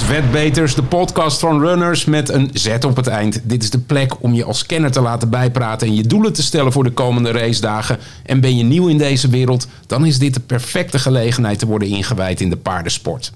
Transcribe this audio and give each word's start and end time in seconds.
Is 0.00 0.06
Wetbeters, 0.06 0.74
de 0.74 0.82
podcast 0.82 1.40
van 1.40 1.60
runners 1.60 2.04
met 2.04 2.28
een 2.28 2.50
Z 2.52 2.76
op 2.86 2.96
het 2.96 3.06
eind. 3.06 3.40
Dit 3.42 3.62
is 3.62 3.70
de 3.70 3.78
plek 3.78 4.22
om 4.22 4.34
je 4.34 4.44
als 4.44 4.66
kenner 4.66 4.90
te 4.90 5.00
laten 5.00 5.30
bijpraten 5.30 5.86
en 5.86 5.94
je 5.94 6.02
doelen 6.02 6.32
te 6.32 6.42
stellen 6.42 6.72
voor 6.72 6.84
de 6.84 6.90
komende 6.90 7.30
racedagen. 7.30 7.98
En 8.22 8.40
ben 8.40 8.56
je 8.56 8.62
nieuw 8.62 8.88
in 8.88 8.98
deze 8.98 9.28
wereld, 9.28 9.66
dan 9.86 10.06
is 10.06 10.18
dit 10.18 10.34
de 10.34 10.40
perfecte 10.40 10.98
gelegenheid 10.98 11.58
te 11.58 11.66
worden 11.66 11.88
ingewijd 11.88 12.40
in 12.40 12.50
de 12.50 12.56
paardensport. 12.56 13.32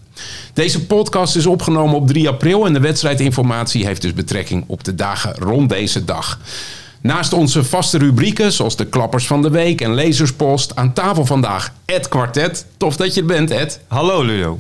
Deze 0.53 0.87
podcast 0.87 1.37
is 1.37 1.47
opgenomen 1.47 1.95
op 1.95 2.07
3 2.07 2.29
april 2.29 2.67
en 2.67 2.73
de 2.73 2.81
wedstrijdinformatie 2.81 3.87
heeft 3.87 4.03
dus 4.03 4.15
betrekking 4.15 4.65
op 4.67 4.85
de 4.85 4.95
dagen 4.95 5.35
rond 5.35 5.69
deze 5.69 6.05
dag. 6.05 6.39
Naast 7.07 7.33
onze 7.33 7.65
vaste 7.65 7.99
rubrieken, 7.99 8.53
zoals 8.53 8.77
de 8.77 8.87
klappers 8.87 9.27
van 9.27 9.43
de 9.43 9.51
week 9.51 9.81
en 9.81 9.95
lezerspost, 9.95 10.77
aan 10.77 10.93
tafel 10.93 11.27
vandaag 11.27 11.73
Ed 11.85 12.09
Quartet. 12.09 12.67
Tof 12.77 12.97
dat 12.97 13.15
je 13.15 13.21
er 13.21 13.27
bent, 13.27 13.51
Ed. 13.51 13.81
Hallo 13.87 14.23
Ludo. 14.23 14.59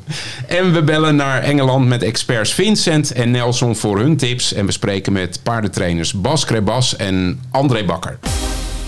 En 0.48 0.72
we 0.72 0.82
bellen 0.82 1.16
naar 1.16 1.42
Engeland 1.42 1.86
met 1.86 2.02
experts 2.02 2.54
Vincent 2.54 3.12
en 3.12 3.30
Nelson 3.30 3.76
voor 3.76 3.98
hun 3.98 4.16
tips. 4.16 4.52
En 4.52 4.66
we 4.66 4.72
spreken 4.72 5.12
met 5.12 5.40
paardentrainers 5.42 6.12
Bas 6.12 6.44
Krebas 6.44 6.96
en 6.96 7.40
André 7.50 7.84
Bakker. 7.84 8.18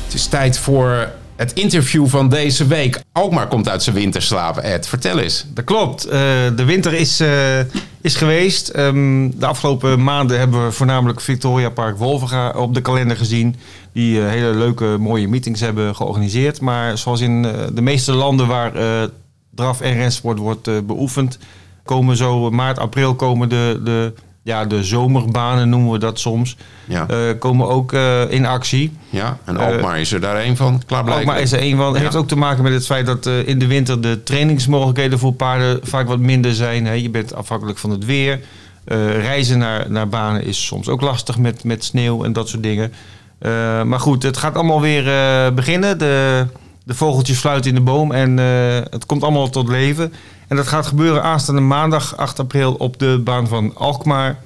Het 0.04 0.15
is 0.15 0.27
tijd 0.27 0.59
voor 0.59 1.12
het 1.36 1.52
interview 1.52 2.06
van 2.06 2.28
deze 2.28 2.66
week. 2.66 3.00
Alkmaar 3.12 3.48
komt 3.48 3.68
uit 3.68 3.82
zijn 3.82 3.96
winterslaap, 3.96 4.56
Ed. 4.56 4.88
Vertel 4.88 5.18
eens. 5.18 5.46
Dat 5.48 5.64
klopt. 5.64 6.04
Eh, 6.04 6.20
de 6.56 6.64
winter 6.64 6.92
is, 6.92 7.20
eh, 7.20 7.59
is 8.00 8.14
geweest. 8.14 8.68
Ehm, 8.68 9.30
de 9.34 9.46
afgelopen 9.46 10.02
maanden 10.02 10.38
hebben 10.38 10.65
we 10.65 10.73
voornamelijk 10.73 11.20
Victoria 11.20 11.70
Park 11.70 11.98
Wolvenga 11.98 12.51
op 12.51 12.74
de 12.74 12.80
kalender 12.80 13.16
gezien. 13.16 13.56
Die 13.93 14.20
eh, 14.20 14.28
hele 14.28 14.54
leuke, 14.54 14.96
mooie 14.98 15.28
meetings 15.28 15.60
hebben 15.60 15.95
georganiseerd. 15.95 16.60
Maar 16.60 16.98
zoals 16.98 17.20
in 17.20 17.43
de 17.74 17.82
meeste 17.82 18.12
landen 18.12 18.46
waar 18.46 18.73
draf 19.54 19.80
en 19.80 19.95
rensport 19.95 20.38
wordt 20.38 20.87
beoefend... 20.87 21.38
komen 21.84 22.16
zo 22.16 22.50
maart, 22.50 22.78
april 22.78 23.15
komen 23.15 23.48
de, 23.48 23.80
de 23.84 24.12
ja, 24.47 24.65
de 24.65 24.85
zomerbanen 24.85 25.69
noemen 25.69 25.93
we 25.93 25.99
dat 25.99 26.19
soms, 26.19 26.57
ja. 26.85 27.07
uh, 27.11 27.39
komen 27.39 27.69
ook 27.69 27.93
uh, 27.93 28.30
in 28.30 28.47
actie. 28.47 28.93
Ja, 29.11 29.39
en 29.45 29.57
Alkmaar 29.57 29.95
uh, 29.95 30.01
is 30.01 30.13
er 30.13 30.21
daar 30.21 30.45
een 30.45 30.57
van, 30.57 30.83
klaarblijkelijk. 30.87 31.29
Alkmaar 31.29 31.41
is 31.41 31.52
er 31.52 31.63
een 31.63 31.77
van. 31.77 31.87
Het 31.87 31.97
ja. 31.97 32.02
heeft 32.02 32.16
ook 32.16 32.29
te 32.29 32.37
maken 32.37 32.63
met 32.63 32.73
het 32.73 32.87
feit 32.87 33.07
dat 33.07 33.27
in 33.27 33.59
de 33.59 33.67
winter 33.67 34.01
de 34.01 34.23
trainingsmogelijkheden 34.23 35.19
voor 35.19 35.33
paarden 35.33 35.80
vaak 35.83 36.09
wat 36.09 36.19
minder 36.19 36.55
zijn. 36.55 36.87
Hè. 36.87 36.93
Je 36.93 37.11
bent 37.11 37.35
afhankelijk 37.35 37.79
van 37.79 37.91
het 37.91 38.05
weer. 38.05 38.41
reizen 39.21 39.59
naar, 39.59 39.91
naar 39.91 40.09
banen 40.09 40.45
is 40.45 40.67
soms 40.67 40.89
ook 40.89 41.01
lastig 41.01 41.39
met, 41.39 41.65
met 41.65 41.85
sneeuw 41.85 42.24
en 42.24 42.33
dat 42.33 42.49
soort 42.49 42.63
dingen. 42.63 42.93
maar 43.89 44.01
goed, 44.01 44.23
het 44.23 44.37
gaat 44.37 44.55
allemaal 44.55 44.80
weer 44.80 45.05
beginnen. 45.55 45.99
De, 45.99 46.47
de 46.85 46.95
vogeltjes 46.95 47.39
fluiten 47.39 47.71
in 47.71 47.77
de 47.77 47.83
boom 47.83 48.13
en 48.13 48.37
het 48.91 49.07
komt 49.07 49.23
allemaal 49.23 49.51
tot 49.51 49.69
leven. 49.69 50.13
En 50.49 50.57
dat 50.57 50.66
gaat 50.66 50.87
gebeuren 50.87 51.23
aanstaande 51.23 51.61
maandag 51.61 52.16
8 52.16 52.39
april 52.39 52.75
op 52.75 52.99
de 52.99 53.21
baan 53.25 53.49
van 53.49 53.75
Alkmaar. 53.75 54.39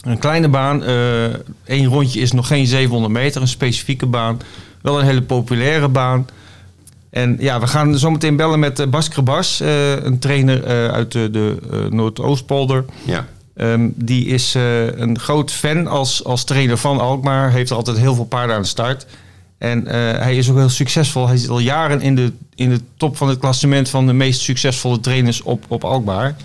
Een 0.00 0.18
kleine 0.18 0.48
baan. 0.48 0.82
Eén 1.64 1.86
rondje 1.86 2.20
is 2.20 2.32
nog 2.32 2.46
geen 2.46 2.66
700 2.66 3.12
meter. 3.12 3.40
Een 3.40 3.48
specifieke 3.48 4.06
baan. 4.06 4.40
Wel 4.82 4.98
een 4.98 5.04
hele 5.04 5.22
populaire 5.22 5.88
baan. 5.88 6.28
En 7.10 7.36
ja, 7.38 7.60
we 7.60 7.66
gaan 7.66 7.98
zometeen 7.98 8.36
bellen 8.36 8.58
met 8.58 8.90
Bas 8.90 9.08
Krebas. 9.08 9.60
een 9.60 10.18
trainer 10.18 10.90
uit 10.90 11.12
de, 11.12 11.30
de 11.30 11.56
Noordoostpolder. 11.90 12.84
Ja. 13.04 13.26
Um, 13.54 13.92
die 13.96 14.26
is 14.26 14.54
een 14.94 15.18
groot 15.18 15.52
fan 15.52 15.86
als, 15.86 16.24
als 16.24 16.44
trainer 16.44 16.76
van 16.76 17.00
Alkmaar. 17.00 17.50
Heeft 17.50 17.70
altijd 17.70 17.96
heel 17.96 18.14
veel 18.14 18.24
paarden 18.24 18.56
aan 18.56 18.62
de 18.62 18.68
start. 18.68 19.06
En 19.60 19.84
uh, 19.84 19.92
hij 19.92 20.36
is 20.36 20.50
ook 20.50 20.56
heel 20.56 20.68
succesvol. 20.68 21.26
Hij 21.26 21.36
zit 21.36 21.50
al 21.50 21.58
jaren 21.58 22.00
in 22.00 22.14
de, 22.14 22.32
in 22.54 22.68
de 22.70 22.80
top 22.96 23.16
van 23.16 23.28
het 23.28 23.38
klassement 23.38 23.88
van 23.88 24.06
de 24.06 24.12
meest 24.12 24.40
succesvolle 24.40 25.00
trainers 25.00 25.42
op, 25.42 25.64
op 25.68 25.84
Alkmaar. 25.84 26.36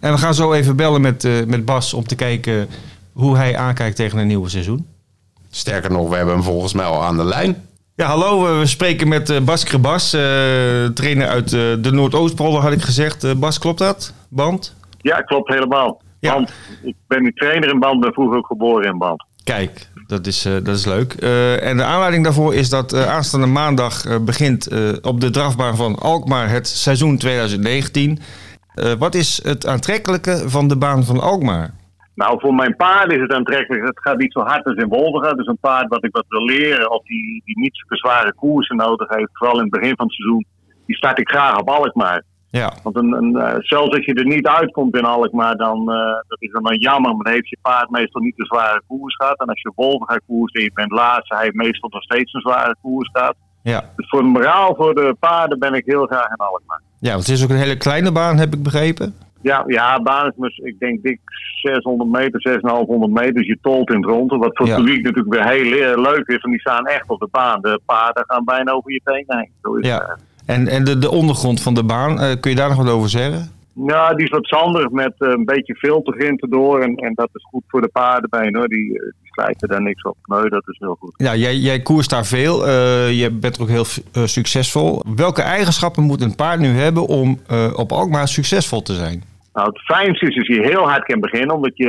En 0.00 0.12
we 0.12 0.18
gaan 0.18 0.34
zo 0.34 0.52
even 0.52 0.76
bellen 0.76 1.00
met, 1.00 1.24
uh, 1.24 1.44
met 1.46 1.64
Bas 1.64 1.94
om 1.94 2.06
te 2.06 2.14
kijken 2.14 2.68
hoe 3.12 3.36
hij 3.36 3.56
aankijkt 3.56 3.96
tegen 3.96 4.18
een 4.18 4.26
nieuwe 4.26 4.48
seizoen. 4.48 4.86
Sterker 5.50 5.90
nog, 5.90 6.08
we 6.08 6.16
hebben 6.16 6.34
hem 6.34 6.42
volgens 6.42 6.72
mij 6.72 6.84
al 6.84 7.02
aan 7.02 7.16
de 7.16 7.24
lijn. 7.24 7.66
Ja, 7.94 8.06
hallo. 8.06 8.58
We 8.58 8.66
spreken 8.66 9.08
met 9.08 9.30
uh, 9.30 9.40
Bas 9.40 9.64
Krebas, 9.64 10.10
trainer 10.94 11.28
uit 11.28 11.50
de 11.50 11.90
Noordoostpolder, 11.92 12.60
had 12.60 12.72
ik 12.72 12.82
gezegd. 12.82 13.40
Bas, 13.40 13.58
klopt 13.58 13.78
dat? 13.78 14.12
Band? 14.28 14.74
Ja, 15.00 15.20
klopt 15.20 15.48
helemaal. 15.48 16.00
Ja. 16.20 16.32
Band. 16.34 16.52
Ik 16.82 16.96
ben 17.06 17.22
nu 17.22 17.32
trainer 17.32 17.70
in 17.70 17.78
Band, 17.78 18.00
ben 18.00 18.12
vroeger 18.12 18.36
ook 18.36 18.46
geboren 18.46 18.92
in 18.92 18.98
Band. 18.98 19.24
Kijk, 19.44 19.88
dat 20.12 20.26
is, 20.26 20.46
uh, 20.46 20.52
dat 20.52 20.76
is 20.76 20.86
leuk. 20.86 21.22
Uh, 21.22 21.68
en 21.68 21.76
de 21.76 21.84
aanleiding 21.84 22.24
daarvoor 22.24 22.54
is 22.54 22.68
dat 22.70 22.94
uh, 22.94 23.14
aanstaande 23.14 23.46
maandag 23.46 24.22
begint 24.24 24.68
op 25.02 25.20
de 25.20 25.30
drafbaan 25.30 25.76
van 25.76 25.94
Alkmaar 25.94 26.48
het 26.48 26.66
seizoen 26.66 27.18
2019. 27.18 28.18
wat 28.98 29.14
is 29.14 29.40
het 29.44 29.66
aantrekkelijke 29.66 30.42
van 30.46 30.68
de 30.68 30.78
baan 30.78 31.04
van 31.04 31.20
Alkmaar? 31.20 31.70
Nou, 32.14 32.40
voor 32.40 32.54
mijn 32.54 32.76
paard 32.76 33.12
is 33.12 33.20
het 33.20 33.32
aantrekkelijk. 33.32 33.86
Het 33.86 34.00
gaat 34.00 34.18
niet 34.18 34.32
zo 34.32 34.40
hard 34.40 34.64
als 34.64 34.76
in 34.76 34.88
Wolverga. 34.88 35.32
Dus 35.32 35.46
een 35.46 35.58
paard 35.60 35.88
wat 35.88 36.04
ik 36.04 36.12
wat 36.12 36.24
wil 36.28 36.44
leren 36.44 36.90
of 36.90 37.04
die, 37.04 37.42
die 37.44 37.58
niet 37.58 37.76
zulke 37.76 37.96
zware 37.96 38.34
koersen 38.34 38.76
nodig 38.76 39.08
heeft. 39.08 39.30
Vooral 39.32 39.56
in 39.56 39.62
het 39.62 39.80
begin 39.80 39.96
van 39.96 40.06
het 40.06 40.14
seizoen. 40.14 40.46
Die 40.86 40.96
start 40.96 41.18
ik 41.18 41.28
graag 41.28 41.58
op 41.58 41.68
Alkmaar. 41.68 42.22
Ja. 42.60 42.72
Want 42.82 42.96
een, 42.96 43.12
een, 43.12 43.36
uh, 43.36 43.54
zelfs 43.58 43.96
als 43.96 44.04
je 44.04 44.14
er 44.14 44.26
niet 44.26 44.46
uitkomt 44.46 44.96
in 44.96 45.04
Alkmaar, 45.04 45.56
dan 45.56 45.78
uh, 45.78 45.96
dat 46.28 46.40
is 46.40 46.50
dan, 46.50 46.62
dan 46.62 46.76
jammer. 46.76 47.14
Maar 47.14 47.24
dan 47.24 47.32
heeft 47.32 47.48
je 47.48 47.58
paard 47.62 47.90
meestal 47.90 48.20
niet 48.20 48.38
een 48.38 48.46
zware 48.46 48.82
koers 48.86 49.16
gehad. 49.16 49.40
En 49.40 49.46
als 49.46 49.60
je 49.60 49.72
Wolven 49.74 50.08
gaat 50.08 50.20
koersen 50.26 50.60
en 50.60 50.64
je 50.64 50.72
bent 50.74 50.90
laatste, 50.90 51.34
hij 51.34 51.44
heeft 51.44 51.56
meestal 51.56 51.88
nog 51.88 52.02
steeds 52.02 52.32
een 52.32 52.40
zware 52.40 52.76
koers 52.82 53.10
gehad. 53.12 53.34
Ja. 53.62 53.84
Dus 53.96 54.08
voor 54.08 54.22
de 54.22 54.28
moraal 54.28 54.74
voor 54.74 54.94
de 54.94 55.16
paarden 55.20 55.58
ben 55.58 55.74
ik 55.74 55.84
heel 55.86 56.06
graag 56.06 56.28
in 56.28 56.36
Alkmaar. 56.36 56.80
Ja, 56.98 57.10
want 57.10 57.26
het 57.26 57.36
is 57.36 57.44
ook 57.44 57.50
een 57.50 57.56
hele 57.56 57.76
kleine 57.76 58.12
baan, 58.12 58.38
heb 58.38 58.54
ik 58.54 58.62
begrepen. 58.62 59.14
Ja, 59.40 59.64
ja 59.66 60.02
baan 60.02 60.32
is 60.36 60.58
ik 60.58 60.78
denk 60.78 61.02
dik 61.02 61.20
600 61.62 62.10
meter, 62.10 62.40
6500 62.40 63.12
meter. 63.12 63.34
Dus 63.34 63.46
je 63.46 63.58
tolt 63.62 63.90
in 63.90 63.96
het. 63.96 64.30
Wat 64.30 64.56
voor 64.56 64.66
het 64.66 64.68
ja. 64.68 64.76
publiek 64.76 65.02
natuurlijk 65.02 65.34
weer 65.34 65.48
heel 65.48 66.00
leuk 66.00 66.26
is. 66.26 66.40
Want 66.40 66.52
die 66.52 66.60
staan 66.60 66.86
echt 66.86 67.08
op 67.08 67.20
de 67.20 67.28
baan. 67.30 67.60
De 67.60 67.80
paarden 67.86 68.24
gaan 68.26 68.44
bijna 68.44 68.72
over 68.72 68.92
je 68.92 69.00
tenen 69.04 69.38
heen. 69.38 69.50
Zo 69.62 69.74
is 69.74 69.86
ja. 69.86 69.96
het. 69.96 70.31
En, 70.44 70.68
en 70.68 70.84
de, 70.84 70.98
de 70.98 71.10
ondergrond 71.10 71.62
van 71.62 71.74
de 71.74 71.84
baan, 71.84 72.22
uh, 72.22 72.30
kun 72.40 72.50
je 72.50 72.56
daar 72.56 72.68
nog 72.68 72.78
wat 72.78 72.88
over 72.88 73.08
zeggen? 73.08 73.50
Ja, 73.86 74.14
die 74.14 74.24
is 74.24 74.30
wat 74.30 74.46
zandig 74.46 74.90
met 74.90 75.12
uh, 75.18 75.28
een 75.28 75.44
beetje 75.44 75.74
filtergrind 75.74 76.42
erdoor. 76.42 76.80
En, 76.80 76.96
en 76.96 77.12
dat 77.14 77.28
is 77.32 77.46
goed 77.50 77.62
voor 77.66 77.80
de 77.80 77.88
paardenbeen 77.88 78.56
hoor. 78.56 78.68
Die, 78.68 78.88
die 78.88 79.30
slijten 79.30 79.68
daar 79.68 79.82
niks 79.82 80.02
op. 80.02 80.16
Nee, 80.24 80.48
dat 80.48 80.68
is 80.68 80.76
heel 80.78 80.96
goed. 81.00 81.14
Ja, 81.16 81.36
jij, 81.36 81.56
jij 81.56 81.80
koerst 81.80 82.10
daar 82.10 82.26
veel. 82.26 82.68
Uh, 82.68 83.20
je 83.20 83.30
bent 83.30 83.60
ook 83.60 83.68
heel 83.68 83.86
succesvol. 84.26 85.02
Welke 85.16 85.42
eigenschappen 85.42 86.02
moet 86.02 86.20
een 86.20 86.34
paard 86.34 86.60
nu 86.60 86.68
hebben 86.68 87.06
om 87.06 87.40
op 87.74 87.92
Alkmaar 87.92 88.28
succesvol 88.28 88.82
te 88.82 88.94
zijn? 88.94 89.22
Nou, 89.52 89.68
het 89.68 89.80
fijnste 89.80 90.26
is 90.26 90.36
als 90.36 90.46
je 90.46 90.62
heel 90.62 90.88
hard 90.88 91.04
kan 91.04 91.20
beginnen, 91.20 91.56
omdat, 91.56 91.76
je, 91.76 91.88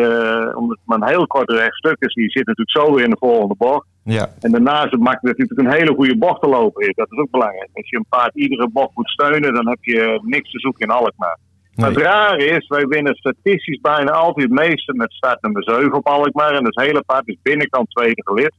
omdat 0.56 0.78
het 0.78 0.86
maar 0.86 1.02
een 1.02 1.16
heel 1.16 1.28
kort 1.28 1.52
rechtstuk 1.52 1.96
is. 2.00 2.14
Je 2.14 2.30
zit 2.30 2.46
natuurlijk 2.46 2.78
zo 2.78 2.94
weer 2.94 3.04
in 3.04 3.10
de 3.10 3.18
volgende 3.20 3.56
bocht. 3.58 3.88
Ja. 4.04 4.30
En 4.40 4.52
daarnaast 4.52 4.98
maakt 4.98 5.22
het 5.22 5.38
natuurlijk 5.38 5.60
een 5.60 5.78
hele 5.78 5.96
goede 5.96 6.18
bocht 6.18 6.42
te 6.42 6.50
lopen. 6.50 6.94
Dat 6.96 7.12
is 7.12 7.18
ook 7.18 7.32
belangrijk. 7.32 7.70
Als 7.74 7.90
je 7.90 7.98
een 7.98 8.06
paard 8.10 8.36
iedere 8.36 8.70
bocht 8.70 8.96
moet 8.96 9.10
steunen, 9.10 9.54
dan 9.54 9.68
heb 9.68 9.78
je 9.82 10.20
niks 10.24 10.52
te 10.52 10.60
zoeken 10.60 10.88
in 10.88 10.94
Alkmaar. 10.94 11.38
Nee. 11.40 11.86
Maar 11.86 11.90
het 11.96 12.04
rare 12.04 12.46
is, 12.46 12.68
wij 12.68 12.86
winnen 12.86 13.16
statistisch 13.16 13.82
bijna 13.82 14.12
altijd 14.12 14.50
het 14.50 14.60
meeste 14.60 14.94
met 14.94 15.12
start 15.12 15.42
nummer 15.42 15.64
7 15.64 15.94
op 15.94 16.08
Alkmaar. 16.08 16.54
En 16.54 16.66
het 16.66 16.82
hele 16.82 17.04
paard 17.06 17.28
is 17.28 17.38
binnenkant 17.42 17.90
tweede 17.90 18.22
gelid. 18.24 18.54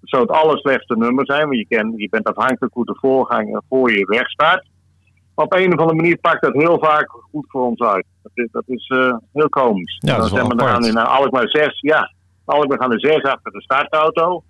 Dat 0.00 0.10
zou 0.10 0.22
het 0.22 0.30
allerslechtste 0.30 0.96
nummer 0.96 1.26
zijn, 1.26 1.44
want 1.44 1.56
je, 1.56 1.76
kan, 1.76 1.92
je 1.96 2.08
bent 2.08 2.26
afhankelijk 2.26 2.74
hoe 2.74 2.84
de 2.84 2.98
voorganger 3.00 3.62
voor 3.68 3.90
je 3.92 4.06
wegstaat. 4.06 4.64
Op 5.40 5.54
een 5.54 5.72
of 5.72 5.78
andere 5.78 5.94
manier 5.94 6.16
pakt 6.16 6.42
dat 6.42 6.52
heel 6.52 6.78
vaak 6.78 7.10
goed 7.10 7.44
voor 7.48 7.66
ons 7.66 7.80
uit. 7.80 8.06
Dat 8.22 8.32
is, 8.34 8.48
dat 8.52 8.62
is 8.66 8.88
uh, 8.88 9.14
heel 9.32 9.48
komisch. 9.48 9.96
Ja, 9.98 10.16
dat 10.16 10.30
dan 10.30 10.60
gaan 10.60 10.82
we 10.82 10.88
in 10.88 10.96
Alkmaar 10.96 11.48
6, 11.48 11.80
ja. 11.80 12.12
Alkmaar 12.44 12.78
gaan 12.78 12.92
er 12.92 13.00
6 13.00 13.22
achter 13.22 13.52
de 13.52 13.62
startauto. 13.62 14.42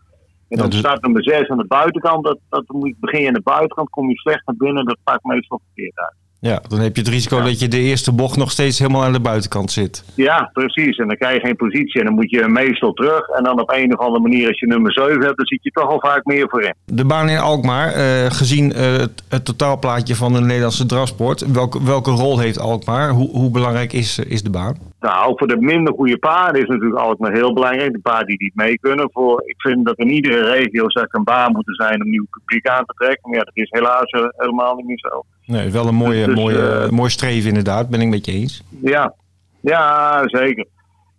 En 0.48 0.56
dan 0.56 0.66
Ja, 0.66 0.70
dus- 0.70 0.78
staat 0.78 1.02
nummer 1.02 1.22
6 1.22 1.48
aan 1.48 1.58
de 1.58 1.66
buitenkant. 1.66 2.24
Dat, 2.24 2.38
dat 2.48 2.64
moet, 2.68 2.94
begin 3.00 3.20
je 3.20 3.26
aan 3.26 3.32
de 3.34 3.40
buitenkant, 3.42 3.90
kom 3.90 4.08
je 4.08 4.16
slecht 4.16 4.46
naar 4.46 4.56
binnen. 4.56 4.84
Dat 4.84 4.98
pakt 5.04 5.24
meestal 5.24 5.60
verkeerd 5.64 5.98
uit. 5.98 6.14
Ja, 6.40 6.62
dan 6.68 6.78
heb 6.78 6.96
je 6.96 7.02
het 7.02 7.10
risico 7.10 7.36
Ja. 7.36 7.44
dat 7.44 7.60
je 7.60 7.68
de 7.68 7.78
eerste 7.78 8.12
bocht 8.12 8.36
nog 8.36 8.50
steeds 8.50 8.78
helemaal 8.78 9.02
aan 9.04 9.12
de 9.12 9.20
buitenkant 9.20 9.72
zit. 9.72 10.04
Ja, 10.14 10.50
precies. 10.52 10.96
En 10.96 11.06
dan 11.06 11.16
krijg 11.16 11.34
je 11.34 11.40
geen 11.46 11.56
positie. 11.56 12.00
En 12.00 12.06
dan 12.06 12.14
moet 12.14 12.30
je 12.30 12.48
meestal 12.48 12.92
terug. 12.92 13.28
En 13.28 13.44
dan 13.44 13.60
op 13.60 13.70
een 13.70 13.92
of 13.92 13.98
andere 14.00 14.22
manier, 14.22 14.48
als 14.48 14.58
je 14.58 14.66
nummer 14.66 14.92
7 14.92 15.20
hebt, 15.22 15.36
dan 15.36 15.46
zit 15.46 15.62
je 15.62 15.70
toch 15.70 15.88
al 15.88 16.00
vaak 16.00 16.24
meer 16.24 16.48
voorin. 16.48 16.74
De 16.84 17.04
baan 17.04 17.28
in 17.28 17.38
Alkmaar, 17.38 17.92
eh, 17.92 18.30
gezien 18.30 18.72
eh, 18.72 18.92
het, 18.92 19.22
het 19.28 19.44
totaalplaatje 19.44 20.14
van 20.14 20.32
de 20.32 20.40
Nederlandse 20.40 20.86
drafsport, 20.86 21.52
welke, 21.52 21.84
welke 21.84 22.10
rol 22.10 22.38
heeft 22.38 22.58
Alkmaar? 22.58 23.10
Hoe, 23.10 23.30
hoe 23.30 23.50
belangrijk 23.50 23.92
is, 23.92 24.18
is 24.18 24.42
de 24.42 24.50
baan? 24.50 24.76
Nou, 25.00 25.32
voor 25.36 25.46
de 25.46 25.56
minder 25.56 25.94
goede 25.94 26.18
paarden 26.18 26.62
is 26.62 26.68
natuurlijk 26.68 27.00
altijd 27.00 27.18
maar 27.18 27.32
heel 27.32 27.52
belangrijk. 27.52 27.92
De 27.92 27.98
paarden 27.98 28.26
die 28.26 28.42
niet 28.42 28.54
mee 28.54 28.78
kunnen. 28.78 29.10
Voor, 29.12 29.42
ik 29.46 29.60
vind 29.60 29.86
dat 29.86 29.98
in 29.98 30.10
iedere 30.10 30.50
regio 30.50 30.90
zou 30.90 31.06
er 31.08 31.18
een 31.18 31.24
baan 31.24 31.52
moeten 31.52 31.74
zijn 31.74 32.02
om 32.02 32.10
nieuw 32.10 32.26
publiek 32.30 32.68
aan 32.68 32.84
te 32.84 32.94
trekken. 32.96 33.30
Maar 33.30 33.38
ja, 33.38 33.44
dat 33.44 33.56
is 33.56 33.70
helaas 33.70 34.10
eh, 34.10 34.26
helemaal 34.36 34.74
niet 34.74 34.86
meer 34.86 34.98
zo. 34.98 35.24
Nee, 35.44 35.70
wel 35.70 35.86
een 35.86 35.94
mooie, 35.94 36.26
Dus, 36.26 36.34
mooie, 36.34 36.68
eh, 36.68 36.88
mooi 36.88 37.10
streven 37.10 37.48
inderdaad, 37.48 37.88
ben 37.88 38.00
ik 38.00 38.08
met 38.08 38.26
je 38.26 38.32
eens. 38.32 38.62
Ja, 38.80 39.14
ja 39.60 40.22
zeker. 40.24 40.66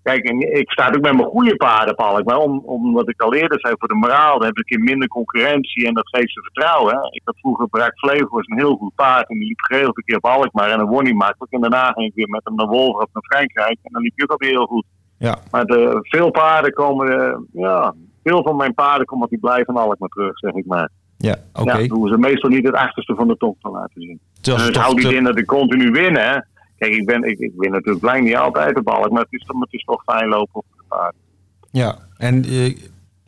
Kijk, 0.04 0.24
en 0.26 0.58
ik 0.60 0.72
sta 0.72 0.88
ook 0.88 1.02
met 1.02 1.14
mijn 1.16 1.30
goede 1.30 1.56
paarden, 1.56 1.96
Paul. 1.96 2.24
Maar 2.24 2.38
om, 2.38 2.60
omdat 2.66 3.10
ik 3.10 3.22
al 3.22 3.34
eerder 3.34 3.60
zei, 3.60 3.74
voor 3.78 3.88
de 3.88 3.96
moraal, 3.96 4.38
dan 4.38 4.48
heb 4.48 4.58
ik 4.58 4.76
een 4.76 4.84
minder 4.84 5.08
concurrentie 5.08 5.88
en 5.88 5.94
dat 5.94 6.10
geeft 6.10 6.32
ze 6.34 6.42
vertrouwen. 6.42 6.96
Hè. 6.96 7.02
Ik 7.12 7.22
had 7.24 7.40
vroeger 7.40 7.68
Braak 7.70 8.00
Vleugel, 8.00 8.38
een 8.40 8.58
heel 8.58 8.76
goed 8.76 8.96
paard. 8.96 9.30
En 9.30 9.38
die 9.38 9.48
liep 9.48 9.60
geregeld 9.62 9.98
een 9.98 10.04
keer 10.04 10.16
op 10.18 10.26
Alkmaar 10.26 10.70
en 10.70 10.78
dan 10.78 10.88
won 10.88 11.04
hij 11.04 11.14
makkelijk. 11.14 11.52
En 11.54 11.62
daarna 11.62 11.92
ging 11.92 12.08
ik 12.08 12.16
weer 12.16 12.30
met 12.30 12.42
hem 12.44 12.56
naar 12.56 12.68
Wolver 12.68 13.02
of 13.02 13.10
naar 13.14 13.24
Frankrijk. 13.24 13.78
En 13.84 13.92
dan 13.92 14.02
liep 14.02 14.14
hij 14.16 14.26
ook 14.26 14.32
alweer 14.32 14.50
heel 14.58 14.66
goed. 14.66 14.86
Ja. 15.18 15.38
Maar 15.52 15.66
de, 15.66 15.98
veel 16.02 16.32
paarden 16.32 16.74
komen, 16.74 17.20
eh, 17.20 17.38
ja, 17.52 17.94
veel 18.24 18.44
van 18.44 18.56
mijn 18.56 18.74
paarden 18.74 19.06
komen 19.06 19.28
die 19.30 19.40
blijven 19.40 19.76
Alkmaar 19.76 20.10
terug, 20.10 20.38
zeg 20.40 20.54
ik 20.54 20.66
maar. 20.66 20.90
Ja, 21.18 21.36
oké. 21.54 21.78
Ja, 21.78 21.88
doen 21.88 22.08
ze 22.08 22.18
meestal 22.18 22.50
niet 22.50 22.66
het 22.66 22.76
achterste 22.76 23.16
van 23.16 23.28
de 23.28 23.38
top 23.38 23.58
te 23.62 23.70
laten 23.70 24.02
zien. 24.02 24.20
Dus 24.42 24.72
toch 24.72 24.84
hou 24.84 24.96
die 24.96 25.08
te- 25.08 25.16
in 25.16 25.24
dat 25.24 25.38
ik 25.38 25.46
continu 25.46 25.92
win, 25.92 26.16
hè. 26.16 26.38
Kijk, 26.82 26.94
ik, 26.94 27.06
ben, 27.06 27.24
ik, 27.24 27.40
ik 27.40 27.52
win 27.56 27.72
natuurlijk 27.72 28.04
lang 28.06 28.24
niet 28.24 28.36
altijd 28.36 28.78
op 28.78 28.84
balk, 28.84 29.12
maar 29.12 29.22
het 29.22 29.32
is, 29.34 29.44
toch- 29.46 29.60
het 29.60 29.74
is 29.74 29.84
toch 29.84 30.04
fijn 30.04 30.30
lopen 30.30 30.56
op 30.56 30.66
de 30.78 30.84
paard. 30.88 31.16
Ja, 31.72 31.98
en 32.18 32.44
eh, 32.46 32.76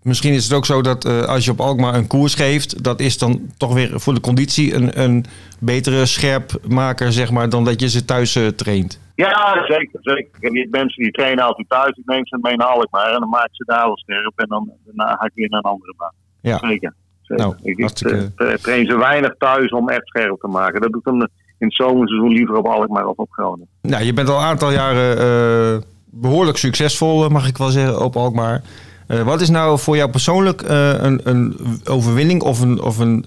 misschien 0.01 0.33
is 0.33 0.43
het 0.43 0.53
ook 0.53 0.65
zo 0.65 0.81
dat 0.81 1.05
eh, 1.05 1.21
als 1.21 1.45
je 1.45 1.51
op 1.51 1.59
Alkmaar 1.59 1.93
een 1.95 2.07
koers 2.07 2.35
geeft, 2.35 2.83
dat 2.83 2.99
is 2.99 3.17
dan 3.17 3.41
toch 3.57 3.73
weer 3.73 3.99
voor 3.99 4.13
de 4.13 4.19
conditie 4.19 4.73
een, 4.73 5.01
een 5.01 5.25
betere 5.59 6.05
scherpmaker, 6.05 7.11
zeg 7.11 7.31
maar, 7.31 7.49
dan 7.49 7.63
dat 7.65 7.79
je 7.81 7.89
ze 7.89 8.05
thuis 8.05 8.35
eh, 8.35 8.47
traint. 8.47 8.99
Ja, 9.15 9.63
zeker. 9.67 9.99
zeker. 10.01 10.29
En 10.39 10.51
die 10.51 10.67
mensen 10.71 11.03
die 11.03 11.11
trainen 11.11 11.43
altijd 11.43 11.69
thuis, 11.69 11.97
ik 11.97 12.05
neem 12.05 12.25
ze 12.27 12.37
mee 12.41 12.55
naar 12.55 12.67
Alkmaar 12.67 13.13
en 13.13 13.19
dan 13.19 13.29
maak 13.29 13.45
ik 13.45 13.55
ze 13.55 13.63
daar 13.65 13.85
wel 13.85 13.97
scherp 13.97 14.39
en 14.39 14.47
dan 14.47 14.71
daarna 14.85 15.15
ga 15.15 15.25
ik 15.25 15.31
weer 15.35 15.49
naar 15.49 15.59
een 15.63 15.71
andere 15.71 15.93
baan. 15.97 16.13
Ja, 16.41 16.57
Zeker. 16.57 16.93
zeker. 17.21 17.43
Nou, 17.45 17.55
ik 17.63 17.79
hartstikke- 17.79 18.57
train 18.61 18.85
ze 18.85 18.97
weinig 18.97 19.35
thuis 19.37 19.71
om 19.71 19.89
echt 19.89 20.07
scherp 20.07 20.39
te 20.39 20.47
maken. 20.47 20.81
Dat 20.81 20.91
doe 20.91 20.99
ik 20.99 21.05
dan 21.05 21.29
in 21.57 21.67
het 21.67 21.75
zomerseizoen 21.75 22.33
liever 22.33 22.55
op 22.55 22.65
Alkmaar 22.65 23.05
of 23.05 23.17
op 23.17 23.31
Groningen. 23.31 23.67
nou, 23.81 24.03
je 24.03 24.13
bent 24.13 24.29
al 24.29 24.37
een 24.37 24.45
aantal 24.45 24.71
jaren 24.71 25.17
eh, 25.17 25.81
behoorlijk 26.05 26.57
succesvol, 26.57 27.23
eh, 27.23 27.29
mag 27.29 27.47
ik 27.47 27.57
wel 27.57 27.69
zeggen, 27.69 28.01
op 28.01 28.15
Alkmaar. 28.15 28.61
Eh, 29.07 29.21
wat 29.21 29.41
is 29.41 29.49
nou 29.49 29.79
voor 29.79 29.95
jou 29.95 30.09
persoonlijk 30.09 30.61
een, 30.61 31.21
een 31.23 31.55
overwinning 31.89 32.41
of, 32.41 32.61
een, 32.61 32.81
of 32.81 32.97
een, 32.97 33.25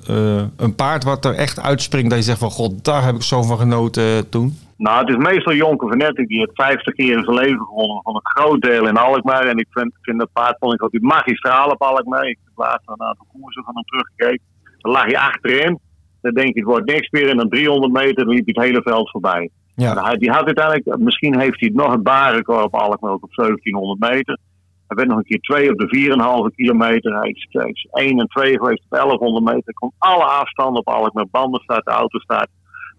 een 0.57 0.75
paard 0.75 1.05
wat 1.05 1.25
er 1.25 1.35
echt 1.35 1.61
uitspringt 1.61 2.11
dat 2.11 2.19
je 2.19 2.25
zegt 2.25 2.39
van 2.39 2.51
god, 2.51 2.85
daar 2.85 3.05
heb 3.05 3.15
ik 3.15 3.23
zo 3.23 3.43
van 3.43 3.59
genoten 3.59 4.29
toen? 4.29 4.59
Nou, 4.77 4.99
het 5.01 5.09
is 5.09 5.17
meestal 5.17 5.55
Jonker 5.55 5.89
van 5.89 5.99
Nettek 5.99 6.29
die 6.29 6.41
het 6.41 6.51
50 6.55 6.95
keer 6.95 7.17
in 7.17 7.25
zijn 7.25 7.37
leven 7.37 7.65
gewonnen 7.65 8.03
van 8.03 8.15
een 8.15 8.21
groot 8.31 8.63
deel 8.63 8.89
in 8.89 8.97
Alkmaar. 8.97 9.47
En 9.47 9.59
ik 9.59 9.67
vind, 9.71 9.93
vind 10.01 10.19
dat 10.19 10.33
paard 10.33 10.57
vond 10.59 10.75
ik 10.75 10.81
altijd 10.81 11.03
magistraal 11.03 11.71
op 11.71 11.83
Alkmaar. 11.83 12.27
Ik 12.27 12.39
heb 12.45 12.53
laatst 12.57 12.89
een 12.89 13.07
aantal 13.07 13.27
koersen 13.33 13.65
van 13.65 13.75
hem 13.75 13.85
teruggekeken. 13.85 14.45
Dan 14.79 14.93
lag 14.93 15.05
hij 15.05 15.19
achterin. 15.19 15.79
Dan 16.27 16.43
denk 16.43 16.55
je, 16.55 16.61
het 16.61 16.69
wordt 16.69 16.91
niks 16.91 17.11
meer. 17.11 17.29
En 17.29 17.37
dan 17.37 17.49
300 17.49 17.93
meter 17.93 18.25
dan 18.25 18.35
liep 18.35 18.45
hij 18.45 18.55
het 18.55 18.65
hele 18.65 18.83
veld 18.83 19.11
voorbij. 19.11 19.51
Ja, 19.75 20.03
hij, 20.05 20.17
die 20.17 20.31
had 20.31 20.45
uiteindelijk, 20.45 20.99
misschien 20.99 21.41
heeft 21.41 21.61
hij 21.61 21.71
nog 21.75 21.93
het 21.93 22.03
barenrecord 22.03 22.65
op 22.65 22.75
Alkmaar 22.75 23.13
op 23.13 23.35
1700 23.35 24.13
meter. 24.13 24.39
Hij 24.87 24.97
werd 24.97 25.09
nog 25.09 25.19
een 25.19 25.25
keer 25.25 25.41
2 25.41 25.71
op 25.71 25.79
de 25.79 26.49
4,5 26.51 26.55
kilometer. 26.55 27.21
Hij 27.21 27.31
is, 27.31 27.47
hij 27.51 27.71
is 27.71 27.87
1 27.91 28.19
en 28.19 28.27
2 28.27 28.59
geweest 28.59 28.83
op 28.85 28.91
1100 28.91 29.45
meter. 29.45 29.63
Hij 29.65 29.75
komt 29.75 29.93
alle 29.99 30.25
afstanden 30.25 30.81
op 30.81 30.89
Alkmaar. 30.89 31.27
Banden 31.31 31.61
staat, 31.61 31.85
de 31.85 31.91
auto 31.91 32.19
staat. 32.19 32.49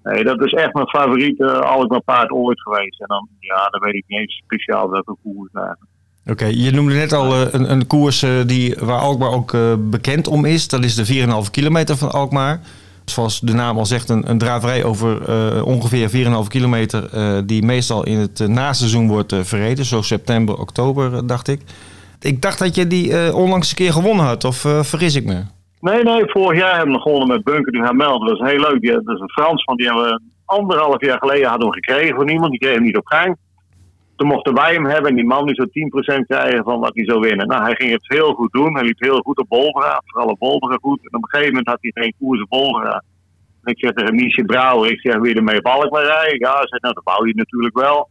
Nee, 0.04 0.24
dat 0.24 0.46
is 0.46 0.54
echt 0.54 0.74
mijn 0.74 0.88
favoriete 0.88 1.62
Alkmaar 1.62 2.02
paard 2.02 2.32
ooit 2.32 2.62
geweest. 2.62 3.02
En 3.02 3.08
dan, 3.08 3.28
ja, 3.40 3.68
dan 3.70 3.82
weet 3.82 3.94
ik 3.94 4.04
niet 4.08 4.20
eens 4.20 4.42
speciaal 4.46 4.90
welke 4.90 5.16
koers 5.24 5.52
daar. 5.52 5.78
Oké, 6.26 6.46
je 6.46 6.72
noemde 6.72 6.94
net 6.94 7.14
al 7.14 7.34
eh, 7.34 7.54
een, 7.54 7.72
een 7.72 7.88
koers 7.88 8.24
eh, 8.24 8.32
die, 8.46 8.76
waar 8.80 9.00
Alkmaar 9.00 9.32
ook 9.32 9.54
eh, 9.54 9.74
bekend 9.78 10.28
om 10.28 10.46
is. 10.46 10.68
Dat 10.68 10.84
is 10.84 10.96
de 10.96 11.28
4,5 11.46 11.52
kilometer 11.52 11.98
van 11.98 12.12
Alkmaar. 12.12 12.60
Zoals 13.10 13.40
de 13.40 13.54
naam 13.54 13.78
al 13.78 13.86
zegt, 13.86 14.10
een, 14.10 14.30
een 14.30 14.38
draverij 14.38 14.84
over 14.84 15.30
eh, 15.30 15.66
ongeveer 15.66 16.10
4,5 16.10 16.48
kilometer. 16.48 17.10
eh, 17.12 17.38
die 17.46 17.66
meestal 17.66 18.06
in 18.06 18.18
het 18.18 18.40
eh, 18.40 18.48
naseizoen 18.48 19.08
wordt 19.08 19.36
verreden. 19.42 19.86
Zo 19.86 20.02
september, 20.02 20.60
oktober, 20.60 21.28
dacht 21.28 21.48
ik. 21.48 21.62
Ik 22.20 22.42
dacht 22.42 22.60
dat 22.60 22.76
je 22.76 22.88
die 22.88 23.34
onlangs 23.34 23.70
een 23.70 23.76
keer 23.76 23.94
gewonnen 23.94 24.26
had, 24.26 24.44
of 24.44 24.58
vergis 24.82 25.16
ik 25.16 25.26
me? 25.26 25.42
Nee, 25.80 26.04
nee, 26.04 26.24
vorig 26.26 26.60
jaar 26.60 26.76
hebben 26.78 26.96
we 26.96 27.02
gewonnen 27.02 27.28
met 27.28 27.44
Bunker 27.44 27.72
du 27.72 27.84
Hamel. 27.84 28.20
Dat 28.20 28.38
was 28.38 28.50
heel 28.50 28.60
leuk. 28.60 29.06
Dat 29.06 29.16
is 29.16 29.20
een 29.22 29.32
Fransman, 29.32 29.76
die 29.78 29.86
hebben 29.86 30.04
we 30.04 30.22
anderhalf 30.46 31.06
jaar 31.06 31.18
geleden 31.18 31.50
hadden 31.50 31.74
gekregen 31.74 32.16
van 32.16 32.30
iemand. 32.30 32.52
Die 32.52 32.60
kreeg 32.60 32.74
hem 32.74 32.84
niet 32.84 32.98
op 32.98 33.08
gang. 33.08 33.38
Toen 34.18 34.28
mochten 34.28 34.54
wij 34.54 34.74
hem 34.74 34.86
hebben 34.86 35.10
en 35.10 35.16
die 35.16 35.26
man 35.26 35.46
die 35.46 35.56
zou 35.56 35.70
10% 36.22 36.26
krijgen 36.28 36.64
van 36.64 36.80
wat 36.80 36.96
hij 36.96 37.06
zou 37.06 37.20
winnen. 37.20 37.48
Nou, 37.48 37.64
hij 37.64 37.76
ging 37.76 37.92
het 37.92 38.08
heel 38.08 38.34
goed 38.34 38.52
doen. 38.52 38.74
Hij 38.74 38.84
liep 38.84 39.00
heel 39.00 39.22
goed 39.22 39.38
op 39.38 39.50
Bolvera, 39.50 40.02
vooral 40.06 40.30
op 40.30 40.40
Bolvera 40.40 40.78
goed. 40.82 41.00
En 41.00 41.18
op 41.18 41.24
een 41.24 41.30
gegeven 41.30 41.54
moment 41.54 41.68
had 41.68 41.82
hij 41.82 41.92
geen 41.94 42.14
koers 42.20 42.42
op 42.42 42.50
Bolvera. 42.50 43.04
En 43.64 43.74
ik 43.74 43.80
zeg 43.80 43.92
tegen 43.92 44.16
Miesje 44.16 44.46
Brouwer, 44.46 44.92
ik 44.92 45.00
zeg, 45.00 45.14
wil 45.14 45.26
je 45.26 45.36
ermee 45.36 45.58
op 45.58 45.66
Alkmaar 45.66 46.04
rijden? 46.04 46.40
Ja, 46.40 46.54
nou, 46.54 46.94
dat 46.94 47.04
wou 47.04 47.28
je 47.28 47.36
natuurlijk 47.36 47.80
wel. 47.80 48.10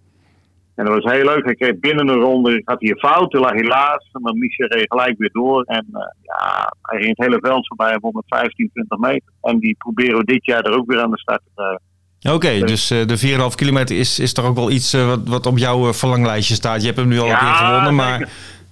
En 0.75 0.85
dat 0.85 1.03
was 1.03 1.12
heel 1.12 1.25
leuk. 1.25 1.44
Hij 1.44 1.55
kreeg 1.55 1.79
binnen 1.79 2.08
een 2.08 2.20
ronde, 2.20 2.62
had 2.64 2.81
hij 2.81 2.91
een 2.91 2.99
fout, 2.99 3.32
lag. 3.32 3.53
En 3.53 4.23
dan 4.23 4.38
Miesje 4.38 4.67
reed 4.67 4.87
gelijk 4.88 5.19
weer 5.19 5.32
door. 5.32 5.62
En 5.62 5.87
eh, 5.93 6.00
ja, 6.23 6.73
hij 6.82 6.99
ging 6.99 7.17
het 7.17 7.26
hele 7.26 7.38
veld 7.41 7.67
voorbij, 7.67 7.88
hij 7.88 7.99
won 8.00 8.12
met 8.14 8.25
15, 8.26 8.70
20 8.73 8.99
meter. 8.99 9.32
En 9.43 9.58
die 9.58 9.76
proberen 9.79 10.19
we 10.19 10.25
dit 10.25 10.44
jaar 10.44 10.62
er 10.62 10.79
ook 10.79 10.91
weer 10.91 11.00
aan 11.00 11.11
de 11.11 11.19
start 11.19 11.41
te 11.44 11.50
krijgen. 11.55 11.81
Oké, 12.23 12.59
dus 12.65 12.91
eh, 12.91 13.07
de 13.07 13.19
4,5 13.51 13.55
kilometer 13.55 13.99
is, 13.99 14.19
is 14.19 14.33
toch 14.33 14.45
ook 14.45 14.55
wel 14.57 14.71
iets 14.71 14.93
eh, 14.93 15.07
wat, 15.07 15.21
wat 15.25 15.47
op 15.47 15.59
jouw 15.59 15.87
eh, 15.89 15.93
verlanglijstje 15.93 16.55
staat. 16.55 16.81
Je 16.81 16.87
hebt 16.87 16.99
hem 16.99 17.09
nu 17.09 17.19
al 17.19 17.31
een 17.31 17.39
keer 17.39 17.49
gewonnen, 17.55 17.95
maar... 17.95 18.29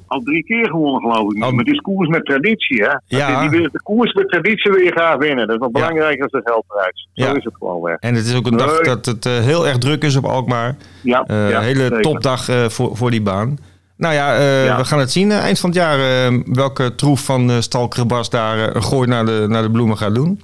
Al 0.07 0.21
drie 0.21 0.45
keer 0.45 0.67
gewonnen, 0.71 1.01
geloof 1.01 1.33
ik. 1.33 1.43
Al- 1.43 1.51
Maar 1.51 1.65
het 1.65 1.75
is 1.75 1.81
koers 1.81 2.09
met 2.09 2.25
traditie, 2.25 2.83
hè? 2.83 3.17
Ja. 3.19 3.41
Die, 3.41 3.51
die, 3.51 3.69
de 3.73 3.83
koers 3.83 4.13
met 4.13 4.29
traditie 4.29 4.71
wil 4.73 4.81
je 4.81 4.91
graag 4.91 5.17
winnen. 5.17 5.47
Dat 5.47 5.57
is 5.57 5.63
nog 5.63 5.71
Ja. 5.73 5.79
belangrijker 5.81 6.29
dan 6.29 6.41
de 6.45 6.51
geldprijs. 6.51 7.09
Zo 7.15 7.25
Ja. 7.25 7.35
is 7.37 7.45
het 7.45 7.55
gewoon 7.59 7.83
weg. 7.83 7.97
En 8.01 8.15
het 8.15 8.27
is 8.27 8.35
ook 8.35 8.47
een 8.47 8.57
dag 8.57 8.81
dat 8.81 9.07
het 9.07 9.25
heel 9.25 9.67
erg 9.67 9.79
druk 9.79 10.03
is 10.05 10.17
op 10.17 10.25
Alkmaar. 10.25 10.77
Ja, 11.03 11.25
ja, 11.29 11.61
hele 11.61 11.81
zeker. 11.83 12.01
topdag 12.03 12.45
voor, 12.69 12.97
voor 12.97 13.11
die 13.11 13.23
baan. 13.23 13.59
Nou 13.97 14.15
ja, 14.15 14.41
Ja. 14.65 14.77
we 14.77 14.85
gaan 14.85 14.99
het 14.99 15.13
zien 15.13 15.31
eind 15.33 15.59
van 15.61 15.71
het 15.71 15.79
jaar 15.79 15.99
welke 16.47 16.95
troef 16.95 17.25
van 17.25 17.51
uh, 17.51 17.57
Stalkrebas 17.61 18.31
daar 18.31 18.77
een 18.77 18.83
gooi 18.83 19.09
naar 19.09 19.27
de, 19.27 19.45
naar 19.49 19.63
de 19.63 19.71
bloemen 19.71 19.97
gaat 19.99 20.15
doen. 20.15 20.41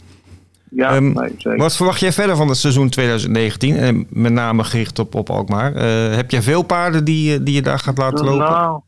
Ja, 0.70 0.94
Ehm, 0.94 1.12
nee, 1.12 1.28
zeker. 1.37 1.56
Wat 1.58 1.76
verwacht 1.76 2.00
jij 2.00 2.12
verder 2.12 2.37
van 2.37 2.49
het 2.49 2.56
seizoen 2.56 2.88
2019? 2.88 3.76
En 3.76 4.06
met 4.08 4.32
name 4.32 4.64
gericht 4.64 4.99
op, 4.99 5.14
op 5.14 5.31
Alkmaar. 5.31 5.75
Eh, 5.75 6.17
heb 6.17 6.31
jij 6.31 6.43
veel 6.43 6.62
paarden 6.62 7.05
die, 7.05 7.34
eh, 7.34 7.40
die 7.43 7.55
je 7.55 7.62
daar 7.62 7.78
gaat 7.78 7.99
laten 7.99 8.25
lopen? 8.25 8.38
Nou, 8.50 8.81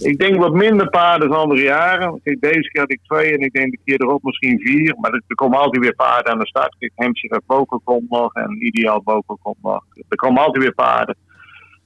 ik 0.00 0.18
denk 0.18 0.36
wat 0.36 0.52
minder 0.52 0.88
paarden 0.88 1.28
dan 1.28 1.38
andere 1.38 1.62
jaren. 1.62 2.20
Kijk, 2.24 2.40
deze 2.40 2.68
keer 2.70 2.80
had 2.80 2.90
ik 2.90 3.00
twee 3.02 3.32
en 3.32 3.40
ik 3.40 3.52
denk 3.52 3.70
de 3.70 3.78
keer 3.84 4.00
erop 4.00 4.22
misschien 4.22 4.58
vier. 4.58 4.94
Maar 5.00 5.10
er, 5.12 5.22
er 5.26 5.34
komen 5.34 5.58
altijd 5.58 5.82
weer 5.82 5.94
paarden 5.94 6.32
aan 6.32 6.38
de 6.38 6.46
start. 6.46 6.76
Kijk, 6.78 6.92
Hampshire 6.94 7.42
Boker 7.46 7.78
komt 7.84 8.10
nog 8.10 8.34
en 8.34 8.66
Ideaal 8.66 9.02
Boker 9.02 9.36
komt 9.42 9.62
nog. 9.62 9.84
Er 10.08 10.16
komen 10.16 10.42
altijd 10.42 10.62
weer 10.64 10.74
paarden. 10.74 11.16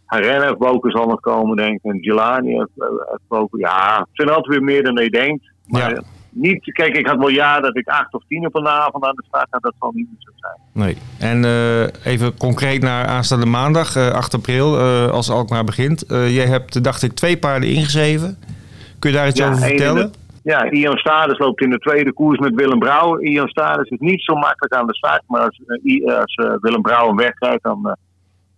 Rennen 0.06 0.46
heeft 0.46 0.58
Boker 0.58 0.90
zal 0.90 1.06
nog 1.06 1.20
komen, 1.20 1.56
denk 1.56 1.74
ik. 1.82 1.90
En 1.92 1.98
Jelani 2.00 2.50
heeft, 2.52 2.68
eh, 2.76 2.86
heeft 2.88 3.28
Boker. 3.28 3.58
Ja, 3.60 3.98
het 3.98 4.08
zijn 4.12 4.28
altijd 4.28 4.46
weer 4.46 4.62
meer 4.62 4.82
dan 4.82 5.02
je 5.04 5.10
denkt. 5.10 5.50
Maar 5.66 5.94
Ja. 5.94 6.02
Niet, 6.32 6.72
kijk, 6.72 6.96
ik 6.96 7.06
had 7.06 7.18
wel 7.18 7.28
jaar 7.28 7.62
dat 7.62 7.76
ik 7.76 7.88
acht 7.88 8.14
of 8.14 8.22
tien 8.28 8.46
op 8.46 8.54
een 8.54 8.66
avond 8.66 9.04
aan 9.04 9.16
de 9.16 9.24
start 9.26 9.46
had. 9.50 9.62
Dat 9.62 9.74
zal 9.80 9.92
niet 9.94 10.06
meer 10.06 10.18
zo 10.18 10.30
zijn. 10.36 10.58
Nee. 10.72 10.96
En 11.18 11.44
eh, 11.44 12.12
even 12.12 12.36
concreet 12.36 12.82
naar 12.82 13.06
aanstaande 13.06 13.46
maandag, 13.46 13.96
eh 13.96 14.10
8 14.10 14.34
april, 14.34 14.78
eh, 14.78 15.10
als 15.10 15.30
Alkmaar 15.30 15.64
begint. 15.64 16.02
Eh, 16.02 16.34
jij 16.34 16.46
hebt, 16.46 16.84
dacht 16.84 17.02
ik, 17.02 17.12
twee 17.12 17.38
paarden 17.38 17.68
ingeschreven. 17.68 18.38
Kun 18.98 19.10
je 19.10 19.16
daar 19.16 19.28
iets 19.28 19.38
Ja, 19.38 19.50
over 19.50 19.62
vertellen? 19.62 20.12
Ja, 20.42 20.70
Ian 20.70 20.96
Stades 20.96 21.38
loopt 21.38 21.62
in 21.62 21.70
de 21.70 21.78
tweede 21.78 22.12
koers 22.12 22.38
met 22.38 22.54
Willem 22.54 22.78
Brouwer. 22.78 23.22
Ian 23.22 23.48
Stades 23.48 23.88
is 23.88 23.98
niet 23.98 24.22
zo 24.22 24.34
makkelijk 24.34 24.74
aan 24.74 24.86
de 24.86 24.94
start. 24.94 25.22
Maar 25.26 25.40
als, 25.40 25.60
eh, 25.66 26.18
als 26.18 26.34
eh, 26.34 26.54
Willem 26.60 26.82
Brouwer 26.82 27.14
wegrijdt, 27.14 27.62
dan 27.62 27.86
eh, 27.86 27.92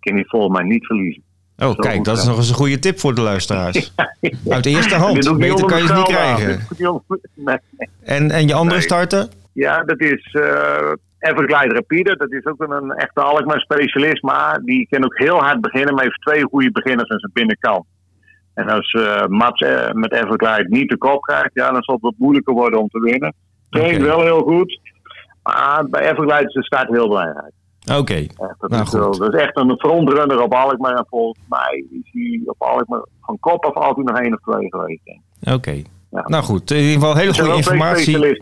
kan 0.01 0.15
hij 0.15 0.25
volgens 0.25 0.59
mij 0.59 0.69
niet 0.69 0.87
verliezen. 0.87 1.23
Oh, 1.59 1.67
Zo 1.69 1.75
kijk, 1.75 2.05
dat 2.05 2.19
is 2.19 2.25
nog 2.25 2.37
eens 2.37 2.49
een 2.49 2.55
goede 2.55 2.79
tip 2.79 2.99
voor 2.99 3.15
de 3.15 3.21
luisteraars. 3.21 3.93
Uit 4.49 4.67
eerste 4.67 4.95
hand. 5.05 5.39
Beter 5.39 5.65
kan 5.67 5.79
je 5.79 5.85
het 5.85 5.97
niet 5.97 6.05
krijgen. 6.07 6.61
Nee. 7.35 7.59
En, 8.03 8.31
en 8.31 8.47
je 8.47 8.55
andere 8.55 8.77
Nee. 8.77 8.87
starter? 8.87 9.29
Ja, 9.53 9.83
dat 9.85 10.01
is 10.01 10.33
eh 10.41 10.93
Everglide 11.19 11.75
Rapide. 11.75 12.17
Dat 12.17 12.33
is 12.33 12.45
ook 12.47 12.61
een, 12.63 12.71
een 12.71 12.91
echte 12.91 13.21
Alkmaar 13.21 13.61
specialist. 13.61 14.23
Maar 14.23 14.61
die 14.65 14.87
kan 14.91 15.05
ook 15.05 15.19
heel 15.19 15.39
hard 15.39 15.61
beginnen. 15.61 15.95
Maar 15.95 16.05
heeft 16.05 16.21
twee 16.21 16.43
goede 16.43 16.71
beginners 16.73 17.11
aan 17.11 17.19
zijn 17.19 17.33
binnenkant. 17.35 17.85
En 18.55 18.69
als 18.69 18.93
eh 18.93 19.27
Mats 19.27 19.61
eh, 19.63 19.91
met 19.93 20.13
Everglide 20.13 20.67
niet 20.69 20.89
de 20.89 20.97
kop 20.99 21.23
krijgt, 21.23 21.51
ja, 21.53 21.71
dan 21.71 21.83
zal 21.83 21.95
het 21.95 22.03
wat 22.05 22.15
moeilijker 22.19 22.55
worden 22.55 22.81
om 22.81 22.89
te 22.89 23.01
winnen. 23.01 23.35
Traint 23.71 24.03
wel 24.03 24.21
heel 24.21 24.41
goed. 24.43 24.81
Maar 25.43 25.89
bij 25.91 26.11
Everglide 26.11 26.47
is 26.47 26.53
de 26.53 26.65
start 26.65 26.89
heel 26.89 27.09
belangrijk. 27.09 27.53
Oké. 27.93 28.27
Dat, 28.59 28.71
Nou, 28.71 28.87
goed. 28.87 29.19
dat 29.19 29.35
is 29.35 29.41
echt 29.41 29.57
een 29.57 29.79
frontrunner 29.79 30.43
op 30.43 30.55
Alkmaar. 30.55 30.95
En 30.95 31.07
volgens 31.09 31.45
mij 31.49 31.85
is 31.91 32.11
hij 32.13 32.41
op 32.45 32.63
Alkmaar 32.63 33.05
van 33.23 33.37
kop 33.41 33.65
af 33.65 33.75
altijd 33.75 34.07
nog 34.07 34.19
één 34.19 34.33
of 34.33 34.41
twee 34.41 34.69
geweest. 34.71 35.19
Oké. 35.43 35.83
Ja. 36.11 36.25
Nou 36.27 36.45
goed, 36.45 36.71
in 36.71 36.77
ieder 36.77 36.93
geval 36.93 37.17
hele 37.17 37.35
goede 37.35 37.57
informatie. 37.57 38.41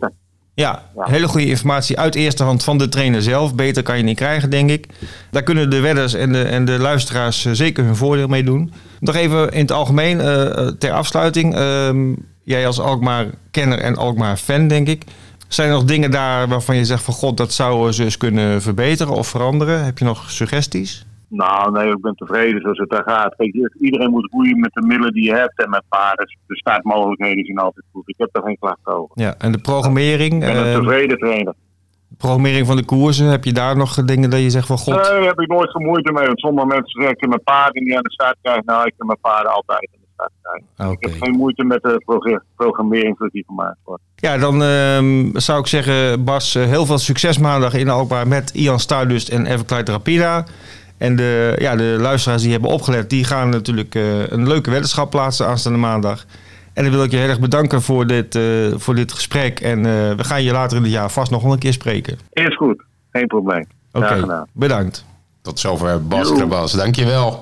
Ja. 0.55 0.83
hele 0.97 1.29
goede 1.29 1.47
informatie 1.47 1.99
uit 1.99 2.15
eerste 2.15 2.45
hand 2.45 2.65
van 2.65 2.79
de 2.79 2.89
trainer 2.89 3.23
zelf. 3.23 3.55
Beter 3.55 3.83
kan 3.83 3.97
je 3.97 4.03
niet 4.03 4.17
krijgen, 4.17 4.51
denk 4.51 4.71
ik. 4.71 4.87
Daar 5.31 5.43
kunnen 5.43 5.71
de 5.71 5.81
wedders 5.81 6.15
en 6.15 6.33
de, 6.33 6.43
en 6.43 6.65
de 6.65 6.79
luisteraars 6.79 7.45
eh, 7.45 7.53
zeker 7.53 7.85
hun 7.85 7.97
voordeel 7.97 8.27
mee 8.27 8.45
doen. 8.45 8.73
Nog 9.01 9.15
even 9.15 9.53
in 9.53 9.61
het 9.61 9.73
algemeen, 9.73 10.21
eh, 10.21 10.59
eh, 10.59 10.67
ter 10.79 10.93
afsluiting. 10.93 11.55
Ehm, 11.55 12.15
jij 12.45 12.67
als 12.67 12.81
Alkmaar-kenner 12.81 13.79
en 13.79 13.97
Alkmaar-fan, 13.97 14.69
denk 14.69 14.89
ik. 14.89 15.05
Zijn 15.53 15.69
er 15.69 15.75
nog 15.75 15.85
dingen 15.85 16.11
daar 16.11 16.49
waarvan 16.49 16.77
je 16.77 16.85
zegt 16.85 17.03
van... 17.03 17.15
God, 17.15 17.37
dat 17.37 17.53
zouden 17.53 17.95
ze 17.95 18.05
eens 18.05 18.17
kunnen 18.17 18.63
verbeteren 18.63 19.13
of 19.13 19.29
veranderen? 19.29 19.85
Heb 19.85 19.99
je 19.99 20.05
nog 20.05 20.31
suggesties? 20.31 21.07
Nou, 21.29 21.73
nee, 21.73 21.91
ik 21.91 22.01
ben 22.01 22.15
tevreden 22.15 22.61
zoals 22.61 22.79
het 22.79 22.91
daar 22.91 23.03
gaat. 23.03 23.35
Kijk, 23.37 23.75
iedereen 23.79 24.11
moet 24.11 24.29
roeien 24.33 24.61
met 24.61 24.73
de 24.73 24.83
middelen 24.83 25.13
die 25.13 25.25
je 25.25 25.35
hebt 25.35 25.65
en 25.65 25.71
met 25.71 25.83
paarden. 25.89 26.27
De 26.47 26.57
startmogelijkheden 26.57 27.45
zijn 27.45 27.59
altijd 27.59 27.85
goed. 27.93 28.09
Ik 28.09 28.15
heb 28.19 28.29
daar 28.33 28.43
geen 28.43 28.59
klacht 28.59 28.87
over. 28.87 29.21
Ja, 29.21 29.35
en 29.39 29.53
de 29.53 29.59
programmering? 29.59 30.33
Ik 30.33 30.41
ben 30.41 30.57
een 30.57 30.65
eh, 30.65 30.75
tevreden 30.75 31.19
trainer. 31.19 31.55
programmering 32.19 32.67
van 32.67 32.77
de 32.77 32.85
koersen, 32.85 33.27
heb 33.27 33.45
je 33.45 33.53
daar 33.53 33.77
nog 33.77 33.95
dingen 33.95 34.31
dat 34.31 34.41
je 34.41 34.51
zegt 34.51 34.67
van 34.67 34.79
god? 34.79 34.95
Nee, 34.95 35.03
daar 35.03 35.23
heb 35.23 35.41
ik 35.41 35.49
nooit 35.49 35.71
geen 35.71 35.87
moeite 35.87 36.13
mee. 36.13 36.27
Want 36.27 36.41
sommige 36.41 36.67
mensen 36.67 36.91
zeggen, 36.91 37.15
ik 37.15 37.21
heb 37.21 37.29
mijn 37.29 37.43
paarden 37.43 37.85
niet 37.85 37.97
aan 37.97 38.03
de 38.03 38.13
start 38.13 38.37
krijgen. 38.43 38.65
Nou, 38.65 38.87
ik 38.87 38.95
heb 38.97 39.07
mijn 39.07 39.21
paarden 39.21 39.53
altijd 39.53 39.89
Ik 40.91 40.97
heb 40.99 41.23
geen 41.23 41.37
moeite 41.37 41.65
met 41.65 41.83
de 41.83 42.03
programmering 42.57 43.17
zoals 43.17 43.33
die 43.33 43.45
gemaakt 43.47 43.79
wordt. 43.85 44.03
Ja, 44.17 44.39
dan 44.39 44.63
ehm, 44.63 45.39
zou 45.39 45.61
ik 45.61 45.67
zeggen, 45.67 46.25
Bas, 46.25 46.55
eh, 46.55 46.65
heel 46.65 46.87
veel 46.87 46.99
succes 46.99 47.39
maandag 47.39 47.75
in 47.75 47.89
Alkmaar 47.89 48.29
met 48.29 48.51
Ian 48.51 48.81
Stardust 48.81 49.29
en 49.29 49.47
Everclyde 49.47 49.91
Rapida. 49.91 50.45
En 51.03 51.17
de, 51.17 51.57
ja, 51.59 51.77
de 51.77 51.97
luisteraars 52.01 52.43
die 52.43 52.53
hebben 52.53 52.71
opgelet, 52.71 53.11
die 53.11 53.25
gaan 53.25 53.49
natuurlijk 53.49 53.95
eh, 53.95 54.27
een 54.27 54.49
leuke 54.49 54.71
weddenschap 54.71 55.11
plaatsen 55.11 55.47
aanstaande 55.47 55.79
maandag. 55.79 56.25
En 56.73 56.83
dan 56.83 56.93
wil 56.93 57.05
ik 57.05 57.11
je 57.11 57.17
heel 57.17 57.29
erg 57.29 57.41
bedanken 57.41 57.83
voor 57.83 58.07
dit, 58.07 58.35
eh, 58.35 58.43
voor 58.75 58.95
dit 58.95 59.13
gesprek. 59.13 59.61
En 59.61 59.79
eh, 59.79 60.15
we 60.17 60.25
gaan 60.25 60.43
je 60.43 60.53
later 60.53 60.77
in 60.77 60.83
het 60.83 60.93
jaar 60.93 61.11
vast 61.11 61.31
nog 61.31 61.43
wel 61.43 61.53
een 61.53 61.59
keer 61.59 61.73
spreken. 61.73 62.19
Is 62.31 62.57
goed, 62.57 62.83
geen 63.11 63.27
probleem. 63.27 63.65
Oké, 63.93 64.45
bedankt. 64.53 65.05
Tot 65.43 65.59
zover 65.61 66.07
Bas. 66.07 66.33
Krabas. 66.33 66.73
Dankjewel. 66.73 67.41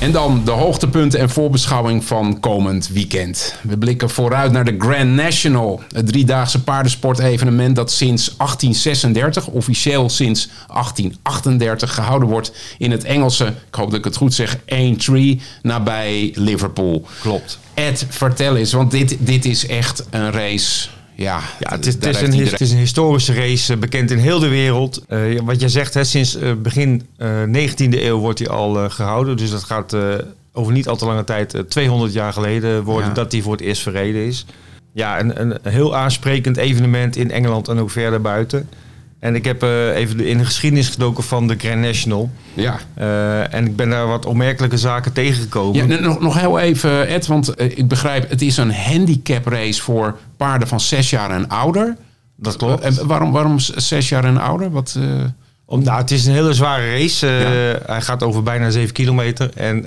En 0.00 0.12
dan 0.12 0.44
de 0.44 0.50
hoogtepunten 0.50 1.20
en 1.20 1.30
voorbeschouwing 1.30 2.04
van 2.04 2.40
komend 2.40 2.88
weekend. 2.88 3.56
We 3.62 3.78
blikken 3.78 4.10
vooruit 4.10 4.52
naar 4.52 4.64
de 4.64 4.74
Grand 4.78 5.10
National. 5.10 5.82
Het 5.92 6.06
driedaagse 6.06 6.62
paardensportevenement 6.62 7.76
dat 7.76 7.90
sinds 7.90 8.36
1836, 8.36 9.46
officieel 9.46 10.08
sinds 10.08 10.48
1838, 10.66 11.94
gehouden 11.94 12.28
wordt 12.28 12.52
in 12.78 12.90
het 12.90 13.04
Engelse, 13.04 13.46
ik 13.46 13.74
hoop 13.74 13.90
dat 13.90 13.98
ik 13.98 14.04
het 14.04 14.16
goed 14.16 14.34
zeg, 14.34 14.58
Aintree, 14.66 15.40
nabij 15.62 16.32
Liverpool. 16.34 17.06
Klopt. 17.20 17.58
Ed, 17.74 18.06
vertel 18.08 18.56
eens, 18.56 18.72
want 18.72 18.90
dit, 18.90 19.16
dit 19.20 19.44
is 19.44 19.66
echt 19.66 20.06
een 20.10 20.32
race. 20.32 20.88
Ja, 21.20 21.40
Ja, 21.58 21.70
het 21.70 21.86
is, 21.86 21.94
het 21.94 22.04
een, 22.04 22.24
iedereen- 22.24 22.46
het 22.52 22.60
is 22.60 22.70
een 22.70 22.78
historische 22.78 23.34
race, 23.34 23.72
eh, 23.72 23.78
bekend 23.78 24.10
in 24.10 24.18
heel 24.18 24.38
de 24.38 24.48
wereld. 24.48 25.02
Eh, 25.08 25.18
wat 25.44 25.60
jij 25.60 25.68
zegt, 25.68 25.94
hè, 25.94 26.04
sinds 26.04 26.36
eh, 26.36 26.52
begin 26.62 27.06
eh 27.16 27.42
19e 27.46 28.02
eeuw 28.04 28.18
wordt 28.18 28.38
hij 28.38 28.48
al 28.48 28.78
eh, 28.78 28.90
gehouden. 28.90 29.36
Dus 29.36 29.50
dat 29.50 29.64
gaat 29.64 29.96
over 30.52 30.72
niet 30.72 30.88
al 30.88 30.96
te 30.96 31.04
lange 31.04 31.24
tijd, 31.24 31.54
eh, 31.54 31.60
200 31.60 32.12
jaar 32.12 32.32
geleden, 32.32 32.82
worden 32.82 33.08
Ja. 33.08 33.14
dat 33.14 33.32
hij 33.32 33.40
voor 33.42 33.52
het 33.52 33.60
eerst 33.60 33.82
verreden 33.82 34.26
is. 34.26 34.46
Ja, 34.92 35.20
een, 35.20 35.40
een 35.40 35.58
heel 35.62 35.96
aansprekend 35.96 36.56
evenement 36.56 37.16
in 37.16 37.30
Engeland 37.30 37.68
en 37.68 37.78
ook 37.78 37.90
verder 37.90 38.20
buiten. 38.20 38.68
En 39.18 39.34
ik 39.34 39.44
heb 39.44 39.62
eh, 39.62 39.96
even 39.96 40.20
in 40.20 40.38
de 40.38 40.44
geschiedenis 40.44 40.88
gedoken 40.88 41.24
van 41.24 41.46
de 41.46 41.54
Grand 41.58 41.80
National. 41.80 42.30
Ja, 42.54 42.78
Eh, 42.94 43.54
en 43.54 43.66
ik 43.66 43.76
ben 43.76 43.90
daar 43.90 44.06
wat 44.06 44.26
opmerkelijke 44.26 44.78
zaken 44.78 45.12
tegengekomen. 45.12 45.88
Ja, 45.88 46.00
nog, 46.00 46.20
nog 46.20 46.40
heel 46.40 46.58
even, 46.58 47.08
Ed, 47.08 47.26
want 47.26 47.54
eh, 47.54 47.78
ik 47.78 47.88
begrijp, 47.88 48.30
het 48.30 48.42
is 48.42 48.56
een 48.56 48.74
handicap 48.74 49.46
race 49.46 49.82
voor 49.82 50.18
paarden 50.36 50.68
van 50.68 50.80
zes 50.80 51.10
jaar 51.10 51.30
en 51.30 51.48
ouder. 51.48 51.96
dat 52.36 52.56
klopt. 52.56 52.82
En 52.82 53.06
waarom, 53.06 53.32
waarom 53.32 53.58
zes 53.58 54.08
jaar 54.08 54.24
en 54.24 54.38
ouder? 54.38 54.70
Wat, 54.70 54.98
Om, 55.64 55.82
nou, 55.82 56.00
het 56.00 56.10
is 56.10 56.26
een 56.26 56.32
hele 56.32 56.52
zware 56.52 56.90
race. 56.90 57.26
Ja. 57.26 57.92
Hij 57.92 58.00
gaat 58.00 58.22
over 58.22 58.42
bijna 58.42 58.70
7 58.70 58.92
kilometer. 58.92 59.50
En 59.54 59.84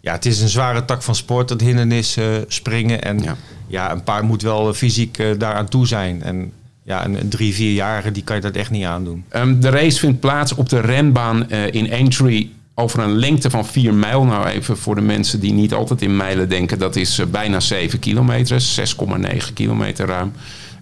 ja, 0.00 0.12
het 0.12 0.26
is 0.26 0.40
een 0.40 0.48
zware 0.48 0.84
tak 0.84 1.02
van 1.02 1.14
sport, 1.14 1.50
het 1.50 1.60
hindernis 1.60 2.18
springen. 2.48 3.02
En 3.02 3.22
Ja. 3.22 3.36
ja. 3.66 3.92
een 3.92 4.02
paard 4.02 4.22
moet 4.22 4.42
wel 4.42 4.74
fysiek 4.74 5.22
daaraan 5.38 5.68
toe 5.68 5.86
zijn. 5.86 6.22
En 6.22 6.52
ja, 6.86 7.04
een, 7.04 7.28
drie, 7.28 7.54
vierjarige, 7.54 8.12
die 8.12 8.22
kan 8.22 8.36
je 8.36 8.42
dat 8.42 8.54
echt 8.54 8.70
niet 8.70 8.84
aandoen. 8.84 9.24
Ehm, 9.28 9.60
de 9.60 9.68
race 9.68 9.98
vindt 9.98 10.20
plaats 10.20 10.54
op 10.54 10.68
de 10.68 10.80
renbaan 10.80 11.50
eh, 11.50 11.72
in 11.72 11.92
Aintree 11.92 12.54
over 12.74 12.98
een 12.98 13.16
lengte 13.16 13.50
van 13.50 13.66
4 13.66 13.94
mijl. 13.94 14.24
Nou, 14.24 14.46
even 14.46 14.76
voor 14.76 14.94
de 14.94 15.00
mensen 15.00 15.40
die 15.40 15.52
niet 15.52 15.74
altijd 15.74 16.02
in 16.02 16.16
mijlen 16.16 16.48
denken, 16.48 16.78
dat 16.78 16.96
is 16.96 17.18
eh, 17.18 17.26
bijna 17.26 17.60
7 17.60 17.98
kilometer, 17.98 18.60
6,9 18.60 19.52
kilometer 19.54 20.06
ruim. 20.06 20.32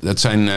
Dat 0.05 0.21
zijn 0.21 0.49
eh, 0.49 0.55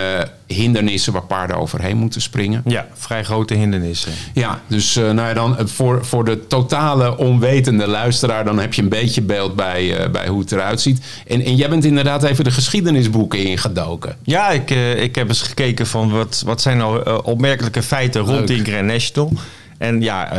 hindernissen 0.47 1.13
waar 1.13 1.23
paarden 1.23 1.57
overheen 1.57 1.97
moeten 1.97 2.21
springen. 2.21 2.61
Ja, 2.65 2.87
vrij 2.93 3.23
grote 3.23 3.53
hindernissen. 3.53 4.11
Ja, 4.33 4.61
dus 4.67 4.95
eh, 4.95 5.03
nou 5.03 5.27
ja, 5.27 5.33
dan, 5.33 5.57
eh, 5.57 5.65
voor, 5.65 6.05
voor 6.05 6.25
de 6.25 6.47
totale 6.47 7.17
onwetende 7.17 7.87
luisteraar... 7.87 8.45
dan 8.45 8.59
heb 8.59 8.73
je 8.73 8.81
een 8.81 8.89
beetje 8.89 9.21
beeld 9.21 9.55
bij, 9.55 10.11
bij 10.11 10.27
hoe 10.27 10.39
het 10.39 10.51
eruit 10.51 10.81
ziet. 10.81 11.05
En, 11.27 11.41
en 11.41 11.55
jij 11.55 11.69
bent 11.69 11.85
inderdaad 11.85 12.23
even 12.23 12.43
de 12.43 12.51
geschiedenisboeken 12.51 13.39
ingedoken. 13.39 14.15
Ja, 14.23 14.49
ik, 14.49 14.69
ik 14.97 15.15
heb 15.15 15.27
eens 15.27 15.41
gekeken 15.41 15.87
van 15.87 16.11
wat, 16.11 16.43
wat 16.45 16.61
zijn 16.61 16.77
nou 16.77 17.21
opmerkelijke 17.23 17.83
feiten 17.83 18.21
rond 18.21 18.37
Leuk. 18.37 18.47
die 18.47 18.63
Grand 18.73 18.87
National. 18.87 19.31
En 19.77 20.01
ja, 20.01 20.29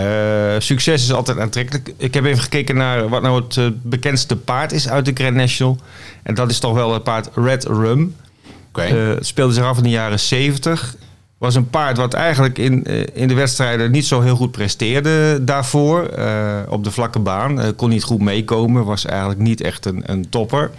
succes 0.60 1.02
is 1.02 1.12
altijd 1.12 1.38
aantrekkelijk. 1.38 1.92
Ik 1.96 2.14
heb 2.14 2.24
even 2.24 2.42
gekeken 2.42 2.76
naar 2.76 3.08
wat 3.08 3.22
nou 3.22 3.42
het 3.48 3.82
bekendste 3.82 4.36
paard 4.36 4.72
is 4.72 4.88
uit 4.88 5.04
de 5.04 5.12
Grand 5.14 5.36
National. 5.36 5.78
En 6.22 6.34
dat 6.34 6.50
is 6.50 6.58
toch 6.58 6.74
wel 6.74 6.92
het 6.92 7.02
paard 7.02 7.28
Red 7.34 7.64
Rum. 7.64 8.14
Oké. 8.68 8.82
Eh, 8.82 9.08
het 9.08 9.26
speelde 9.26 9.52
zich 9.54 9.64
af 9.64 9.76
in 9.76 9.82
de 9.82 9.88
jaren 9.90 10.20
70. 10.20 10.96
Was 11.38 11.54
een 11.54 11.70
paard 11.70 11.96
wat 11.96 12.14
eigenlijk 12.14 12.58
in, 12.58 12.84
eh, 12.84 13.02
in 13.12 13.28
de 13.28 13.34
wedstrijden 13.34 13.90
niet 13.90 14.06
zo 14.06 14.20
heel 14.20 14.36
goed 14.36 14.50
presteerde 14.50 15.44
daarvoor. 15.44 16.02
eh, 16.06 16.58
op 16.68 16.84
de 16.84 16.90
vlakke 16.90 17.18
baan. 17.18 17.76
Kon 17.76 17.88
niet 17.88 18.02
goed 18.02 18.20
meekomen. 18.20 18.84
Was 18.84 19.04
eigenlijk 19.04 19.40
niet 19.40 19.60
echt 19.60 19.86
een, 19.86 20.02
een 20.04 20.28
topper. 20.28 20.70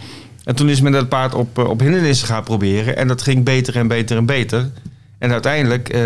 En 0.44 0.54
toen 0.54 0.68
is 0.68 0.80
men 0.80 0.92
dat 0.92 1.08
paard 1.08 1.34
op, 1.34 1.58
op 1.58 1.80
hindernissen 1.80 2.26
gaan 2.28 2.42
proberen. 2.44 2.96
En 2.96 3.08
dat 3.08 3.22
ging 3.22 3.44
beter 3.44 3.76
en 3.76 3.88
beter 3.88 4.16
en 4.16 4.26
beter. 4.26 4.70
En 5.18 5.32
uiteindelijk 5.32 5.96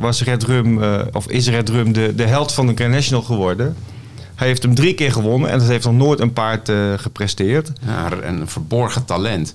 was 0.00 0.22
Red 0.22 0.42
Rum, 0.42 0.82
eh, 0.82 1.00
of 1.12 1.28
is 1.28 1.48
Red 1.48 1.68
Rum 1.68 1.92
de, 1.92 2.14
de 2.14 2.22
held 2.22 2.52
van 2.52 2.66
de 2.66 2.72
Grand 2.74 2.92
National 2.92 3.22
geworden. 3.22 3.76
Hij 4.34 4.46
heeft 4.46 4.62
hem 4.62 4.74
drie 4.74 4.94
keer 4.94 5.12
gewonnen 5.12 5.50
en 5.50 5.58
dat 5.58 5.68
heeft 5.68 5.84
nog 5.84 5.94
nooit 5.94 6.20
een 6.20 6.32
paard 6.32 6.72
gepresteerd. 6.96 7.72
ja, 7.86 8.08
een 8.22 8.48
verborgen 8.48 9.04
talent. 9.04 9.54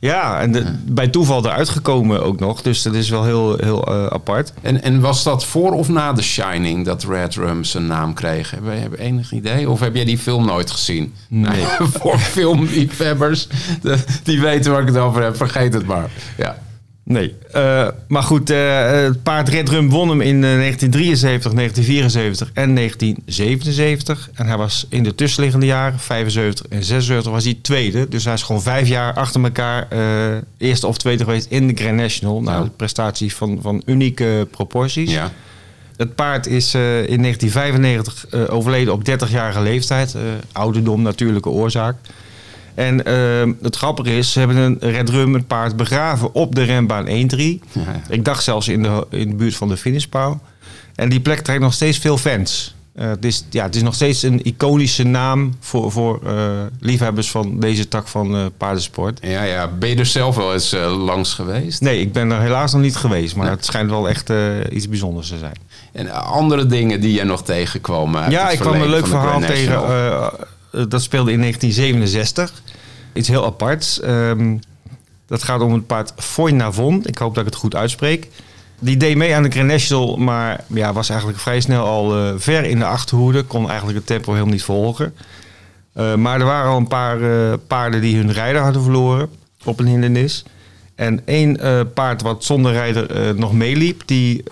Ja, 0.00 0.40
en 0.40 0.52
de- 0.52 0.74
bij 0.86 1.08
toeval 1.08 1.44
eruit 1.44 1.68
gekomen 1.68 2.22
ook 2.24 2.40
nog. 2.40 2.62
Dus 2.62 2.82
dat 2.82 2.94
is 2.94 3.08
wel 3.08 3.24
heel, 3.24 3.56
heel 3.60 3.84
eh, 3.86 4.06
apart. 4.06 4.52
En, 4.62 4.82
en 4.82 5.00
was 5.00 5.22
dat 5.22 5.44
voor 5.44 5.72
of 5.72 5.88
na 5.88 6.12
The 6.12 6.22
Shining 6.22 6.84
dat 6.84 7.04
Red 7.04 7.34
Rum 7.34 7.64
zijn 7.64 7.86
naam 7.86 8.14
kreeg? 8.14 8.50
Heb 8.50 8.60
je, 8.64 8.70
heb 8.70 8.90
je 8.90 8.98
enig 9.00 9.32
idee? 9.32 9.70
Of 9.70 9.80
heb 9.80 9.94
jij 9.94 10.04
die 10.04 10.18
film 10.18 10.46
nooit 10.46 10.70
gezien? 10.70 11.14
Nee. 11.28 11.64
voor 12.00 12.18
filmliefhebbers, 12.18 13.48
die 14.22 14.40
weten 14.40 14.72
waar 14.72 14.80
ik 14.80 14.86
het 14.86 14.96
over 14.96 15.22
heb. 15.22 15.36
Vergeet 15.36 15.74
het 15.74 15.86
maar. 15.86 16.10
Ja. 16.36 16.58
Nee. 17.10 17.34
Eh, 17.52 17.88
maar 18.08 18.22
goed, 18.22 18.50
eh, 18.50 18.90
het 18.90 19.22
paard 19.22 19.48
Red 19.48 19.68
Rum 19.68 19.90
won 19.90 20.08
hem 20.08 20.20
in 20.20 20.44
eh, 20.44 20.50
1973, 20.56 21.52
1974 21.52 22.50
en 22.54 22.74
1977. 22.74 24.30
En 24.34 24.46
hij 24.46 24.56
was 24.56 24.86
in 24.88 25.02
de 25.02 25.14
tussenliggende 25.14 25.66
jaren, 25.66 25.98
75 25.98 26.66
en 26.70 26.84
76, 26.84 27.32
was 27.32 27.44
hij 27.44 27.58
tweede. 27.62 28.08
Dus 28.08 28.24
hij 28.24 28.34
is 28.34 28.42
gewoon 28.42 28.62
vijf 28.62 28.88
jaar 28.88 29.12
achter 29.14 29.42
elkaar 29.44 29.86
eh, 29.88 30.36
eerste 30.58 30.86
of 30.86 30.98
tweede 30.98 31.24
geweest 31.24 31.46
in 31.50 31.66
de 31.66 31.74
Grand 31.82 31.96
National. 31.96 32.42
Nou, 32.42 32.64
Ja. 32.64 32.70
prestatie 32.76 33.34
van, 33.34 33.58
van 33.62 33.82
unieke 33.86 34.48
proporties. 34.50 35.10
ja. 35.10 35.32
Het 35.96 36.14
paard 36.14 36.46
is 36.46 36.74
eh, 36.74 37.08
in 37.08 37.22
1995 37.22 38.26
eh, 38.30 38.54
overleden 38.54 38.92
op 38.92 39.02
30-jarige 39.10 39.60
leeftijd. 39.60 40.14
Eh, 40.14 40.20
ouderdom, 40.52 41.02
natuurlijke 41.02 41.48
oorzaak. 41.48 41.96
En 42.78 43.04
eh, 43.04 43.52
het 43.62 43.76
grappige 43.76 44.16
is, 44.16 44.32
ze 44.32 44.38
hebben 44.38 44.56
een 44.56 44.76
Red 44.80 45.08
Rum, 45.08 45.34
het 45.34 45.46
paard, 45.46 45.76
begraven 45.76 46.34
op 46.34 46.54
de 46.54 46.62
renbaan 46.62 47.06
1-3. 47.06 47.08
Ja, 47.08 47.20
ja. 47.74 48.00
Ik 48.08 48.24
dacht 48.24 48.42
zelfs 48.42 48.68
in 48.68 48.82
de, 48.82 49.06
in 49.10 49.28
de 49.28 49.34
buurt 49.34 49.56
van 49.56 49.68
de 49.68 49.76
finishpaal. 49.76 50.40
En 50.94 51.08
die 51.08 51.20
plek 51.20 51.40
trekt 51.40 51.60
nog 51.60 51.72
steeds 51.72 51.98
veel 51.98 52.18
fans. 52.18 52.74
Eh, 52.94 53.08
het, 53.08 53.24
is, 53.24 53.44
ja, 53.50 53.64
het 53.64 53.74
is 53.76 53.82
nog 53.82 53.94
steeds 53.94 54.22
een 54.22 54.42
iconische 54.42 55.04
naam 55.04 55.56
voor, 55.60 55.92
voor 55.92 56.20
eh, 56.26 56.32
liefhebbers 56.80 57.30
van 57.30 57.60
deze 57.60 57.88
tak 57.88 58.08
van 58.08 58.36
eh, 58.36 58.44
paardensport. 58.56 59.18
Ja, 59.22 59.42
ja. 59.42 59.68
Ben 59.68 59.88
je 59.88 59.96
er 59.96 60.06
zelf 60.06 60.36
wel 60.36 60.52
eens 60.52 60.76
langs 60.96 61.34
geweest? 61.34 61.80
Nee, 61.80 62.00
ik 62.00 62.12
ben 62.12 62.30
er 62.30 62.40
helaas 62.40 62.72
nog 62.72 62.82
niet 62.82 62.96
geweest, 62.96 63.36
maar 63.36 63.46
Nee. 63.46 63.54
het 63.54 63.64
schijnt 63.64 63.90
wel 63.90 64.08
echt 64.08 64.32
iets 64.72 64.88
bijzonders 64.88 65.28
te 65.28 65.38
zijn. 65.38 65.56
En 65.92 66.10
andere 66.10 66.66
dingen 66.66 67.00
die 67.00 67.12
jij 67.12 67.24
nog 67.24 67.42
tegenkwam? 67.42 68.30
Ja, 68.30 68.50
ik 68.50 68.58
kwam 68.58 68.80
een 68.80 68.88
leuk 68.88 69.06
verhaal 69.06 69.40
tegen. 69.40 69.82
Dat 70.88 71.02
speelde 71.02 71.32
in 71.32 71.40
1967. 71.40 72.52
Iets 73.18 73.28
heel 73.28 73.44
aparts. 73.44 74.00
Ehm, 74.00 74.56
dat 75.26 75.42
gaat 75.42 75.60
om 75.60 75.72
het 75.72 75.86
paard 75.86 76.12
Foy 76.16 76.50
Navon. 76.50 77.02
Ik 77.04 77.18
hoop 77.18 77.34
dat 77.34 77.46
ik 77.46 77.50
het 77.50 77.60
goed 77.60 77.74
uitspreek. 77.74 78.28
Die 78.78 78.96
deed 78.96 79.16
mee 79.16 79.34
aan 79.34 79.42
de 79.42 79.50
Grand 79.50 79.68
National, 79.68 80.16
maar 80.16 80.64
ja, 80.66 80.92
was 80.92 81.08
eigenlijk 81.08 81.40
vrij 81.40 81.60
snel 81.60 81.84
al 81.84 82.16
eh, 82.16 82.32
ver 82.36 82.64
in 82.64 82.78
de 82.78 82.84
achterhoede. 82.84 83.42
Kon 83.42 83.68
eigenlijk 83.68 83.98
het 83.98 84.06
tempo 84.06 84.32
helemaal 84.32 84.52
niet 84.52 84.62
volgen. 84.62 85.14
Eh, 85.92 86.14
maar 86.14 86.40
er 86.40 86.46
waren 86.46 86.70
al 86.70 86.76
een 86.76 86.88
paar 86.88 87.22
eh, 87.22 87.52
paarden 87.66 88.00
die 88.00 88.16
hun 88.16 88.32
rijder 88.32 88.62
hadden 88.62 88.82
verloren 88.82 89.28
op 89.64 89.80
een 89.80 89.86
hindernis. 89.86 90.44
En 90.94 91.26
één 91.26 91.58
paard 91.94 92.22
wat 92.22 92.44
zonder 92.44 92.72
rijder 92.72 93.34
nog 93.36 93.52
meeliep, 93.52 94.02
die 94.06 94.42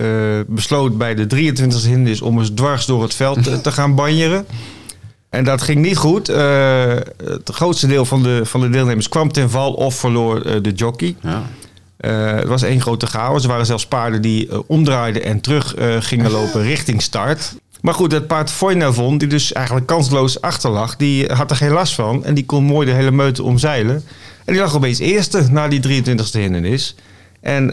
besloot 0.46 0.98
bij 0.98 1.14
de 1.14 1.26
23e 1.26 1.86
hindernis 1.86 2.20
om 2.20 2.38
eens 2.38 2.50
dwars 2.50 2.86
door 2.86 3.02
het 3.02 3.14
veld 3.14 3.62
te 3.62 3.72
gaan 3.72 3.94
banjeren. 3.94 4.46
En 5.30 5.44
dat 5.44 5.62
ging 5.62 5.80
niet 5.80 5.96
goed. 5.96 6.28
Eh, 6.28 6.94
het 7.24 7.50
grootste 7.52 7.86
deel 7.86 8.04
van 8.04 8.22
de, 8.22 8.40
van 8.44 8.60
de 8.60 8.70
deelnemers 8.70 9.08
kwam 9.08 9.32
ten 9.32 9.50
val 9.50 9.72
of 9.72 9.94
verloor 9.94 10.40
eh, 10.42 10.62
de 10.62 10.72
jockey. 10.72 11.16
Ja. 11.20 11.42
Eh, 11.96 12.34
het 12.34 12.48
was 12.48 12.62
één 12.62 12.80
grote 12.80 13.06
chaos. 13.06 13.42
Er 13.42 13.48
waren 13.48 13.66
zelfs 13.66 13.86
paarden 13.86 14.22
die 14.22 14.68
omdraaiden 14.68 15.24
en 15.24 15.40
terug 15.40 15.74
gingen 15.98 16.30
lopen 16.30 16.62
richting 16.72 17.02
start. 17.02 17.54
Maar 17.80 17.94
goed, 17.94 18.10
dat 18.10 18.26
paard 18.26 18.50
Foynavon, 18.50 19.18
die 19.18 19.28
dus 19.28 19.52
eigenlijk 19.52 19.86
kansloos 19.86 20.40
achterlag, 20.40 20.96
die 20.96 21.32
had 21.32 21.50
er 21.50 21.56
geen 21.56 21.70
last 21.70 21.94
van. 21.94 22.24
En 22.24 22.34
die 22.34 22.46
kon 22.46 22.64
mooi 22.64 22.86
de 22.86 22.92
hele 22.92 23.10
meute 23.10 23.42
omzeilen. 23.42 23.94
En 24.44 24.52
die 24.52 24.62
lag 24.62 24.74
opeens 24.74 24.98
eerste 24.98 25.42
na 25.50 25.68
die 25.68 26.04
23e 26.04 26.30
hindernis. 26.30 26.94
En 27.40 27.70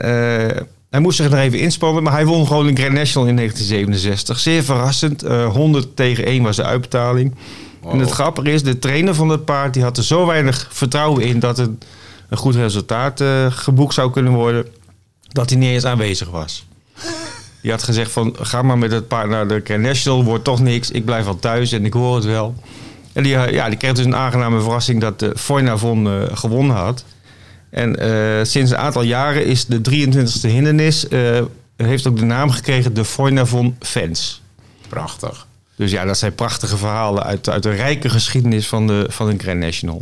hij 0.94 1.02
moest 1.02 1.18
zich 1.18 1.30
nog 1.30 1.40
even 1.40 1.60
inspannen, 1.60 2.04
maar 2.04 2.14
hij 2.14 2.26
won 2.26 2.48
gewoon 2.48 2.68
een 2.68 2.78
Grand 2.78 2.94
National 2.94 3.28
in 3.28 3.36
1967. 3.36 4.40
Zeer 4.40 4.64
verrassend. 4.64 5.24
eh 5.24 5.46
100 5.54 5.96
tegen 5.96 6.26
1 6.26 6.44
was 6.44 6.56
de 6.56 6.64
uitbetaling. 6.64 7.36
En 7.92 8.00
het 8.00 8.12
grappige 8.12 8.52
is, 8.52 8.64
de 8.64 8.80
trainer 8.80 9.16
van 9.16 9.30
het 9.30 9.46
paard 9.46 9.74
die 9.74 9.84
had 9.84 9.98
er 9.98 10.04
zo 10.04 10.26
weinig 10.26 10.68
vertrouwen 10.72 11.24
in 11.24 11.40
dat 11.40 11.58
het 11.58 11.70
een 12.30 12.38
goed 12.38 12.56
resultaat 12.56 13.22
eh, 13.22 13.46
geboekt 13.50 13.94
zou 13.94 14.12
kunnen 14.12 14.34
worden, 14.34 14.66
dat 15.28 15.50
hij 15.50 15.60
niet 15.60 15.70
eens 15.70 15.86
aanwezig 15.86 16.30
was. 16.30 16.66
Die 17.62 17.72
had 17.72 17.84
gezegd 17.84 18.12
van, 18.12 18.36
ga 18.40 18.62
maar 18.62 18.78
met 18.78 18.92
het 18.92 19.08
paard 19.08 19.30
naar 19.30 19.48
de 19.48 19.62
Grand 19.64 19.82
National, 19.82 20.24
wordt 20.24 20.44
toch 20.44 20.60
niks, 20.60 20.92
ik 20.92 21.06
blijf 21.06 21.28
al 21.28 21.40
thuis 21.40 21.72
en 21.72 21.86
ik 21.86 21.94
hoor 21.94 22.16
het 22.16 22.26
wel. 22.26 22.56
En 23.14 23.24
die, 23.24 23.36
eh, 23.36 23.54
ja, 23.54 23.70
die 23.70 23.78
kreeg 23.78 23.94
dus 23.94 24.06
een 24.06 24.16
aangename 24.16 24.62
verrassing 24.62 25.02
dat 25.02 25.20
de 25.20 25.32
Foynavon 25.36 26.08
eh 26.08 26.14
gewonnen 26.34 26.76
had. 26.76 27.04
En 27.74 28.00
eh, 28.00 28.46
sinds 28.46 28.72
een 28.72 28.78
aantal 28.78 29.02
jaren 29.02 29.46
is 29.46 29.66
de 29.66 29.82
23e 29.82 30.50
hindernis, 30.50 31.08
eh, 31.08 31.42
heeft 31.76 32.08
ook 32.08 32.18
de 32.18 32.26
naam 32.26 32.50
gekregen 32.50 32.94
de 32.94 33.06
Foynavon 33.06 33.76
Fans. 33.80 34.42
Prachtig. 34.88 35.48
Dus 35.76 35.92
ja, 35.92 36.06
dat 36.06 36.18
zijn 36.18 36.36
prachtige 36.36 36.78
verhalen 36.78 37.24
uit, 37.24 37.50
uit 37.50 37.64
de 37.64 37.72
rijke 37.72 38.10
geschiedenis 38.10 38.68
van 38.68 38.88
de, 38.88 39.06
van 39.10 39.30
de 39.30 39.44
Grand 39.44 39.60
National. 39.60 40.02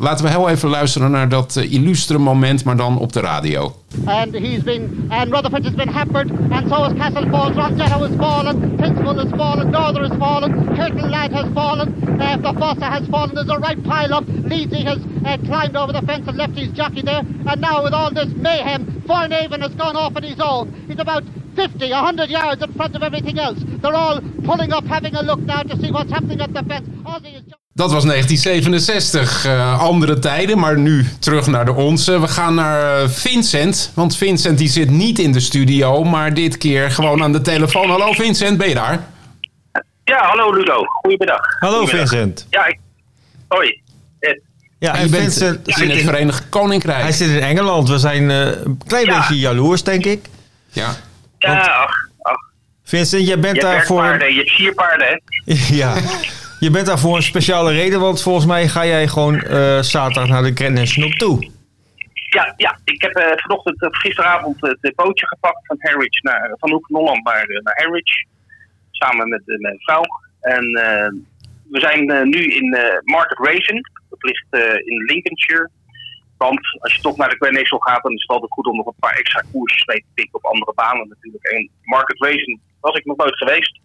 Laten 0.00 0.24
we 0.24 0.30
heel 0.30 0.48
even 0.48 0.68
luisteren 0.68 1.10
naar 1.10 1.28
dat 1.28 1.56
eh, 1.56 1.72
illustere 1.72 2.18
moment, 2.18 2.64
maar 2.64 2.76
dan 2.76 2.98
op 2.98 3.12
de 3.12 3.20
radio. 3.20 3.74
and 4.06 4.34
he's 4.34 4.62
been 4.62 5.06
and 5.10 5.30
Rutherford 5.32 5.64
has 5.64 5.74
been 5.74 5.88
hampered 5.88 6.30
and 6.50 6.68
so 6.68 6.82
has 6.82 6.92
Castle 6.92 7.28
Falls. 7.30 7.54
Rosetta 7.56 7.98
has 7.98 8.16
fallen, 8.16 8.76
Principal 8.76 9.16
has 9.16 9.30
fallen, 9.36 9.70
Norther 9.70 10.08
has 10.08 10.16
fallen, 10.18 10.76
Curtin 10.76 11.10
Lad 11.10 11.32
has 11.32 11.52
fallen, 11.52 11.88
uh, 12.20 12.36
the 12.36 12.52
Fossa 12.58 12.84
has 12.84 13.06
fallen. 13.08 13.34
There's 13.34 13.50
a 13.50 13.58
right 13.58 13.82
pile 13.84 14.14
up. 14.14 14.24
Leedsy 14.24 14.84
has 14.84 14.98
uh, 15.26 15.36
climbed 15.44 15.76
over 15.76 15.92
the 15.92 16.02
fence 16.02 16.28
and 16.28 16.36
left 16.36 16.56
his 16.56 16.70
jockey 16.72 17.02
there. 17.02 17.22
And 17.46 17.60
now 17.60 17.82
with 17.82 17.92
all 17.92 18.10
this 18.10 18.28
mayhem, 18.36 19.02
Foynaven 19.06 19.60
has 19.60 19.74
gone 19.74 19.96
off 19.96 20.16
on 20.16 20.22
his 20.22 20.40
own. 20.40 20.72
He's 20.88 20.98
about 20.98 21.24
50, 21.56 21.90
100 21.90 22.30
yards 22.30 22.62
in 22.62 22.72
front 22.72 22.96
of 22.96 23.02
everything 23.02 23.38
else. 23.38 23.58
They're 23.82 23.94
all 23.94 24.20
pulling 24.44 24.72
up, 24.72 24.84
having 24.84 25.14
a 25.14 25.22
look 25.22 25.40
now 25.40 25.62
to 25.62 25.76
see 25.78 25.90
what's 25.90 26.10
happening 26.10 26.40
at 26.40 26.54
the 26.54 26.62
fence. 26.62 26.88
Ozzy 27.04 27.36
is 27.36 27.59
Dat 27.80 27.92
was 27.92 28.04
1967. 28.04 29.44
eh, 29.44 29.80
andere 29.80 30.18
tijden, 30.18 30.58
maar 30.58 30.78
nu 30.78 31.06
terug 31.18 31.46
naar 31.46 31.64
de 31.64 31.72
onze. 31.72 32.20
We 32.20 32.28
gaan 32.28 32.54
naar 32.54 33.02
eh, 33.02 33.08
Vincent. 33.08 33.92
Want 33.94 34.16
Vincent 34.16 34.58
die 34.58 34.68
zit 34.68 34.90
niet 34.90 35.18
in 35.18 35.32
de 35.32 35.40
studio, 35.40 36.04
maar 36.04 36.34
dit 36.34 36.58
keer 36.58 36.90
gewoon 36.90 37.22
aan 37.22 37.32
de 37.32 37.40
telefoon. 37.40 37.90
Hallo 37.90 38.12
Vincent, 38.12 38.58
ben 38.58 38.68
je 38.68 38.74
daar? 38.74 39.06
Ja, 40.04 40.18
hallo 40.26 40.52
Ludo. 40.52 40.84
Goedemiddag. 40.84 41.40
Hallo 41.60 41.78
Goedemiddag. 41.78 42.08
Vincent. 42.10 42.46
Ja, 42.50 42.66
ik... 42.66 42.78
Hoi. 43.48 43.80
Eh, 44.18 44.30
Ja, 44.78 44.92
je 44.96 44.98
en 45.02 45.10
bent 45.10 45.22
Vincent 45.22 45.66
in 45.68 45.74
zit 45.74 45.88
het 45.88 45.98
in- 45.98 46.04
Verenigd 46.04 46.48
Koninkrijk. 46.48 47.02
hij 47.02 47.12
zit 47.12 47.28
in 47.28 47.40
Engeland. 47.42 47.88
We 47.88 47.98
zijn 47.98 48.30
eh, 48.30 48.38
een 48.64 48.80
klein 48.86 49.06
Ja. 49.06 49.18
beetje 49.18 49.38
jaloers, 49.38 49.82
denk 49.82 50.04
ik. 50.04 50.26
Ja. 50.70 50.96
Ja, 51.38 51.58
ach, 51.60 51.94
ach. 52.22 52.36
Vincent, 52.84 53.26
jij 53.26 53.38
bent 53.38 53.56
Je 53.56 53.62
daar 53.62 53.86
voor... 53.86 54.00
werkpaarden, 54.02 54.32
je 54.34 54.38
hebt 54.38 54.50
sierpaarden, 54.50 55.06
hè? 55.06 55.54
Ja. 55.76 55.94
Je 56.60 56.70
bent 56.70 56.86
daar 56.86 56.98
voor 56.98 57.16
een 57.16 57.22
speciale 57.22 57.72
reden, 57.72 58.00
want 58.00 58.22
volgens 58.22 58.46
mij 58.46 58.68
ga 58.68 58.86
jij 58.86 59.08
gewoon 59.08 59.40
eh, 59.40 59.78
zaterdag 59.80 60.28
naar 60.28 60.42
de 60.42 60.54
Grand 60.54 60.74
National 60.74 61.10
toe. 61.10 61.50
Ja, 62.36 62.54
ja. 62.56 62.78
ik 62.84 63.02
heb 63.02 63.14
eh, 63.14 63.32
vanochtend, 63.36 63.82
of 63.82 63.96
gisteravond, 63.98 64.56
het 64.60 64.78
eh, 64.80 64.94
bootje 64.94 65.26
gepakt 65.26 65.66
van 65.66 65.76
Harwich 65.80 66.22
naar, 66.22 66.54
van 66.58 66.70
Hoek 66.70 66.86
Holland 66.86 67.24
naar, 67.24 67.42
eh, 67.42 67.62
naar 67.62 67.74
Harwich. 67.82 68.12
Samen 68.90 69.28
met 69.28 69.42
eh, 69.46 69.58
mijn 69.58 69.78
vrouw. 69.78 70.02
En 70.40 70.64
eh, 70.64 71.08
we 71.70 71.80
zijn 71.80 72.10
eh, 72.10 72.22
nu 72.22 72.42
in 72.44 72.74
eh, 72.74 72.98
Market 73.04 73.38
Raisin. 73.38 73.80
Dat 74.10 74.22
ligt 74.22 74.46
eh, 74.50 74.86
in 74.92 75.04
Lincolnshire. 75.04 75.70
Want 76.36 76.60
als 76.80 76.94
je 76.94 77.00
toch 77.00 77.16
naar 77.16 77.28
de 77.28 77.50
National 77.50 77.78
gaat, 77.80 78.02
dan 78.02 78.12
is 78.12 78.22
het 78.22 78.30
altijd 78.30 78.52
goed 78.52 78.66
om 78.66 78.76
nog 78.76 78.86
een 78.86 79.00
paar 79.00 79.16
extra 79.16 79.42
koersjes 79.52 79.84
mee 79.84 79.98
te 79.98 80.12
pikken 80.14 80.34
op 80.34 80.44
andere 80.44 80.72
banen 80.74 81.08
natuurlijk. 81.08 81.44
En 81.44 81.70
Market 81.82 82.20
Raisin 82.22 82.60
was 82.80 82.98
ik 82.98 83.04
nog 83.04 83.16
nooit 83.16 83.36
geweest. 83.36 83.80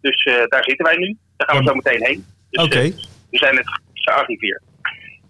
Dus 0.00 0.22
eh, 0.22 0.46
daar 0.48 0.64
zitten 0.64 0.86
wij 0.86 0.96
nu. 0.96 1.16
Daar 1.38 1.48
gaan 1.48 1.58
we 1.58 1.64
zo 1.68 1.74
meteen 1.74 2.04
heen. 2.04 2.24
Dus, 2.50 2.64
Oké. 2.64 2.78
eh, 2.78 2.92
we 3.30 3.38
zijn 3.38 3.54
net 3.54 3.64
gearriveerd. 3.94 4.62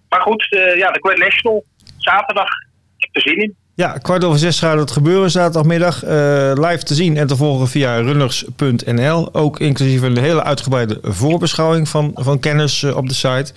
Maar 0.09 0.21
goed, 0.21 0.47
eh, 0.53 0.77
ja, 0.77 0.91
de 0.91 0.99
Grand 1.01 1.19
National, 1.19 1.65
zaterdag. 1.97 2.49
Ik 2.97 3.09
heb 3.13 3.15
er 3.25 3.31
zin 3.31 3.43
in. 3.43 3.55
Ja, 3.75 3.93
kwart 3.93 4.25
over 4.25 4.39
zes 4.39 4.59
gaat 4.59 4.79
het 4.79 4.91
gebeuren 4.91 5.31
zaterdagmiddag. 5.31 6.03
eh, 6.05 6.53
live 6.55 6.83
te 6.83 6.95
zien 6.95 7.17
en 7.17 7.27
te 7.27 7.37
volgen 7.37 7.69
via 7.69 7.97
runners.nl. 8.01 9.35
Ook 9.35 9.61
inclusief 9.61 10.03
een 10.03 10.19
hele 10.19 10.43
uitgebreide 10.45 10.99
voorbeschouwing 11.03 11.89
van, 11.89 12.11
van 12.15 12.39
kennis 12.41 12.85
op 12.85 13.09
de 13.09 13.15
site. 13.15 13.53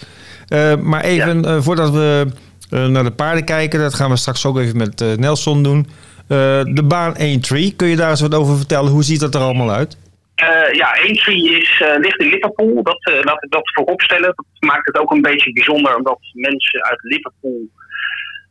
Maar 0.81 1.03
even 1.03 1.63
voordat 1.63 1.91
we 1.91 2.27
naar 2.69 3.03
de 3.03 3.11
paarden 3.11 3.43
kijken, 3.45 3.79
dat 3.79 3.93
gaan 3.93 4.09
we 4.09 4.15
straks 4.17 4.45
ook 4.45 4.59
even 4.59 4.77
met 4.77 5.17
Nelson 5.17 5.63
doen. 5.63 5.87
De 6.27 6.83
baan 6.87 7.13
1-3, 7.17 7.75
kun 7.75 7.87
je 7.87 7.95
daar 7.95 8.09
eens 8.09 8.21
wat 8.21 8.33
over 8.35 8.57
vertellen? 8.57 8.91
Hoe 8.91 9.03
ziet 9.03 9.19
dat 9.19 9.35
er 9.35 9.41
allemaal 9.41 9.71
uit? 9.71 9.97
Eh, 10.41 10.73
ja, 10.73 10.89
Aintree 10.93 11.60
is, 11.60 11.82
eh, 11.82 11.97
ligt 11.97 12.19
in 12.19 12.30
Liverpool. 12.30 12.84
Dat, 12.84 13.06
eh, 13.06 13.23
laat 13.23 13.43
ik 13.43 13.51
dat 13.51 13.71
voorop 13.73 14.01
stellen. 14.01 14.34
Dat 14.36 14.45
maakt 14.60 14.88
het 14.88 14.97
ook 14.97 15.12
een 15.12 15.21
beetje 15.21 15.54
bijzonder, 15.54 15.95
omdat 15.95 16.19
mensen 16.34 16.84
uit 16.84 16.99
Liverpool, 17.01 17.69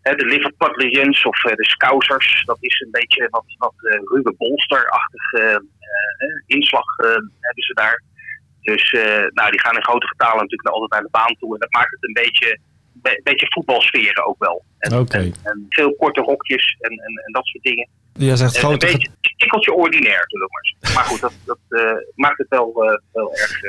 hè, 0.03 0.15
de 0.15 0.25
Liverpudlians 0.25 1.25
of 1.25 1.41
de 1.41 1.65
Scousers, 1.65 2.43
dat 2.45 2.57
is 2.61 2.81
een 2.81 2.91
beetje 2.91 3.29
wat, 3.31 3.45
wat 3.59 3.75
ruwe 4.13 4.35
bolsterachtig 4.37 5.33
eh, 5.33 5.55
eh, 5.55 5.61
inslag 6.47 6.97
hebben 7.41 7.65
ze 7.65 7.75
daar. 7.75 8.03
Dus 8.61 8.91
nou, 9.35 9.51
die 9.51 9.61
gaan 9.61 9.77
in 9.77 9.85
grote 9.85 10.07
vertalen 10.07 10.37
natuurlijk 10.37 10.69
altijd 10.69 10.91
naar 10.91 11.03
de 11.03 11.19
baan 11.19 11.37
toe. 11.39 11.55
En 11.55 11.61
dat 11.61 11.73
maakt 11.73 11.91
het 11.91 12.05
een 12.05 12.23
beetje, 12.23 12.59
een 13.03 13.21
beetje 13.23 13.53
voetbalsferen 13.53 14.27
ook 14.27 14.39
wel. 14.39 14.65
En, 14.79 14.99
Oké. 14.99 15.19
en, 15.19 15.35
en 15.43 15.67
veel 15.69 15.95
korte 15.95 16.21
hokjes 16.21 16.77
en, 16.81 16.91
en, 16.91 17.23
en 17.27 17.33
dat 17.33 17.47
soort 17.47 17.65
dingen. 17.65 17.89
Jij 18.13 18.37
zegt 18.37 18.55
Eh, 18.55 18.61
grote... 18.63 18.87
Een 18.87 18.93
beetje 18.93 19.09
een 19.09 19.37
tikkeltje 19.39 19.73
ordinair, 19.73 20.25
zullen 20.27 20.47
we 20.47 20.93
maar 20.95 21.05
goed, 21.05 21.21
dat, 21.21 21.33
dat 21.45 21.59
eh, 21.69 21.93
maakt 22.15 22.39
het 22.39 22.49
wel, 22.49 22.85
eh, 22.85 22.99
wel 23.13 23.35
erg, 23.35 23.63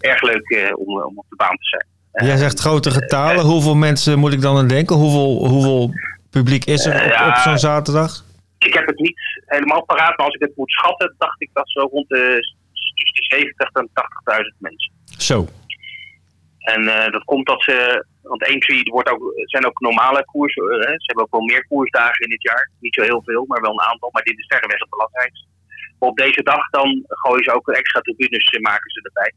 erg 0.00 0.22
leuk 0.22 0.72
om, 0.74 1.02
om 1.02 1.18
op 1.18 1.26
de 1.28 1.36
baan 1.36 1.56
te 1.56 1.68
zijn. 1.68 1.86
Jij 2.28 2.36
zegt 2.36 2.60
grote 2.60 2.90
getalen. 2.90 3.44
Hoeveel 3.44 3.74
mensen 3.74 4.18
moet 4.18 4.32
ik 4.32 4.40
dan 4.40 4.56
aan 4.56 4.68
denken? 4.68 4.96
Hoeveel, 4.96 5.48
hoeveel 5.48 5.90
publiek 6.30 6.64
is 6.64 6.86
er 6.86 7.04
op, 7.04 7.10
ja. 7.10 7.28
op 7.28 7.34
zo'n 7.34 7.58
zaterdag? 7.58 8.24
Ik 8.58 8.74
heb 8.74 8.86
het 8.86 8.98
niet 8.98 9.20
helemaal 9.46 9.84
paraat, 9.84 10.16
maar 10.16 10.26
als 10.26 10.34
ik 10.34 10.40
het 10.40 10.56
moet 10.56 10.70
schatten, 10.70 11.14
dacht 11.18 11.42
ik 11.42 11.50
dat 11.52 11.68
zo 11.68 11.80
rond 11.80 12.08
de, 12.08 12.38
tussen 12.94 13.14
de 13.14 13.36
70 13.36 13.70
en 13.72 13.88
80.000 14.52 14.56
mensen. 14.58 14.92
Zo. 15.18 15.48
En 16.58 17.10
dat 17.10 17.24
komt 17.24 17.46
dat 17.46 17.62
ze, 17.62 18.04
want 18.28 18.46
Aintree 18.46 18.82
wordt 18.82 19.10
ook, 19.10 19.32
het 19.36 19.50
zijn 19.50 19.66
ook 19.66 19.80
normale 19.80 20.24
koersen. 20.24 20.62
eh, 20.62 20.86
hè. 20.86 20.92
ze 20.92 21.06
hebben 21.10 21.24
ook 21.24 21.36
wel 21.36 21.50
meer 21.50 21.66
koersdagen 21.66 22.24
in 22.24 22.30
dit 22.30 22.42
jaar. 22.42 22.70
Niet 22.80 22.94
zo 22.94 23.02
heel 23.02 23.22
veel, 23.24 23.44
maar 23.46 23.60
wel 23.60 23.72
een 23.72 23.88
aantal. 23.90 24.10
Maar 24.12 24.22
dit 24.22 24.38
is 24.38 24.46
verreweg 24.46 24.78
het 24.80 24.90
belangrijkste. 24.90 25.46
Maar 25.98 26.08
op 26.08 26.16
deze 26.16 26.42
dag 26.42 26.70
dan 26.70 27.04
gooien 27.08 27.44
ze 27.44 27.52
ook 27.54 27.68
extra 27.68 28.00
tribunes, 28.00 28.46
eh, 28.46 28.60
maken 28.60 28.90
ze 28.90 29.00
erbij. 29.02 29.32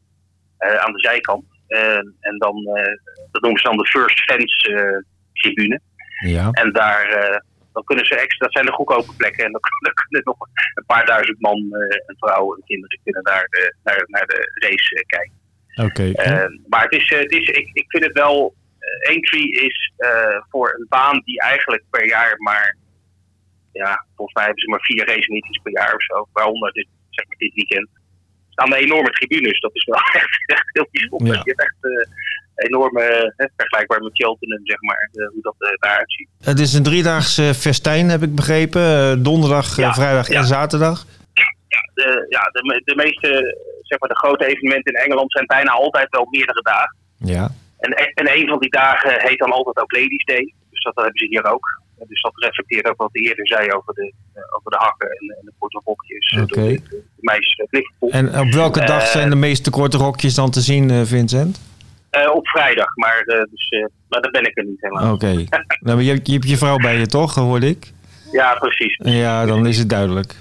eh, 0.58 0.84
aan 0.84 0.92
de 0.92 1.00
zijkant. 1.00 1.44
En 2.20 2.38
dan, 2.38 2.56
dat 3.30 3.42
noemen 3.42 3.60
ze 3.60 3.68
dan 3.68 3.76
de 3.76 3.86
First 3.86 4.30
eh, 4.30 4.98
tribune. 5.32 5.80
Ja. 6.26 6.50
En 6.50 6.72
daar 6.72 7.40
dan 7.72 7.84
kunnen 7.84 8.06
ze 8.06 8.14
extra, 8.14 8.46
dat 8.46 8.52
zijn 8.52 8.66
de 8.66 8.72
goedkope 8.72 9.16
plekken. 9.16 9.44
En 9.44 9.52
dan, 9.52 9.60
dan 9.86 9.92
kunnen 9.94 10.22
nog 10.24 10.36
een 10.74 10.84
paar 10.86 11.06
duizend 11.06 11.40
man 11.40 11.58
en 12.06 12.16
vrouwen 12.18 12.56
en 12.56 12.64
kinderen 12.64 13.00
kunnen 13.04 13.22
daar 13.22 13.74
naar, 13.82 14.04
naar 14.06 14.26
de 14.26 14.50
race 14.54 15.04
kijken. 15.06 15.40
Oké. 15.84 16.12
Maar 16.68 16.82
het 16.82 16.92
is, 16.92 17.08
het 17.08 17.32
is, 17.32 17.48
ik, 17.48 17.70
ik 17.72 17.84
vind 17.88 18.04
het 18.04 18.12
wel. 18.12 18.54
Aintree 19.08 19.50
is 19.50 19.92
eh, 19.96 20.36
voor 20.50 20.74
een 20.78 20.86
baan 20.88 21.20
die 21.24 21.40
eigenlijk 21.40 21.84
per 21.90 22.06
jaar 22.06 22.34
maar. 22.38 22.76
Ja, 23.72 24.06
volgens 24.16 24.36
mij 24.36 24.44
hebben 24.44 24.62
ze 24.62 24.70
maar 24.70 24.80
vier 24.80 25.06
race 25.06 25.60
per 25.62 25.72
jaar 25.72 25.94
of 25.94 26.02
zo. 26.02 26.28
Waaronder 26.32 26.72
dit, 26.72 26.86
zeg 27.10 27.26
maar, 27.28 27.36
dit 27.36 27.54
weekend. 27.54 27.88
Staan 28.50 28.70
de 28.70 28.76
enorme 28.76 29.10
tribunes. 29.10 29.60
Dat 29.60 29.74
is 29.74 29.84
wel 29.84 29.98
echt, 30.20 30.42
echt 30.46 30.68
heel 30.72 30.88
bijzonder. 30.90 31.34
Ja. 31.34 31.40
Je 31.44 31.50
hebt 31.54 31.60
echt 31.60 31.76
eh, 31.80 32.66
enorme. 32.66 33.32
vergelijkbaar 33.56 34.02
met 34.02 34.12
Cheltenham, 34.14 34.60
zeg 34.66 34.80
maar. 34.80 35.08
eh, 35.12 35.26
hoe 35.26 35.42
dat 35.42 35.54
daaruit 35.80 36.12
ziet. 36.12 36.28
Het 36.44 36.58
is 36.60 36.72
een 36.74 36.82
driedaags 36.82 37.34
festijn, 37.40 38.08
heb 38.08 38.22
ik 38.22 38.34
begrepen. 38.34 39.22
Donderdag, 39.22 39.76
Ja, 39.76 39.94
vrijdag 39.94 40.28
en 40.28 40.34
ja. 40.34 40.42
zaterdag. 40.42 41.04
De, 41.94 42.26
ja, 42.28 42.40
de, 42.40 42.82
de 42.84 42.94
meeste. 42.96 43.56
Zeg 43.82 44.00
maar, 44.00 44.08
de 44.08 44.16
grote 44.16 44.46
evenementen 44.46 44.92
in 44.94 45.00
Engeland 45.00 45.32
zijn 45.32 45.46
bijna 45.46 45.70
altijd 45.70 46.10
wel 46.10 46.26
meerdere 46.30 46.62
dagen. 46.62 46.96
Ja. 47.16 47.50
En, 47.82 47.90
en 48.14 48.36
een 48.36 48.48
van 48.48 48.58
die 48.58 48.70
dagen 48.70 49.20
heet 49.20 49.38
dan 49.38 49.52
altijd 49.52 49.78
ook 49.80 49.92
Ladies 49.92 50.24
Day. 50.24 50.52
Dus 50.70 50.82
dat 50.82 50.94
hebben 50.94 51.18
ze 51.18 51.26
hier 51.26 51.44
ook. 51.44 51.80
Dus 52.08 52.22
dat 52.22 52.32
reflecteert 52.34 52.88
ook 52.88 52.96
wat 52.96 53.08
hij 53.12 53.22
eerder 53.22 53.46
zei 53.46 53.72
over 53.72 53.94
de, 53.94 54.12
eh, 54.32 54.42
over 54.56 54.70
de 54.70 54.76
hakken 54.76 55.08
en, 55.10 55.36
en 55.38 55.44
de 55.44 55.52
korte 55.58 55.80
rokjes. 55.84 56.36
Oké. 56.40 56.66
De, 56.66 56.82
de 56.88 57.02
meisjes. 57.20 57.66
En 58.10 58.38
op 58.38 58.52
welke 58.52 58.84
dag 58.84 59.02
Eh, 59.02 59.08
zijn 59.08 59.30
de 59.30 59.36
meeste 59.36 59.70
korte 59.70 59.96
rokjes 59.96 60.34
dan 60.34 60.50
te 60.50 60.60
zien, 60.60 60.90
eh, 60.90 61.00
Vincent? 61.04 61.60
Op 62.32 62.48
vrijdag, 62.48 62.96
maar, 62.96 63.20
eh, 63.20 63.42
dus, 63.50 63.68
maar 64.08 64.20
daar 64.20 64.30
ben 64.30 64.44
ik 64.44 64.58
er 64.58 64.64
niet 64.64 64.80
helemaal. 64.80 65.12
Oké. 65.12 65.26
nou, 65.84 65.96
maar 65.96 66.02
je, 66.02 66.20
je 66.22 66.32
hebt 66.32 66.48
je 66.48 66.56
vrouw 66.56 66.76
bij 66.76 66.96
je 66.98 67.06
toch, 67.06 67.34
hoorde 67.34 67.68
ik? 67.68 67.92
Ja, 68.32 68.54
precies. 68.54 69.00
Ja, 69.04 69.46
dan 69.46 69.66
is 69.66 69.78
het 69.78 69.88
duidelijk. 69.88 70.34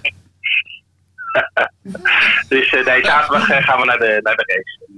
dus 2.49 2.71
nee, 2.71 3.05
zaterdag 3.05 3.45
gaan 3.45 3.79
we 3.79 3.85
naar 3.85 3.97
de, 3.97 4.19
naar 4.23 4.35
de 4.35 4.43
race. 4.45 4.85
En, 4.87 4.93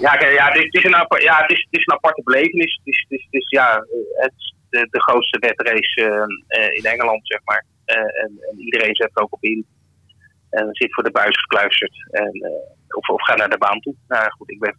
ja, 0.00 0.16
kijk, 0.16 0.32
ja, 0.32 0.50
dit, 0.52 0.74
is 0.74 0.84
een, 0.84 1.06
ja 1.22 1.36
het, 1.42 1.50
is, 1.50 1.66
het 1.70 1.80
is 1.80 1.86
een 1.86 1.94
aparte 1.94 2.22
belevenis. 2.22 2.80
Het 2.84 2.94
is, 2.94 3.06
het 3.08 3.18
is, 3.18 3.24
het 3.30 3.40
is, 3.42 3.50
ja, 3.50 3.76
eh, 3.76 4.22
het 4.24 4.32
is 4.36 4.54
de, 4.70 4.88
de 4.90 5.02
grootste 5.02 5.38
wedrace 5.38 6.26
eh, 6.48 6.64
eh, 6.64 6.74
in 6.76 6.84
Engeland, 6.84 7.20
zeg 7.26 7.40
maar. 7.44 7.64
Eh, 7.84 7.96
en, 7.96 8.30
en 8.50 8.58
iedereen 8.58 8.96
zet 8.96 9.10
er 9.14 9.22
ook 9.22 9.32
op 9.32 9.42
in. 9.44 9.66
En 10.50 10.68
zit 10.72 10.94
voor 10.94 11.04
de 11.04 11.10
buis 11.10 11.40
gekluisterd. 11.40 12.06
En, 12.10 12.30
eh, 12.32 12.96
of, 12.96 13.08
of 13.08 13.22
ga 13.22 13.34
naar 13.34 13.48
de 13.50 13.58
baan 13.58 13.80
toe. 13.80 13.94
Nou 14.08 14.30
goed, 14.30 14.50
ik 14.50 14.58
ben 14.58 14.76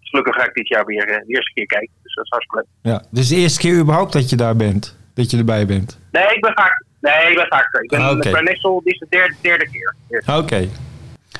gelukkig 0.00 0.34
ga 0.34 0.44
ik 0.48 0.54
dit 0.54 0.68
jaar 0.68 0.84
weer 0.84 1.08
eh, 1.08 1.16
de 1.26 1.34
eerste 1.34 1.52
keer 1.52 1.66
kijken. 1.66 1.94
Dus 2.02 2.14
dat 2.14 2.24
is 2.24 2.30
hartstikke 2.30 2.66
leuk. 2.82 2.92
Ja, 2.92 3.02
dus 3.10 3.28
de 3.28 3.36
eerste 3.36 3.60
keer 3.60 3.78
überhaupt 3.80 4.12
dat 4.12 4.30
je 4.30 4.36
daar 4.36 4.56
bent. 4.56 4.96
Dat 5.14 5.30
je 5.30 5.38
erbij 5.38 5.66
bent. 5.66 5.98
Nee, 6.12 6.34
ik 6.34 6.40
ben 6.40 6.52
vaak. 6.54 6.84
Nee, 7.00 7.30
ik 7.30 7.36
ben 7.36 7.46
vaker. 7.48 7.82
Ik 7.82 7.90
ben 7.90 8.00
Ah, 8.00 8.42
Nessel, 8.42 8.80
dit 8.84 8.92
is 8.92 8.98
de 8.98 9.06
derde, 9.08 9.34
derde 9.40 9.70
keer. 9.70 9.94
Eerste. 10.08 10.36
Oké. 10.36 10.68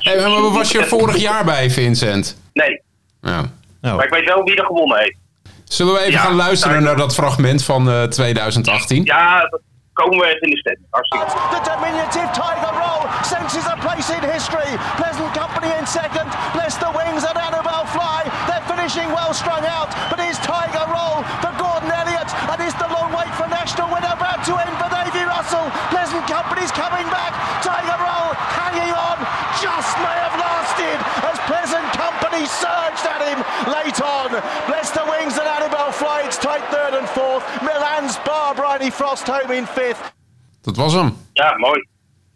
Hey, 0.05 0.17
maar 0.29 0.51
was 0.51 0.71
je 0.71 0.83
vorig 0.85 1.17
jaar 1.17 1.43
bij, 1.45 1.69
Vincent? 1.69 2.37
Nee, 2.53 2.81
Ja. 3.21 3.41
Nou, 3.81 3.95
maar 3.97 4.05
ik 4.05 4.13
weet 4.13 4.25
wel 4.25 4.43
wie 4.43 4.55
er 4.55 4.65
gewonnen 4.65 4.97
heeft. 4.99 5.17
Zullen 5.63 5.93
we 5.93 5.99
even 5.99 6.11
Ja, 6.11 6.19
gaan 6.19 6.35
luisteren 6.35 6.83
naar 6.83 6.95
dat 6.95 7.13
fragment 7.13 7.63
van 7.63 7.89
eh, 7.89 8.03
2018? 8.03 9.03
Ja, 9.05 9.39
dat 9.49 9.61
komen 9.93 10.17
we 10.19 10.25
even 10.25 10.41
in 10.41 10.49
de 10.49 10.57
stemming. 10.57 10.85
Hartstikke. 10.89 11.25
The 11.55 11.61
diminutive 11.71 12.29
Tiger 12.41 12.73
Roll 12.83 13.01
cinches 13.31 13.65
a 13.75 13.77
place 13.85 14.07
in 14.17 14.23
history. 14.35 14.71
Pleasant 15.01 15.31
Company 15.41 15.69
in 15.79 15.85
second. 15.99 16.27
Bless 16.57 16.73
the 16.83 16.91
Wings 16.99 17.23
and 17.29 17.37
Annabelle 17.47 17.85
Fly. 17.95 18.19
They're 18.47 18.65
finishing 18.73 19.07
well 19.19 19.33
strung 19.41 19.63
out. 19.77 19.89
But 20.11 20.19
is 20.29 20.37
Tiger 20.51 20.85
Roll 20.95 21.17
for 21.43 21.51
Gordon 21.63 21.91
Elliott? 22.01 22.29
And 22.51 22.59
is 22.67 22.75
the 22.81 22.87
long 22.95 23.09
wait 23.19 23.31
for 23.39 23.47
National 23.59 23.87
Win 23.93 24.05
about 24.17 24.39
to 24.47 24.53
end 24.65 24.75
for 24.81 24.89
Davy 24.97 25.23
Russell? 25.35 25.65
Pleasant 25.93 26.23
Company's 26.35 26.71
coming 26.83 27.07
back. 27.17 27.31
Tiger 27.69 27.94
Surged 32.47 33.05
at 33.13 33.21
him 33.29 33.39
late 33.77 34.01
on. 34.01 34.29
Bless 34.67 34.91
the 34.91 35.03
Wings 35.11 35.39
and 35.39 35.47
Annabelle 35.57 35.91
Fly. 35.91 36.21
It's 36.25 36.37
tight 36.37 36.63
third 36.69 36.93
and 36.99 37.07
fourth. 37.09 37.43
Milan's 37.61 38.17
Bar 38.27 38.53
Bridie 38.55 38.91
Frost 38.91 39.27
home 39.27 39.51
in 39.55 39.65
fifth. 39.65 40.13
Dat 40.61 40.75
was 40.75 40.93
hem. 40.93 41.17
Ja, 41.33 41.57
mooi. 41.57 41.87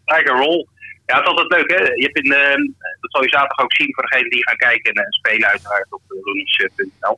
Tiger 0.04 0.36
Roll. 0.36 0.66
Ja, 1.06 1.16
het 1.16 1.24
is 1.24 1.30
altijd 1.30 1.52
leuk, 1.52 1.70
hè? 1.70 1.84
Je 1.84 2.04
hebt 2.04 2.16
in, 2.24 2.32
ehm, 2.32 2.62
dat 3.00 3.10
zal 3.10 3.22
je 3.22 3.28
zaterdag 3.28 3.58
ook 3.64 3.74
zien 3.74 3.94
voor 3.94 4.04
degenen 4.08 4.30
die 4.30 4.46
gaan 4.48 4.56
kijken 4.56 4.92
en 4.92 5.02
eh, 5.02 5.10
spelen, 5.10 5.48
uiteraard 5.48 5.92
op 5.92 6.02
uh, 6.08 6.24
runners.nl. 6.24 7.16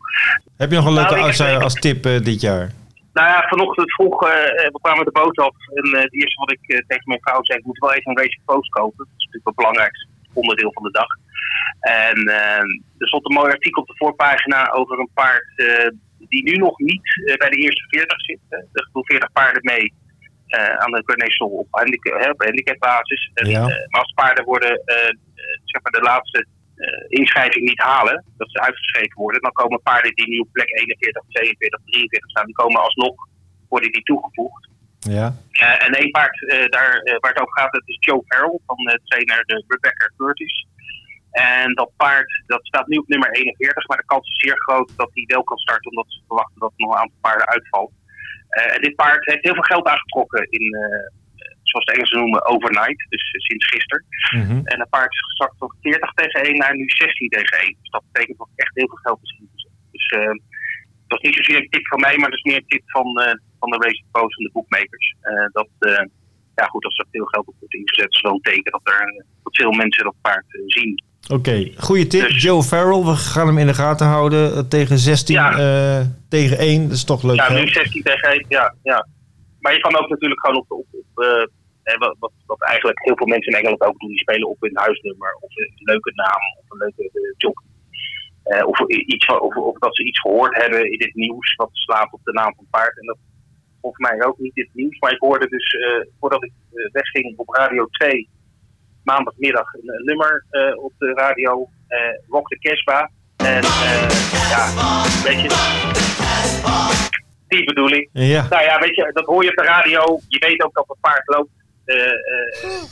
heb 0.56 0.70
je 0.70 0.76
nog 0.76 0.86
een 0.86 0.92
leuke 0.92 1.14
Nou, 1.14 1.24
outsider 1.24 1.62
als 1.62 1.74
tip 1.74 2.06
eh, 2.06 2.20
dit 2.20 2.40
jaar? 2.40 2.70
Nou 3.12 3.28
ja, 3.28 3.48
vanochtend 3.48 3.92
vroeg, 3.92 4.22
eh, 4.26 4.30
we 4.74 4.78
kwamen 4.82 5.04
de 5.04 5.10
boot 5.10 5.38
af 5.38 5.56
en 5.74 5.84
eh, 5.94 6.02
het 6.02 6.14
eerste 6.14 6.40
wat 6.40 6.50
ik 6.52 6.62
eh, 6.66 6.78
tegen 6.86 7.08
mijn 7.08 7.20
vrouw 7.20 7.42
zei, 7.42 7.58
ik 7.58 7.64
moet 7.64 7.78
wel 7.78 7.92
even 7.92 8.10
een 8.10 8.16
Racing 8.22 8.44
Post 8.44 8.70
kopen. 8.70 8.98
Dat 8.98 9.06
is 9.06 9.24
natuurlijk 9.24 9.46
het 9.46 9.56
belangrijkste 9.56 10.06
onderdeel 10.32 10.72
van 10.72 10.82
de 10.82 10.90
dag. 10.90 11.10
En 11.80 12.16
eh, 12.16 12.62
er 12.98 13.08
stond 13.08 13.24
een 13.24 13.34
mooi 13.34 13.50
artikel 13.50 13.82
op 13.82 13.88
de 13.88 13.96
voorpagina 13.96 14.70
over 14.70 14.98
een 14.98 15.10
paard 15.14 15.52
eh, 15.56 15.90
die 16.28 16.42
nu 16.42 16.54
nog 16.56 16.78
niet 16.78 17.24
eh, 17.26 17.36
bij 17.36 17.50
de 17.50 17.56
eerste 17.56 17.84
40 17.88 18.20
zit. 18.20 18.38
Er 18.48 18.88
doen 18.92 19.04
40 19.04 19.32
paarden 19.32 19.62
mee 19.64 19.94
eh, 20.46 20.74
aan 20.82 20.90
de 20.90 21.02
Grand 21.04 21.22
National 21.22 21.56
op, 21.56 21.66
handicap, 21.70 22.32
op 22.32 22.42
handicapbasis. 22.42 23.30
Ja. 23.34 23.60
maar 23.60 24.00
als 24.00 24.12
paarden 24.12 24.44
worden, 24.44 24.82
zeg 25.64 25.82
maar 25.82 25.92
de 25.92 26.00
laatste 26.00 26.46
inschrijving 27.08 27.68
niet 27.68 27.80
halen, 27.80 28.24
dat 28.36 28.50
ze 28.50 28.60
uitgeschreven 28.60 29.18
worden, 29.20 29.40
dan 29.42 29.52
komen 29.52 29.82
paarden 29.82 30.14
die 30.14 30.28
nu 30.28 30.38
op 30.38 30.52
plek 30.52 30.70
41, 30.78 31.22
42, 31.28 31.80
43 31.84 32.30
staan, 32.30 32.46
die 32.46 32.54
komen 32.54 32.80
alsnog, 32.80 33.14
worden 33.68 33.92
die 33.92 34.02
toegevoegd. 34.02 34.68
Ja. 34.98 35.36
En 35.78 35.92
één 35.92 36.10
paard 36.10 36.38
daar, 36.48 37.18
waar 37.20 37.32
het 37.32 37.40
over 37.40 37.58
gaat, 37.58 37.72
dat 37.72 37.82
is 37.84 37.96
Joe 38.00 38.22
Farrell 38.26 38.58
van 38.66 38.76
de 38.76 39.00
trainer 39.04 39.44
de 39.44 39.64
Rebecca 39.68 40.10
Curtis. 40.16 40.66
En 41.32 41.74
dat 41.74 41.90
paard 41.96 42.42
dat 42.46 42.66
staat 42.66 42.86
nu 42.86 42.96
op 42.96 43.08
nummer 43.08 43.30
41, 43.30 43.88
maar 43.88 43.96
de 43.96 44.04
kans 44.04 44.28
is 44.28 44.38
zeer 44.38 44.58
groot 44.58 44.92
dat 44.96 45.10
hij 45.12 45.24
wel 45.26 45.44
kan 45.44 45.58
starten, 45.58 45.90
omdat 45.90 46.12
ze 46.12 46.22
verwachten 46.26 46.60
dat 46.60 46.72
er 46.76 46.84
nog 46.84 46.92
een 46.92 47.00
aantal 47.00 47.18
paarden 47.20 47.48
uitvalt. 47.48 47.92
Eh, 48.48 48.74
en 48.74 48.80
dit 48.82 48.94
paard 48.94 49.26
heeft 49.26 49.44
heel 49.44 49.54
veel 49.54 49.72
geld 49.72 49.86
aangetrokken 49.86 50.46
in, 50.50 50.74
eh, 50.74 51.06
zoals 51.62 51.84
de 51.84 51.92
Engelsen 51.92 52.18
noemen, 52.18 52.46
overnight, 52.46 53.06
dus 53.08 53.30
eh, 53.32 53.40
sinds 53.40 53.66
gisteren. 53.66 54.04
Mhm. 54.34 54.60
En 54.64 54.80
een 54.80 54.88
paard 54.88 55.12
is 55.12 55.20
gezakt 55.20 55.58
van 55.58 55.74
40 55.80 56.12
tegen 56.12 56.46
1 56.46 56.56
naar 56.56 56.76
nu 56.76 56.84
16 56.88 57.28
tegen 57.28 57.58
1. 57.58 57.76
Dus 57.80 57.90
dat 57.90 58.04
betekent 58.12 58.38
dat 58.38 58.48
echt 58.54 58.74
heel 58.74 58.88
veel 58.88 59.04
geld 59.06 59.18
is 59.22 59.38
ingezet. 59.40 59.70
Dus 59.90 60.06
dat 61.06 61.22
is 61.22 61.28
niet 61.28 61.36
zozeer 61.36 61.62
een 61.62 61.70
tip 61.70 61.86
van 61.86 62.00
mij, 62.00 62.16
maar 62.16 62.30
dat 62.30 62.38
is 62.38 62.50
meer 62.50 62.56
een 62.56 62.74
tip 62.74 62.90
van, 62.90 63.06
van 63.58 63.70
de 63.70 63.76
Racing 63.76 64.10
Post 64.10 64.38
en 64.38 64.44
de 64.44 64.50
bookmakers. 64.52 65.14
Eh, 65.20 65.46
dat, 65.52 65.68
ja 66.54 66.64
goed, 66.64 66.84
als 66.84 66.98
er 66.98 67.06
veel 67.10 67.24
geld 67.24 67.46
op 67.46 67.54
wordt 67.58 67.74
ingezet, 67.74 68.14
is 68.14 68.20
wel 68.20 68.32
een 68.32 68.40
teken 68.40 68.72
dat, 68.72 68.80
er, 68.84 69.24
dat 69.42 69.56
veel 69.56 69.72
mensen 69.72 70.04
dat 70.04 70.14
paard 70.20 70.46
zien. 70.66 71.02
Oké, 71.30 71.70
goede 71.76 72.06
tip. 72.06 72.28
Dus- 72.28 72.42
Joe 72.42 72.62
Farrell, 72.62 73.02
we 73.04 73.16
gaan 73.16 73.46
hem 73.46 73.58
in 73.58 73.66
de 73.66 73.74
gaten 73.74 74.06
houden. 74.06 74.52
eh, 74.54 74.58
Tegen 74.58 74.98
16, 74.98 75.34
Ja. 75.34 75.50
eh, 75.58 76.06
tegen 76.28 76.56
1. 76.60 76.82
Dat 76.82 76.96
is 76.96 77.04
toch 77.04 77.22
leuk. 77.22 77.36
Ja, 77.36 77.44
geld. 77.44 77.60
nu 77.64 77.68
16 77.68 78.02
tegen 78.02 78.28
1, 78.32 78.44
ja, 78.48 78.74
ja. 78.82 79.06
Maar 79.60 79.72
je 79.72 79.80
kan 79.80 79.96
ook 79.96 80.08
natuurlijk 80.08 80.40
gewoon 80.40 80.56
op, 80.60 80.70
op, 80.70 80.86
op 80.92 81.24
eh, 81.24 81.98
wat, 81.98 82.16
wat, 82.18 82.32
wat 82.46 82.60
eigenlijk 82.62 82.98
heel 83.04 83.16
veel 83.16 83.26
mensen 83.26 83.52
in 83.52 83.58
Engeland 83.58 83.80
ook 83.82 83.98
doen, 84.00 84.08
die 84.08 84.18
spelen 84.18 84.48
op 84.48 84.60
hun 84.60 84.76
huisnummer 84.78 85.36
of 85.40 85.56
een 85.56 85.72
leuke 85.76 86.12
naam 86.14 86.40
of 86.60 86.64
een 86.70 86.78
leuke 86.78 87.02
eh, 87.02 87.34
job. 87.36 87.62
Of, 88.66 88.88
iets, 88.88 89.26
of, 89.26 89.56
of 89.56 89.78
dat 89.78 89.96
ze 89.96 90.04
iets 90.04 90.20
gehoord 90.20 90.54
hebben 90.62 90.90
in 90.92 90.98
dit 90.98 91.14
nieuws 91.14 91.54
wat 91.54 91.68
slaat 91.72 92.12
op 92.12 92.20
de 92.24 92.32
naam 92.32 92.54
van 92.54 92.64
het 92.64 92.70
paard. 92.70 92.98
En 93.00 93.06
dat 93.06 93.16
volgens 93.80 94.08
mij 94.10 94.26
ook 94.26 94.38
niet 94.38 94.54
dit 94.54 94.68
nieuws. 94.72 94.98
Maar 94.98 95.12
ik 95.12 95.18
hoorde 95.20 95.48
dus 95.48 95.76
voordat 96.20 96.44
ik 96.44 96.52
wegging 96.92 97.32
op 97.36 97.48
Radio 97.54 97.86
2 97.86 98.28
maandagmiddag 99.04 99.72
een, 99.74 99.80
een 99.94 100.04
nummer 100.04 100.44
eh, 100.50 100.84
op 100.84 100.92
de 100.98 101.12
radio. 101.12 101.68
eh 101.88 101.98
Rock 102.28 102.48
de 102.48 102.58
Kesba. 102.58 103.10
En 103.36 103.62
eh, 103.62 104.08
ja, 104.50 104.62
weet 105.24 105.40
je, 105.42 105.48
die 107.48 107.64
bedoeling. 107.64 108.08
Ja. 108.12 108.46
Nou 108.50 108.62
ja, 108.62 108.80
weet 108.80 108.94
je, 108.96 109.10
dat 109.12 109.24
hoor 109.26 109.42
je 109.44 109.50
op 109.50 109.56
de 109.56 109.62
radio. 109.62 110.18
Je 110.28 110.38
weet 110.38 110.62
ook 110.64 110.74
dat 110.74 110.84
het 110.88 111.00
paard 111.00 111.22
loopt. 111.28 111.50
Eh, 111.84 111.96
eh, 112.06 112.12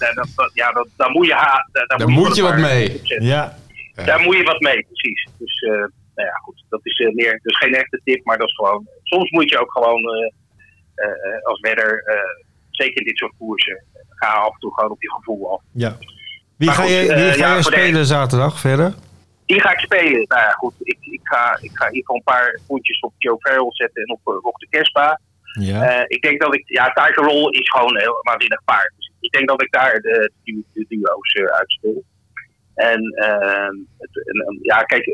nou, 0.00 0.14
dat, 0.14 0.28
dat- 0.34 0.50
ja, 0.54 0.72
dat, 0.72 0.88
daar 0.96 1.10
moet 1.10 1.26
je, 1.26 1.34
ha 1.34 1.68
daar, 1.72 1.86
daar 1.86 1.98
Daar 1.98 2.08
moet 2.08 2.36
je 2.36 2.42
wat 2.42 2.56
mee. 2.56 3.00
Ja. 3.04 3.56
Daar 3.94 4.20
moet 4.20 4.36
je 4.36 4.42
wat 4.42 4.60
mee, 4.60 4.82
precies. 4.86 5.28
Dus, 5.38 5.60
eh, 5.62 5.70
nou 6.14 6.28
ja, 6.28 6.34
goed. 6.42 6.64
Dat 6.68 6.80
is 6.82 7.10
meer, 7.14 7.40
dus 7.42 7.56
geen 7.58 7.74
echte 7.74 8.00
tip, 8.04 8.24
maar 8.24 8.38
dat 8.38 8.48
is 8.48 8.54
gewoon. 8.54 8.86
Soms 9.02 9.30
moet 9.30 9.50
je 9.50 9.58
ook 9.60 9.72
gewoon 9.72 10.02
eh, 10.04 10.32
eh, 10.94 11.10
eh, 11.10 11.42
als 11.42 11.60
wedder, 11.60 12.02
eh, 12.04 12.44
zeker 12.70 12.96
in 13.00 13.06
dit 13.06 13.16
soort 13.16 13.32
koersen, 13.38 13.84
ga 14.20 14.32
af 14.32 14.52
en 14.54 14.60
toe 14.60 14.74
gewoon 14.74 14.90
op 14.90 15.02
je 15.02 15.10
gevoel 15.10 15.52
af. 15.52 15.62
ja. 15.72 15.96
Wie 16.56 16.68
Maar 16.68 16.78
ga 16.78 16.82
goed, 16.82 16.90
je, 16.92 17.00
wie 17.00 17.30
eh, 17.30 17.32
ga 17.42 17.50
je 17.50 17.56
de- 17.56 17.62
spelen 17.62 18.06
zaterdag 18.06 18.60
verder? 18.60 18.94
Die 19.46 19.60
ga 19.60 19.72
ik 19.72 19.78
spelen. 19.78 20.24
Nou 20.28 20.40
ja, 20.42 20.50
goed. 20.50 20.74
Ik, 20.78 20.98
ik, 21.00 21.20
ga, 21.22 21.58
ik 21.60 21.70
ga 21.72 21.88
een 21.92 22.22
paar 22.24 22.58
puntjes 22.66 23.00
op 23.00 23.12
Joe 23.18 23.36
Farrell 23.40 23.66
zetten 23.68 24.02
en 24.02 24.10
op 24.12 24.20
uh, 24.24 24.34
Rock 24.42 24.58
de 24.58 24.66
Kespa. 24.70 25.20
Ja. 25.60 25.82
Eh, 25.88 26.04
ik 26.06 26.22
denk 26.22 26.40
dat 26.40 26.54
ik, 26.54 26.62
ja, 26.66 26.92
Tiger 26.92 27.24
Roll 27.24 27.50
is 27.50 27.68
gewoon 27.70 27.94
een 27.94 28.00
heel 28.00 28.18
waanzinnig 28.22 28.64
paard. 28.64 28.92
Dus 28.96 29.10
ik 29.20 29.32
denk 29.32 29.48
dat 29.48 29.62
ik 29.62 29.72
daar 29.72 29.92
de, 30.00 30.32
de, 30.44 30.62
de 30.72 30.84
duo's 30.88 31.34
uh, 31.34 31.44
uitspeel. 31.46 32.02
En, 32.74 33.00
uh, 33.28 33.72
het, 33.98 34.26
en, 34.26 34.58
ja, 34.62 34.82
kijk, 34.82 35.04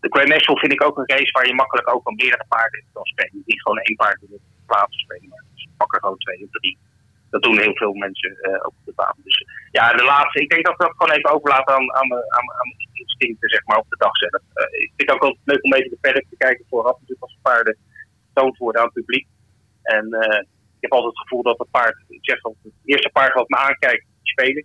de 0.00 0.08
Grand 0.14 0.28
National 0.28 0.60
vind 0.60 0.72
ik 0.72 0.84
ook 0.84 0.98
een 0.98 1.08
race 1.16 1.32
waar 1.32 1.46
je 1.46 1.54
makkelijk 1.54 1.94
ook 1.94 2.04
wel 2.04 2.14
meerdere 2.14 2.44
paarden 2.48 2.84
kan 2.92 3.04
spelen. 3.04 3.42
Niet 3.46 3.62
gewoon 3.62 3.78
één 3.78 3.96
paard 3.96 4.20
in 4.22 4.28
de 4.30 4.40
plaats 4.66 4.98
spelen, 4.98 5.28
maar 5.28 5.44
dus 5.54 5.68
pak 5.76 5.94
er 5.94 6.00
gewoon 6.00 6.18
twee 6.18 6.42
of 6.44 6.50
drie. 6.50 6.78
Dat 7.34 7.42
doen 7.42 7.64
heel 7.64 7.76
veel 7.82 7.92
mensen 7.92 8.32
uh, 8.42 8.66
op 8.68 8.74
de 8.84 8.92
baan. 8.94 9.18
Dus 9.24 9.46
ja, 9.70 9.92
de 9.92 10.04
laatste, 10.04 10.40
ik 10.40 10.50
denk 10.50 10.64
dat 10.64 10.76
we 10.76 10.84
dat 10.84 10.96
gewoon 10.96 11.16
even 11.16 11.30
overlaten 11.30 11.74
aan, 11.74 11.94
aan, 11.94 12.12
aan, 12.12 12.48
aan 12.58 12.68
mijn 12.70 12.88
instincten, 12.92 13.48
zeg 13.48 13.64
maar, 13.66 13.78
op 13.78 13.86
de 13.88 13.96
dag 13.98 14.16
zelf. 14.16 14.42
Uh, 14.54 14.82
ik 14.82 14.92
vind 14.96 15.10
het 15.10 15.10
ook 15.10 15.22
wel 15.22 15.36
leuk 15.44 15.64
om 15.64 15.74
even 15.74 15.90
de 15.90 15.98
paddock 16.00 16.28
te 16.30 16.36
kijken 16.36 16.64
vooraf, 16.68 16.92
natuurlijk 16.92 17.22
als 17.22 17.32
de 17.32 17.48
paarden 17.48 17.76
getoond 18.26 18.56
worden 18.56 18.80
aan 18.80 18.90
het 18.92 19.00
publiek. 19.00 19.26
En 19.82 20.06
uh, 20.10 20.40
ik 20.76 20.82
heb 20.84 20.92
altijd 20.92 21.12
het 21.12 21.22
gevoel 21.22 21.42
dat 21.42 21.58
het 21.58 21.70
paard, 21.70 21.96
ik 22.08 22.24
zeg 22.30 22.40
dat 22.40 22.54
het 22.62 22.72
eerste 22.84 23.10
paard 23.12 23.34
wat 23.34 23.48
me 23.48 23.56
aankijkt, 23.56 24.06
spelen. 24.22 24.64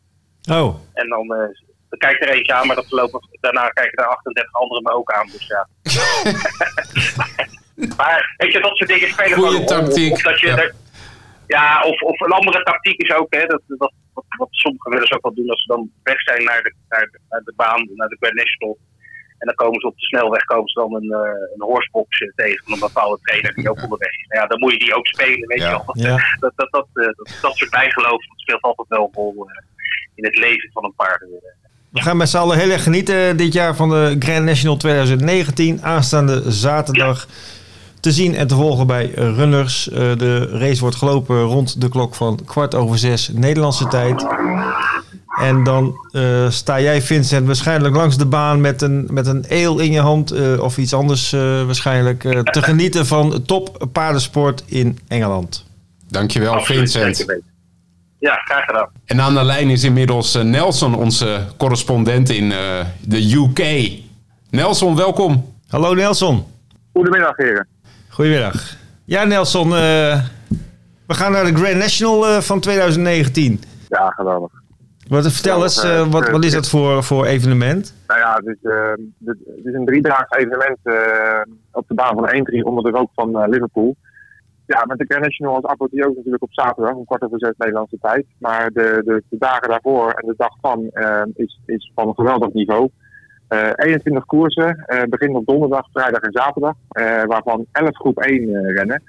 Oh. 0.51 0.75
En 0.93 1.10
dan, 1.10 1.27
dan 1.89 1.99
kijkt 1.99 2.21
er 2.21 2.29
eentje 2.29 2.53
aan, 2.53 2.67
maar 2.67 2.75
dat 2.75 2.88
voorlopig, 2.88 3.21
daarna 3.39 3.69
kijken 3.69 4.03
er 4.03 4.10
38 4.10 4.53
anderen 4.53 4.84
me 4.84 4.91
ook 4.91 5.12
aan. 5.12 5.27
Dus 5.27 5.47
ja. 5.47 5.67
maar 7.97 8.36
weet 8.38 8.53
je, 8.53 8.60
dat 8.60 8.77
soort 8.77 8.89
dingen 8.89 9.10
spelen 9.10 9.38
Goeie 9.38 9.51
gewoon 9.51 9.65
tactiek. 9.65 10.12
Of, 10.12 10.17
of 10.17 10.23
dat 10.23 10.39
je, 10.39 10.47
ja. 10.47 10.71
Ja, 11.55 11.83
of, 11.89 12.01
of 12.01 12.19
een 12.19 12.31
andere 12.39 12.63
tactiek 12.63 12.97
is 13.01 13.13
ook, 13.15 13.33
hè, 13.33 13.45
dat, 13.45 13.62
dat, 13.67 13.93
wat, 14.13 14.25
wat 14.38 14.47
sommige 14.51 14.89
willers 14.89 15.12
ook 15.13 15.21
wel 15.27 15.33
doen 15.33 15.49
als 15.49 15.62
ze 15.62 15.67
dan 15.73 15.91
weg 16.03 16.21
zijn 16.21 16.43
naar 16.43 16.62
de, 16.63 16.73
naar 16.89 17.07
de, 17.12 17.19
naar 17.29 17.41
de 17.43 17.53
baan, 17.55 17.89
naar 17.95 18.07
de 18.07 18.17
Grand 18.19 18.35
National. 18.35 18.77
En 19.39 19.45
dan 19.47 19.55
komen 19.55 19.79
ze 19.81 19.88
op 19.88 19.97
de 19.97 20.05
snelweg 20.05 20.43
komen 20.43 20.69
ze 20.69 20.79
dan 20.79 20.95
een, 20.95 21.12
uh, 21.21 21.53
een 21.53 21.62
horsebox 21.71 22.19
uh, 22.19 22.31
tegen 22.35 22.63
van 22.63 22.73
een 22.73 22.79
bepaalde 22.79 23.19
trainer 23.21 23.53
die 23.53 23.69
ook 23.69 23.81
onderweg 23.83 24.09
is. 24.19 24.25
Nou 24.27 24.41
ja, 24.41 24.47
dan 24.47 24.59
moet 24.59 24.71
je 24.71 24.79
die 24.79 24.95
ook 24.95 25.07
spelen, 25.07 25.47
weet 25.47 25.59
Ja. 25.59 25.69
je 25.69 25.81
wel. 25.85 26.05
Ja. 26.05 26.17
Dat, 26.39 26.51
dat, 26.55 26.71
dat, 26.71 26.88
uh, 26.93 27.05
dat, 27.05 27.38
dat 27.41 27.55
soort 27.55 27.71
bijgeloof 27.71 28.25
dat 28.27 28.39
speelt 28.39 28.62
altijd 28.62 28.88
wel 28.88 29.03
een 29.03 29.13
rol 29.13 29.49
uh, 29.49 29.55
in 30.15 30.23
het 30.25 30.38
leven 30.38 30.69
van 30.73 30.83
een 30.83 30.93
paard. 30.95 31.25
We 31.91 32.01
gaan 32.01 32.17
met 32.17 32.29
z'n 32.29 32.38
allen 32.38 32.57
heel 32.57 32.69
erg 32.69 32.83
genieten 32.83 33.38
dit 33.38 33.53
jaar 33.53 33.75
van 33.75 33.89
de 33.89 34.15
Grand 34.19 34.45
National 34.45 34.77
2019. 34.77 35.81
Aanstaande 35.81 36.51
zaterdag 36.51 37.27
te 37.99 38.12
zien 38.12 38.35
en 38.35 38.47
te 38.47 38.55
volgen 38.55 38.88
bij 38.88 39.12
Runners. 39.15 39.89
Eh, 39.89 39.97
de 39.97 40.45
race 40.51 40.81
wordt 40.81 40.95
gelopen 40.95 41.41
rond 41.41 41.81
de 41.81 41.89
klok 41.89 42.15
van 42.15 42.39
kwart 42.45 42.75
over 42.75 42.97
zes 42.97 43.29
Nederlandse 43.33 43.88
tijd. 43.88 44.25
En 45.41 45.63
dan 45.63 45.95
eh, 46.12 46.49
sta 46.49 46.81
jij, 46.81 47.01
Vincent, 47.01 47.45
waarschijnlijk 47.45 47.95
langs 47.95 48.17
de 48.17 48.25
baan 48.25 48.62
met 48.62 48.81
een, 48.81 49.07
met 49.12 49.27
een 49.27 49.45
ale 49.49 49.83
in 49.83 49.91
je 49.91 49.99
hand 49.99 50.31
eh, 50.31 50.59
of 50.62 50.77
iets 50.77 50.93
anders 50.93 51.33
eh, 51.33 51.39
waarschijnlijk. 51.65 52.23
eh, 52.23 52.39
te 52.39 52.62
genieten 52.62 53.05
van 53.05 53.41
top 53.45 53.88
paardensport 53.91 54.63
in 54.65 54.99
Engeland. 55.07 55.65
Dankjewel, 56.07 56.53
Absoluut, 56.53 56.91
Vincent. 56.91 57.41
Ja, 58.19 58.33
graag 58.35 58.65
gedaan. 58.65 58.88
En 59.05 59.21
aan 59.21 59.33
de 59.33 59.43
lijn 59.43 59.69
is 59.69 59.83
inmiddels 59.83 60.33
Nelson, 60.33 60.95
onze 60.95 61.45
correspondent 61.57 62.29
in 62.29 62.51
eh, 62.51 62.57
de 63.01 63.33
UK. 63.33 63.91
Nelson, 64.49 64.95
welkom. 64.95 65.53
Hallo 65.67 65.93
Nelson. 65.93 66.43
Goedemiddag, 66.93 67.35
heren. 67.38 67.67
Goedemiddag. 68.19 68.77
Ja, 69.05 69.23
Nelson, 69.23 69.65
eh, 69.65 70.23
we 71.08 71.13
gaan 71.13 71.32
naar 71.32 71.45
de 71.45 71.55
Grand 71.55 71.75
National 71.75 72.27
eh, 72.27 72.38
van 72.38 72.60
2019. 72.60 73.60
Ja, 73.88 74.10
geweldig. 74.10 74.51
Wat, 75.08 75.32
vertel 75.32 75.63
eens, 75.63 75.84
eh, 75.84 76.12
wat, 76.12 76.29
wat 76.29 76.43
is 76.43 76.51
dat 76.51 76.69
voor, 76.69 77.03
voor 77.03 77.25
evenement? 77.25 77.95
Nou 78.08 78.19
ja, 78.19 78.34
het 78.36 78.45
is, 78.45 78.71
het 79.25 79.65
is 79.65 79.73
een 79.73 79.86
driedaags 79.86 80.38
evenement 80.38 80.77
op 81.71 81.88
de 81.88 81.93
baan 81.93 82.15
van 82.15 82.29
1-3 82.62 82.63
onder 82.63 82.84
de 82.84 82.89
rook 82.89 83.10
van 83.15 83.49
Liverpool. 83.49 83.95
Ja, 84.65 84.86
met 84.86 84.97
de 84.97 85.05
Grand 85.05 85.23
National 85.23 85.55
als 85.55 85.65
apotheose 85.65 86.15
natuurlijk 86.15 86.43
op 86.43 86.53
zaterdag 86.53 86.93
om 86.93 87.05
kwart 87.05 87.23
over 87.23 87.39
zes 87.39 87.53
Nederlandse 87.58 87.97
tijd. 88.01 88.25
Maar 88.38 88.69
de, 88.69 89.01
de, 89.05 89.23
de 89.29 89.38
dagen 89.38 89.69
daarvoor 89.69 90.12
en 90.12 90.27
de 90.27 90.34
dag 90.38 90.55
van 90.62 90.91
is, 91.34 91.62
is 91.65 91.91
van 91.95 92.08
een 92.08 92.15
geweldig 92.15 92.53
niveau. 92.53 92.89
Eh 93.49 93.69
21 93.75 94.25
koersen, 94.25 94.83
eh 94.85 95.03
begin 95.09 95.35
op 95.35 95.45
donderdag, 95.45 95.88
vrijdag 95.93 96.21
en 96.21 96.31
zaterdag. 96.31 96.75
eh, 96.89 97.23
waarvan 97.23 97.65
11 97.71 97.95
groep 97.95 98.17
1 98.19 98.55
eh, 98.55 98.75
rennen. 98.75 99.03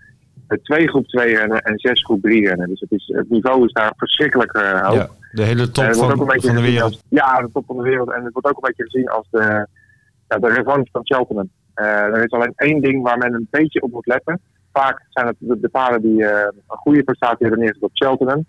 Eh, 0.47 0.59
twee 0.63 0.89
groep 0.89 1.07
2 1.07 1.37
rennen 1.37 1.61
en 1.61 1.79
zes 1.79 2.05
groep 2.05 2.23
3 2.23 2.49
rennen. 2.49 2.69
Dus 2.69 2.81
het, 2.81 2.91
is, 2.93 3.13
het 3.17 3.31
niveau 3.31 3.65
is 3.65 3.73
daar 3.73 3.93
verschrikkelijk 3.97 4.53
eh, 4.53 4.81
hoog. 4.83 4.95
Ja, 4.95 5.09
de 5.33 5.43
hele 5.43 5.71
top 5.71 5.85
Eh, 5.85 5.91
van, 5.93 6.17
van 6.17 6.55
de 6.55 6.61
wereld. 6.61 6.83
als- 6.83 7.03
ja, 7.09 7.41
de 7.41 7.49
top 7.53 7.65
van 7.67 7.77
de 7.77 7.83
wereld. 7.83 8.13
En 8.13 8.25
het 8.25 8.33
wordt 8.33 8.49
ook 8.49 8.55
een 8.57 8.69
beetje 8.77 8.85
gezien 8.85 9.09
als 9.09 9.27
de, 9.31 9.67
ja, 10.29 10.37
de 10.39 10.49
revanche 10.49 10.89
van 10.93 11.01
Cheltenham. 11.05 11.51
Eh, 11.75 11.85
er 11.87 12.25
is 12.25 12.31
alleen 12.31 12.53
één 12.57 12.81
ding 12.81 13.03
waar 13.03 13.19
men 13.19 13.35
een 13.35 13.47
beetje 13.51 13.83
op 13.83 13.93
moet 13.93 14.07
letten. 14.07 14.41
Vaak 14.73 15.03
zijn 15.09 15.27
het 15.27 15.37
de, 15.39 15.61
de 15.61 15.69
paarden 15.69 16.03
die 16.03 16.25
eh, 16.25 16.43
een 16.69 16.77
goede 16.77 17.03
prestatie 17.03 17.37
hebben 17.47 17.59
neergezet 17.59 17.83
op 17.85 17.91
Cheltenham. 17.95 18.45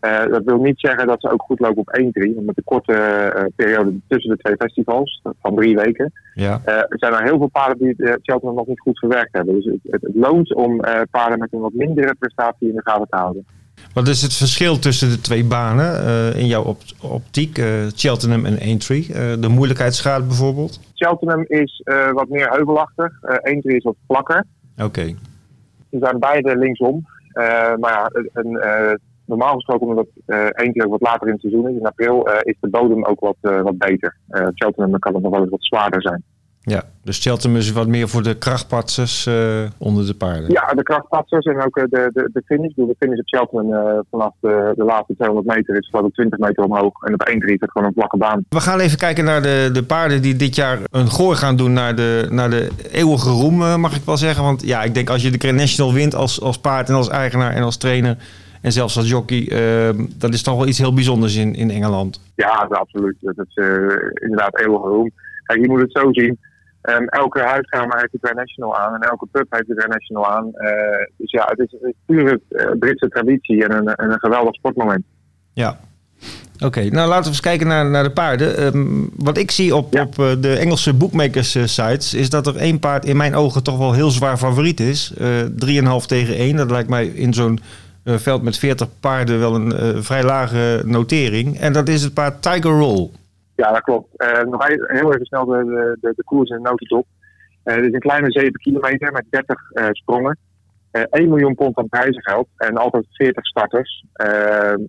Eh, 0.00 0.26
dat 0.30 0.44
wil 0.44 0.58
niet 0.60 0.80
zeggen 0.80 1.06
dat 1.06 1.20
ze 1.20 1.30
ook 1.30 1.42
goed 1.42 1.60
lopen 1.60 1.78
op 1.80 1.98
1-3. 2.00 2.34
Want 2.34 2.46
met 2.46 2.56
de 2.56 2.62
korte 2.64 2.92
eh, 2.92 3.44
periode 3.56 3.92
tussen 4.08 4.30
de 4.30 4.36
twee 4.42 4.56
festivals, 4.56 5.22
van 5.40 5.54
drie 5.54 5.76
weken, 5.76 6.12
Ja. 6.34 6.60
eh, 6.64 6.78
zijn 6.88 7.12
er 7.12 7.22
heel 7.22 7.38
veel 7.38 7.48
paarden 7.48 7.78
die 7.78 8.06
eh, 8.06 8.14
Cheltenham 8.22 8.56
nog 8.56 8.66
niet 8.66 8.80
goed 8.80 8.98
verwerkt 8.98 9.32
hebben. 9.32 9.54
Dus 9.54 9.64
het, 9.64 9.78
het, 9.90 10.02
het 10.02 10.14
loont 10.14 10.54
om 10.54 10.80
eh, 10.80 11.00
paarden 11.10 11.38
met 11.38 11.52
een 11.52 11.60
wat 11.60 11.72
mindere 11.72 12.14
prestatie 12.18 12.68
in 12.68 12.74
de 12.74 12.80
gaten 12.84 13.06
te 13.10 13.16
houden. 13.16 13.46
Wat 13.94 14.08
is 14.08 14.22
het 14.22 14.34
verschil 14.34 14.78
tussen 14.78 15.08
de 15.10 15.20
twee 15.20 15.44
banen 15.44 16.04
eh, 16.04 16.38
in 16.40 16.46
jouw 16.46 16.62
op- 16.64 16.82
optiek, 17.02 17.58
eh, 17.58 17.66
Cheltenham 17.94 18.44
en 18.44 18.58
Aintree? 18.60 19.06
Eh, 19.12 19.32
de 19.40 19.48
moeilijkheidsgraad 19.48 20.26
bijvoorbeeld? 20.26 20.80
Cheltenham 20.94 21.44
is 21.48 21.80
eh, 21.84 22.10
wat 22.10 22.28
meer 22.28 22.50
heuvelachtig. 22.50 23.18
eh 23.22 23.52
1-3 23.52 23.58
is 23.60 23.82
wat 23.84 23.96
vlakker. 24.06 24.44
Oké. 24.82 25.04
Ze 25.90 25.98
zijn 26.00 26.18
beide 26.18 26.56
linksom. 26.56 27.06
Eh, 27.32 27.44
maar 27.76 27.92
ja, 27.92 28.10
een, 28.32 28.56
eh, 28.56 28.92
normaal 29.30 29.54
gesproken, 29.54 29.86
omdat 29.86 30.06
het 30.14 30.24
eh 30.26 30.64
één 30.64 30.72
keer 30.72 30.84
ook 30.84 30.90
wat 30.90 31.10
later 31.10 31.26
in 31.26 31.32
het 31.32 31.40
seizoen 31.40 31.68
is, 31.68 31.76
in 31.76 31.86
april, 31.86 32.26
eh, 32.26 32.38
is 32.42 32.56
de 32.60 32.68
bodem 32.68 33.04
ook 33.04 33.20
wat, 33.20 33.36
eh, 33.40 33.60
wat 33.60 33.78
beter. 33.78 34.16
Cheltenham 34.54 34.98
kan 34.98 35.14
het 35.14 35.22
nog 35.22 35.32
wel 35.32 35.40
eens 35.40 35.50
wat 35.50 35.64
zwaarder 35.64 36.02
zijn. 36.02 36.22
Ja, 36.62 36.82
dus 37.02 37.18
Cheltenham 37.18 37.58
is 37.58 37.72
wat 37.72 37.86
meer 37.86 38.08
voor 38.08 38.22
de 38.22 38.38
krachtpatsers 38.38 39.28
onder 39.78 40.06
de 40.06 40.14
paarden. 40.14 40.50
Ja, 40.50 40.66
de 40.74 40.82
krachtpatsers 40.82 41.44
en 41.44 41.64
ook 41.64 41.74
de, 41.74 42.10
de, 42.12 42.30
de 42.32 42.42
finish. 42.46 42.74
De 42.74 42.94
finish 42.98 43.18
op 43.18 43.26
Cheltenham 43.28 44.04
vanaf 44.10 44.34
de, 44.40 44.72
de 44.76 44.84
laatste 44.84 45.14
200 45.14 45.56
meter 45.56 45.76
is 45.76 45.88
geloof 45.88 46.06
ik 46.06 46.14
20 46.14 46.38
meter 46.38 46.64
omhoog. 46.64 47.02
En 47.02 47.14
op 47.14 47.28
1-3 47.28 47.32
is 47.32 47.60
het 47.60 47.70
gewoon 47.70 47.86
een 47.86 47.94
vlakke 47.94 48.16
baan. 48.16 48.44
We 48.48 48.60
gaan 48.60 48.80
even 48.80 48.98
kijken 48.98 49.24
naar 49.24 49.42
de, 49.42 49.70
de 49.72 49.82
paarden 49.82 50.22
die 50.22 50.36
dit 50.36 50.54
jaar 50.54 50.78
een 50.90 51.10
gooi 51.10 51.36
gaan 51.36 51.56
doen 51.56 51.72
naar 51.72 51.94
de, 51.94 52.26
naar 52.30 52.50
de 52.50 52.68
eeuwige 52.92 53.30
roem, 53.30 53.80
mag 53.80 53.96
ik 53.96 54.04
wel 54.04 54.16
zeggen. 54.16 54.44
Want 54.44 54.66
ja, 54.66 54.82
ik 54.82 54.94
denk 54.94 55.10
als 55.10 55.22
je 55.22 55.30
de 55.30 55.38
Grand 55.38 55.58
National 55.58 55.92
wint 55.92 56.14
als, 56.14 56.40
als 56.40 56.58
paard 56.58 56.88
en 56.88 56.94
als 56.94 57.08
eigenaar 57.08 57.52
en 57.52 57.62
als 57.62 57.76
trainer 57.76 58.16
en 58.60 58.72
zelfs 58.72 58.96
als 58.96 59.08
jockey, 59.08 59.48
eh, 59.48 59.94
dat 60.16 60.34
is 60.34 60.42
toch 60.42 60.56
wel 60.56 60.66
iets 60.66 60.78
heel 60.78 60.94
bijzonders 60.94 61.36
in, 61.36 61.54
in 61.54 61.70
Engeland. 61.70 62.20
Ja, 62.34 62.66
dat 62.68 62.78
absoluut. 62.78 63.16
Dat 63.20 63.34
is 63.48 63.54
eh, 63.54 63.66
inderdaad 64.14 64.58
eeuwige 64.60 64.88
roem. 64.88 65.10
Kijk, 65.44 65.60
je 65.60 65.68
moet 65.68 65.80
het 65.80 65.92
zo 65.92 66.12
zien. 66.12 66.38
Ehm, 66.80 67.04
elke 67.04 67.40
huiskamer 67.40 67.98
heeft 67.98 68.14
Grand 68.20 68.36
National 68.36 68.78
aan 68.78 68.94
en 68.94 69.00
elke 69.00 69.26
pub 69.30 69.46
heeft 69.50 69.64
Grand 69.68 69.92
National 69.92 70.30
aan. 70.30 70.50
Eh, 70.54 71.06
dus 71.16 71.30
ja, 71.30 71.44
het 71.48 71.58
is, 71.58 71.70
het 71.70 71.82
is 71.82 71.94
pure 72.06 72.40
eh, 72.48 72.66
Britse 72.78 73.08
traditie 73.08 73.64
en 73.64 73.72
een, 73.76 73.94
en 73.94 74.10
een 74.12 74.18
geweldig 74.18 74.54
sportmoment. 74.54 75.02
Ja. 75.52 75.78
Oké, 76.64 76.80
nou 76.88 77.08
laten 77.08 77.22
we 77.24 77.28
eens 77.28 77.40
kijken 77.40 77.66
naar, 77.66 77.90
naar 77.90 78.02
de 78.02 78.10
paarden. 78.12 78.56
Ehm, 78.56 78.86
wat 79.16 79.38
ik 79.38 79.50
zie 79.50 79.76
op, 79.76 79.92
Ja. 79.92 80.02
op 80.02 80.14
de 80.40 80.56
Engelse 80.58 80.94
bookmakers 80.94 81.74
sites 81.74 82.14
is 82.14 82.30
dat 82.30 82.46
er 82.46 82.56
één 82.56 82.78
paard 82.78 83.04
in 83.04 83.16
mijn 83.16 83.34
ogen 83.34 83.62
toch 83.62 83.78
wel 83.78 83.92
heel 83.92 84.10
zwaar 84.10 84.36
favoriet 84.36 84.80
is. 84.80 85.12
Eh 85.18 85.26
3,5 85.56 86.06
tegen 86.06 86.34
1. 86.34 86.56
Dat 86.56 86.70
lijkt 86.70 86.88
mij 86.88 87.06
in 87.06 87.34
zo'n 87.34 87.60
eh, 88.10 88.18
veld 88.18 88.42
met 88.42 88.58
40 88.58 88.88
paarden 89.00 89.38
wel 89.38 89.54
een 89.54 89.72
eh, 89.72 89.96
vrij 89.96 90.22
lage 90.22 90.82
notering. 90.84 91.58
En 91.58 91.72
dat 91.72 91.88
is 91.88 92.02
het 92.02 92.14
paard 92.14 92.42
Tiger 92.42 92.78
Roll. 92.78 93.10
Ja, 93.60 93.72
dat 93.72 93.82
klopt. 93.82 94.16
Eh, 94.16 94.42
nog 94.42 94.68
e- 94.68 94.86
heel 94.86 95.14
even 95.14 95.26
snel 95.26 95.44
de, 95.44 95.96
de, 96.00 96.12
de, 96.16 96.24
koers 96.24 96.50
in 96.50 96.56
de 96.56 96.62
notendop. 96.62 97.06
Eh 97.62 97.74
het 97.74 97.84
is 97.84 97.92
een 97.92 98.00
kleine 98.00 98.30
7 98.30 98.52
kilometer 98.52 99.12
met 99.12 99.24
30 99.30 99.70
eh, 99.72 99.86
sprongen. 99.90 100.38
Eh 100.90 101.02
1 101.10 101.28
miljoen 101.28 101.54
pond 101.54 101.78
aan 101.78 101.88
prijzengeld 101.88 102.48
en 102.56 102.76
altijd 102.76 103.06
40 103.10 103.46
starters. 103.46 104.04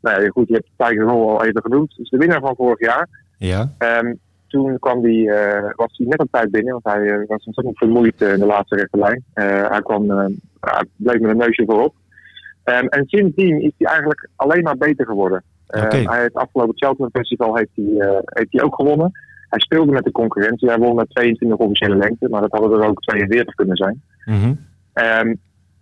Nou 0.02 0.22
ja, 0.22 0.30
goed, 0.30 0.48
je 0.48 0.54
hebt 0.54 0.70
Tiger 0.78 1.04
Roll 1.04 1.30
al 1.30 1.44
even 1.44 1.62
genoemd. 1.62 1.94
Is 1.98 2.10
de 2.10 2.18
winnaar 2.18 2.40
van 2.40 2.56
vorig 2.56 2.80
jaar. 2.80 3.10
Ja. 3.38 3.72
Ehm, 3.78 4.14
toen 4.48 4.80
kwam 4.80 5.02
die, 5.02 5.30
was 5.76 5.98
hij 5.98 6.08
net 6.08 6.20
op 6.20 6.28
tijd 6.32 6.52
binnen, 6.52 6.80
want 6.82 6.96
hij 6.96 7.26
was 7.28 7.46
ontzettend 7.46 7.78
vermoeid 7.78 8.22
in 8.22 8.40
de 8.40 8.46
laatste 8.46 8.76
rechte 8.76 8.98
lijn. 8.98 9.24
Hij, 9.34 9.82
kwam, 9.82 10.08
bleef 10.96 11.20
met 11.20 11.32
een 11.32 11.38
neusje 11.38 11.64
voorop. 11.66 11.94
Ehm, 12.64 12.86
en 12.86 13.04
sindsdien 13.08 13.62
is 13.62 13.72
hij 13.78 13.88
eigenlijk 13.88 14.30
alleen 14.36 14.64
maar 14.64 14.78
beter 14.78 15.06
geworden. 15.06 15.44
Eh, 15.68 15.84
Oké. 15.84 15.96
Hij 15.98 16.24
het 16.24 16.34
afgelopen 16.34 16.78
Cheltenham 16.78 17.10
Festival 17.14 17.56
heeft 17.56 17.70
hij, 17.76 18.08
eh, 18.08 18.20
heeft 18.26 18.52
hij 18.52 18.64
ook 18.64 18.76
gewonnen. 18.76 19.12
Hij 19.50 19.60
speelde 19.60 19.92
met 19.92 20.04
de 20.04 20.12
concurrentie. 20.12 20.68
Hij 20.70 20.78
won 20.78 20.96
met 20.96 21.10
22 21.10 21.58
officiële 21.58 21.96
lengte, 21.96 22.30
maar 22.30 22.42
dat 22.42 22.52
hadden 22.52 22.82
er 22.82 22.88
ook 22.88 23.02
42 23.02 23.56
kunnen 23.56 23.76
zijn. 23.78 24.02
Mhm. 24.26 24.54
Ehm 24.94 25.34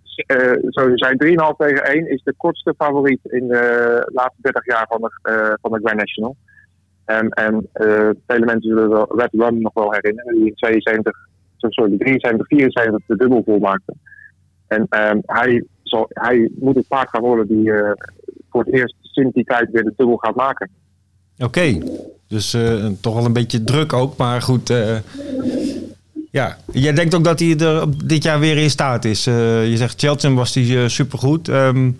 s- 0.03 0.23
eh, 0.25 0.51
zo 0.69 0.91
zijn 0.95 1.17
3,5 1.17 1.55
tegen 1.57 1.91
1 1.95 2.09
is 2.09 2.21
de 2.23 2.33
kortste 2.37 2.73
favoriet 2.77 3.19
in 3.23 3.47
de 3.47 3.63
laatste 4.13 4.41
30 4.41 4.65
jaar 4.65 4.85
van 4.89 5.01
de, 5.01 5.19
eh, 5.21 5.53
van 5.61 5.71
de 5.71 5.79
Grand 5.83 5.97
National. 5.99 6.35
Ehm, 7.05 7.27
en 7.27 7.67
eh 7.73 8.09
vele 8.27 8.45
mensen 8.45 8.69
zullen 8.69 8.89
wel 8.89 9.17
Red 9.17 9.29
Rum 9.31 9.61
nog 9.61 9.73
wel 9.73 9.91
herinneren, 9.91 10.35
die 10.35 10.45
in 10.45 10.55
72, 10.55 11.13
sorry, 11.57 11.97
73, 11.97 12.47
74 12.47 13.05
de 13.05 13.15
dubbel 13.17 13.41
volmaakte. 13.45 13.93
En 14.67 14.85
ehm, 14.89 15.19
hij, 15.25 15.63
zal, 15.89 16.05
hij 16.09 16.49
moet 16.59 16.75
het 16.75 16.87
paard 16.87 17.09
gaan 17.09 17.21
worden 17.21 17.47
die 17.47 17.73
eh, 17.73 17.91
voor 18.49 18.63
het 18.63 18.73
eerst 18.73 18.95
sinds 19.01 19.33
die 19.33 19.43
tijd 19.43 19.71
weer 19.71 19.83
de 19.83 19.93
dubbel 19.95 20.17
gaat 20.17 20.35
maken. 20.35 20.69
Oké, 21.37 21.77
dus 22.27 22.53
eh, 22.53 22.85
toch 23.01 23.13
wel 23.13 23.25
een 23.25 23.33
beetje 23.33 23.63
druk 23.63 23.93
ook, 23.93 24.17
maar 24.17 24.41
goed. 24.41 24.69
eh, 24.69 24.97
ja, 26.31 26.57
jij 26.71 26.93
denkt 26.93 27.15
ook 27.15 27.23
dat 27.23 27.39
hij 27.39 27.57
er 27.57 28.05
dit 28.07 28.23
jaar 28.23 28.39
weer 28.39 28.57
in 28.57 28.69
staat 28.69 29.05
is. 29.05 29.23
Je 29.23 29.73
zegt 29.73 29.99
Cheltenham 29.99 30.37
was 30.37 30.55
hij 30.55 30.89
supergoed. 30.89 31.47
Ehm 31.47 31.91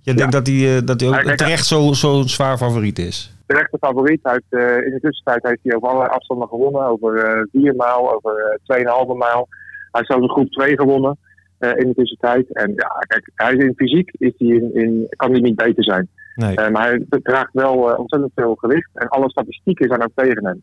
jij 0.00 0.14
denkt 0.14 0.32
dat 0.32 0.46
hij, 0.46 0.84
dat 0.84 1.00
hij 1.00 1.08
ook 1.08 1.36
terecht 1.36 1.66
zo, 1.66 1.92
zo 1.92 2.22
zwaar 2.22 2.56
favoriet 2.56 2.98
is. 2.98 3.32
terechte 3.46 3.78
favoriet. 3.80 4.20
Hij 4.22 4.32
heeft, 4.32 4.84
in 4.84 4.92
de 4.92 5.00
tussentijd 5.00 5.42
heeft 5.42 5.60
hij 5.62 5.74
over 5.76 5.88
allerlei 5.88 6.10
afstanden 6.10 6.48
gewonnen. 6.48 6.86
Over 6.86 7.18
eh 7.18 7.42
4 7.52 7.74
mijl, 7.74 8.14
over 8.14 8.58
eh 8.66 8.78
2,5 8.78 9.16
mijl. 9.16 9.46
Hij 9.48 9.90
heeft 9.90 10.06
zelfs 10.06 10.22
een 10.22 10.30
groep 10.30 10.50
2 10.50 10.76
gewonnen 10.76 11.18
in 11.58 11.88
de 11.88 11.94
tussentijd. 11.94 12.52
En 12.52 12.72
ja, 12.76 12.88
kijk, 13.06 13.30
hij 13.34 13.52
is 13.54 13.64
in 13.64 13.72
fysiek 13.76 14.10
is 14.18 14.32
hij 14.38 14.48
in, 14.48 14.74
in, 14.74 15.06
kan 15.16 15.30
hij 15.30 15.40
niet 15.40 15.56
beter 15.56 15.84
zijn. 15.84 16.08
Nee. 16.34 16.56
Eh, 16.56 16.70
maar 16.70 16.88
hij 16.88 17.04
draagt 17.22 17.52
wel 17.52 17.90
eh, 17.92 17.98
ontzettend 17.98 18.32
veel 18.34 18.54
gewicht. 18.54 18.90
En 18.94 19.08
alle 19.08 19.30
statistieken 19.30 19.88
zijn 19.88 20.02
ook 20.02 20.10
tegen 20.14 20.44
hem. 20.46 20.62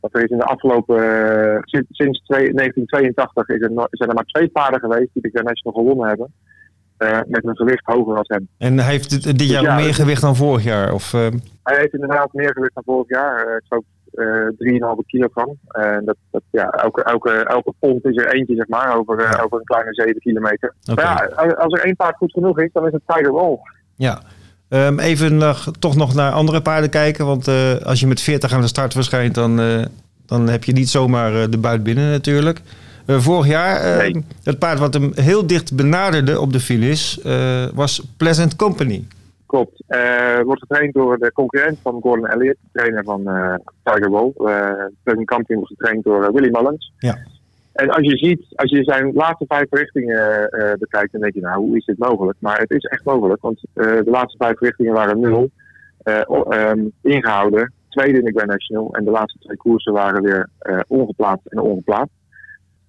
Want 0.00 0.14
er 0.14 0.22
is 0.24 0.30
in 0.30 0.38
de 0.38 0.44
afgelopen, 0.44 0.96
eh, 0.98 1.58
sinds, 1.60 1.86
sinds 1.90 2.22
twee- 2.24 2.52
1982 2.54 3.48
is 3.48 3.60
er, 3.62 3.88
zijn 3.90 4.08
er 4.08 4.14
maar 4.14 4.24
twee 4.24 4.48
paarden 4.48 4.80
geweest 4.80 5.08
die 5.12 5.22
de 5.22 5.28
Grand 5.30 5.46
National 5.48 5.78
gewonnen 5.82 6.08
hebben. 6.08 6.32
eh, 6.98 7.18
met 7.26 7.44
een 7.46 7.56
gewicht 7.56 7.84
hoger 7.84 8.14
dan 8.14 8.24
hem. 8.26 8.48
En 8.58 8.78
hij 8.78 8.90
heeft 8.90 9.10
dit, 9.10 9.38
dit 9.38 9.48
jaar 9.50 9.62
Ja, 9.62 9.74
meer 9.76 9.84
dat- 9.86 9.94
gewicht 9.94 10.20
dan 10.20 10.36
vorig 10.36 10.64
jaar. 10.64 10.92
Of, 10.92 11.14
eh, 11.14 11.26
Hij 11.62 11.76
heeft 11.78 11.92
inderdaad 11.94 12.32
meer 12.32 12.52
gewicht 12.52 12.74
dan 12.74 12.82
vorig 12.86 13.08
jaar. 13.08 13.46
eh, 13.46 13.54
Ik 13.56 13.62
geloof 13.68 13.84
eh 14.12 14.48
3,5 14.58 15.06
kilogram. 15.06 15.58
En 15.68 16.02
dat, 16.04 16.16
dat, 16.30 16.42
ja, 16.50 16.70
elke, 16.70 17.02
elke, 17.02 17.30
elke 17.30 17.72
pond 17.78 18.04
is 18.04 18.16
er 18.16 18.32
eentje, 18.34 18.54
zeg 18.54 18.68
maar, 18.68 18.96
over, 18.98 19.18
eh, 19.18 19.44
over 19.44 19.58
een 19.58 19.64
kleine 19.64 19.94
7 19.94 20.20
kilometer. 20.20 20.74
Maar 20.94 21.30
ja, 21.36 21.54
als 21.54 21.72
er 21.78 21.84
één 21.84 21.96
paard 21.96 22.16
goed 22.16 22.32
genoeg 22.32 22.60
is, 22.60 22.70
dan 22.72 22.86
is 22.86 22.92
het 22.92 23.02
Tiger 23.06 23.30
Roll. 23.30 23.58
ja. 23.96 24.20
Ehm, 24.68 24.98
even 24.98 25.36
nog, 25.36 25.70
toch 25.78 25.96
nog 25.96 26.14
naar 26.14 26.32
andere 26.32 26.62
paarden 26.62 26.90
kijken. 26.90 27.26
Want 27.26 27.48
eh, 27.48 27.74
als 27.76 28.00
je 28.00 28.06
met 28.06 28.20
40 28.20 28.52
aan 28.52 28.60
de 28.60 28.66
start 28.66 28.92
verschijnt, 28.92 29.34
dan, 29.34 29.60
eh, 29.60 29.84
dan 30.26 30.48
heb 30.48 30.64
je 30.64 30.72
niet 30.72 30.88
zomaar 30.88 31.34
eh, 31.42 31.48
de 31.50 31.58
buit 31.58 31.82
binnen 31.82 32.10
natuurlijk. 32.10 32.60
Eh, 33.06 33.18
vorig 33.18 33.46
jaar, 33.46 33.76
eh, 33.80 33.98
Nee. 33.98 34.24
het 34.42 34.58
paard 34.58 34.78
wat 34.78 34.94
hem 34.94 35.12
heel 35.14 35.46
dicht 35.46 35.76
benaderde 35.76 36.40
op 36.40 36.52
de 36.52 36.60
finish, 36.60 37.16
eh, 37.16 37.64
was 37.74 38.02
Pleasant 38.16 38.56
Company. 38.56 39.04
Klopt. 39.48 39.82
Eh 39.86 40.40
wordt 40.40 40.60
getraind 40.60 40.94
door 40.94 41.18
de 41.18 41.32
concurrent 41.32 41.78
van 41.82 42.00
Gordon 42.00 42.26
Elliott, 42.26 42.58
trainer 42.72 43.04
van 43.04 43.28
eh, 43.28 43.54
Tiger 43.82 44.08
Roll. 44.08 44.32
Uh, 44.36 44.86
Pleasant 45.02 45.26
Company 45.26 45.58
wordt 45.58 45.74
getraind 45.76 46.04
door 46.04 46.24
eh, 46.24 46.30
Willy 46.30 46.50
Mullins. 46.50 46.92
Ja. 46.98 47.18
En 47.78 47.90
als 47.90 48.06
je 48.06 48.16
ziet, 48.16 48.46
als 48.54 48.70
je 48.70 48.84
zijn 48.84 49.12
laatste 49.12 49.44
vijf 49.48 49.66
richtingen 49.70 50.48
eh, 50.48 50.72
bekijkt, 50.78 51.12
dan 51.12 51.20
denk 51.20 51.34
je, 51.34 51.40
nou, 51.40 51.60
hoe 51.60 51.76
is 51.76 51.84
dit 51.84 51.98
mogelijk? 51.98 52.38
Maar 52.40 52.58
het 52.58 52.70
is 52.70 52.84
echt 52.84 53.04
mogelijk, 53.04 53.42
want 53.42 53.60
eh, 53.74 53.84
de 53.84 54.10
laatste 54.10 54.36
vijf 54.38 54.60
richtingen 54.60 54.92
waren 54.92 55.20
nul 55.20 55.50
eh, 56.02 56.20
ehm, 56.48 56.86
ingehouden. 57.02 57.72
Tweede 57.88 58.18
in 58.18 58.24
de 58.24 58.32
Grand 58.32 58.50
National 58.50 58.94
en 58.94 59.04
de 59.04 59.10
laatste 59.10 59.38
twee 59.38 59.56
koersen 59.56 59.92
waren 59.92 60.22
weer 60.22 60.48
eh, 60.58 60.78
ongeplaatst 60.86 61.46
en 61.46 61.60
ongeplaatst. 61.60 62.14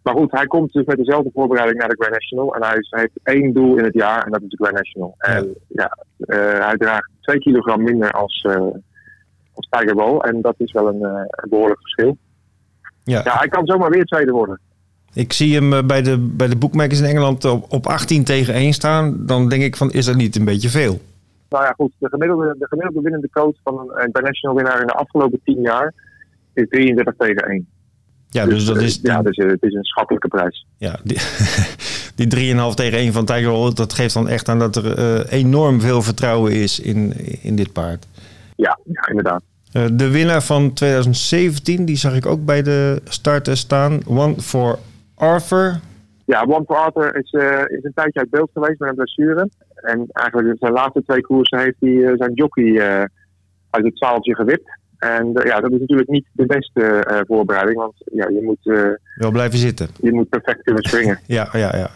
Maar 0.03 0.13
goed, 0.15 0.31
hij 0.31 0.45
komt 0.45 0.73
dus 0.73 0.85
met 0.85 0.97
dezelfde 0.97 1.29
voorbereiding 1.33 1.79
naar 1.79 1.89
de 1.89 1.95
Grand 1.99 2.13
National. 2.13 2.55
En 2.55 2.63
hij, 2.63 2.77
is- 2.77 2.89
hij 2.89 2.99
heeft 2.99 3.19
één 3.37 3.53
doel 3.53 3.77
in 3.77 3.83
het 3.83 3.93
jaar 3.93 4.23
en 4.25 4.31
dat 4.31 4.41
is 4.41 4.49
de 4.49 4.57
Grand 4.57 4.75
National. 4.75 5.15
En 5.17 5.55
ja, 5.67 5.97
eh, 6.17 6.65
hij 6.65 6.77
draagt 6.77 7.09
twee 7.21 7.39
kilogram 7.39 7.83
minder 7.83 8.11
als, 8.11 8.45
eh 8.49 8.55
als 9.53 9.67
Tiger 9.69 9.93
Roll. 9.95 10.19
En 10.19 10.41
dat 10.41 10.55
is 10.57 10.71
wel 10.71 10.87
een, 10.87 11.03
eh, 11.03 11.21
een 11.29 11.49
behoorlijk 11.49 11.79
verschil. 11.81 12.17
Ja. 13.03 13.21
Ja, 13.23 13.33
hij 13.37 13.47
kan 13.47 13.65
zomaar 13.65 13.89
weer 13.89 14.05
tweede 14.05 14.31
worden. 14.31 14.59
Ik 15.13 15.33
zie 15.33 15.55
hem 15.55 15.87
bij 15.87 16.01
de, 16.01 16.17
bij 16.17 16.47
de 16.47 16.55
bookmakers 16.57 16.99
in 16.99 17.05
Engeland 17.05 17.45
op, 17.45 17.65
op 17.73 17.85
18 17.87 18.23
tegen 18.23 18.53
1 18.53 18.73
staan. 18.73 19.25
Dan 19.25 19.49
denk 19.49 19.63
ik 19.63 19.75
van, 19.75 19.91
is 19.91 20.05
dat 20.05 20.15
niet 20.15 20.35
een 20.35 20.45
beetje 20.45 20.69
veel? 20.69 20.99
Nou 21.49 21.63
ja, 21.63 21.73
goed. 21.77 21.91
De 21.97 22.09
gemiddelde, 22.09 22.55
de 22.59 22.67
gemiddelde 22.67 23.01
winnende 23.01 23.29
coach 23.31 23.55
van 23.63 23.79
een 23.79 24.05
international 24.05 24.55
winnaar 24.55 24.81
in 24.81 24.87
de 24.87 24.93
afgelopen 24.93 25.39
tien 25.43 25.61
jaar 25.61 25.93
is 26.53 26.65
33 26.69 27.13
tegen 27.17 27.43
1. 27.49 27.67
Ja, 28.29 28.45
dus, 28.45 28.65
dat 28.65 28.77
eh, 28.77 28.83
is... 28.83 28.99
ja, 29.01 29.21
dus 29.21 29.37
eh, 29.37 29.49
het 29.49 29.63
is 29.63 29.73
een 29.73 29.83
schappelijke 29.83 30.27
prijs. 30.27 30.65
Ja, 30.77 30.99
die, 31.03 31.17
die 32.27 32.55
3,5 32.55 32.73
tegen 32.73 32.97
1 32.97 33.13
van 33.13 33.25
Tiger 33.25 33.51
Roll, 33.51 33.73
dat 33.73 33.93
geeft 33.93 34.13
dan 34.13 34.27
echt 34.27 34.49
aan 34.49 34.59
dat 34.59 34.75
er 34.75 34.97
eh, 34.97 35.39
enorm 35.39 35.81
veel 35.81 36.01
vertrouwen 36.01 36.51
is 36.51 36.79
in, 36.79 37.13
in 37.41 37.55
dit 37.55 37.73
paard. 37.73 38.07
Ja, 38.55 38.79
ja 38.83 39.07
inderdaad. 39.07 39.43
De 39.71 40.09
winnaar 40.09 40.43
van 40.43 40.73
2017, 40.73 41.85
die 41.85 41.95
zag 41.95 42.15
ik 42.15 42.25
ook 42.25 42.45
bij 42.45 42.61
de 42.61 43.01
starter 43.03 43.57
staan. 43.57 43.99
One 44.07 44.41
for 44.41 44.79
Arthur. 45.15 45.79
Ja, 46.25 46.41
One 46.41 46.63
for 46.65 46.75
Arthur 46.75 47.15
is, 47.15 47.31
is 47.77 47.83
een 47.83 47.91
tijdje 47.93 48.19
uit 48.19 48.29
beeld 48.29 48.49
geweest 48.53 48.79
met 48.79 48.89
een 48.89 48.95
blessure. 48.95 49.49
En 49.75 50.05
eigenlijk 50.11 50.47
in 50.47 50.57
zijn 50.59 50.73
laatste 50.73 51.03
twee 51.05 51.21
koersen 51.21 51.59
heeft 51.59 51.75
hij 51.79 52.13
zijn 52.17 52.33
jockey 52.33 52.81
uit 53.69 53.85
het 53.85 53.97
zaaltje 53.97 54.35
gewipt. 54.35 54.78
En 54.99 55.33
eh, 55.33 55.45
ja, 55.45 55.59
dat 55.59 55.71
is 55.71 55.79
natuurlijk 55.79 56.09
niet 56.09 56.25
de 56.31 56.45
beste 56.45 56.81
eh, 56.81 57.19
voorbereiding, 57.27 57.77
want 57.77 57.93
ja, 58.13 58.27
je, 58.27 58.41
moet, 58.41 58.77
eh, 58.77 58.83
Wel 59.15 59.31
blijven 59.31 59.59
zitten. 59.59 59.89
je 60.01 60.11
moet 60.11 60.29
perfect 60.29 60.63
kunnen 60.63 60.83
springen. 60.89 61.19
Ja, 61.25 61.49
ja, 61.51 61.75
ja. 61.75 61.89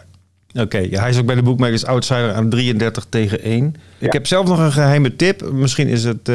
Oké, 0.62 0.78
ja, 0.78 1.00
hij 1.00 1.10
is 1.10 1.18
ook 1.18 1.26
bij 1.26 1.34
de 1.34 1.42
bookmakers 1.42 1.86
outsider 1.86 2.32
aan 2.32 2.48
33 2.48 3.06
tegen 3.08 3.40
1. 3.40 3.74
Ik 3.98 4.12
heb 4.12 4.26
zelf 4.26 4.48
nog 4.48 4.58
een 4.58 4.72
geheime 4.72 5.16
tip. 5.16 5.50
Misschien 5.52 5.88
is 5.88 6.04
het 6.04 6.30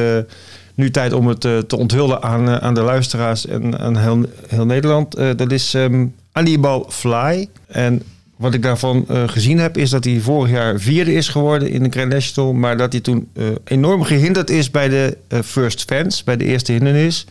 nu 0.75 0.91
tijd 0.91 1.13
om 1.13 1.27
het 1.27 1.41
te 1.41 1.77
onthullen 1.77 2.21
aan, 2.21 2.49
aan 2.49 2.73
de 2.73 2.82
luisteraars 2.82 3.45
en 3.45 3.79
aan 3.79 3.97
heel, 3.97 4.25
heel 4.47 4.65
Nederland. 4.65 5.15
Dat 5.38 5.51
is 5.51 5.73
ehm 5.73 6.08
Anibal 6.32 6.86
Fly. 6.89 7.47
En 7.67 8.01
wat 8.39 8.54
ik 8.54 8.62
daarvan 8.62 9.06
eh, 9.08 9.28
gezien 9.28 9.60
heb, 9.60 9.78
is 9.78 9.89
dat 9.89 10.04
hij 10.04 10.19
vorig 10.19 10.52
jaar 10.52 10.80
vierde 10.80 11.13
is 11.13 11.28
geworden 11.28 11.69
in 11.69 11.84
de 11.84 11.89
Grand 11.89 12.12
National. 12.12 12.54
Maar 12.54 12.78
dat 12.78 12.91
hij 12.91 13.02
toen 13.02 13.30
eh, 13.34 13.45
enorm 13.63 14.04
gehinderd 14.04 14.49
is 14.49 14.71
bij 14.71 14.89
de 14.89 15.17
eh, 15.28 15.39
first 15.39 15.84
fence, 15.84 16.23
bij 16.23 16.38
de 16.38 16.43
eerste 16.43 16.71
hindernis. 16.71 17.28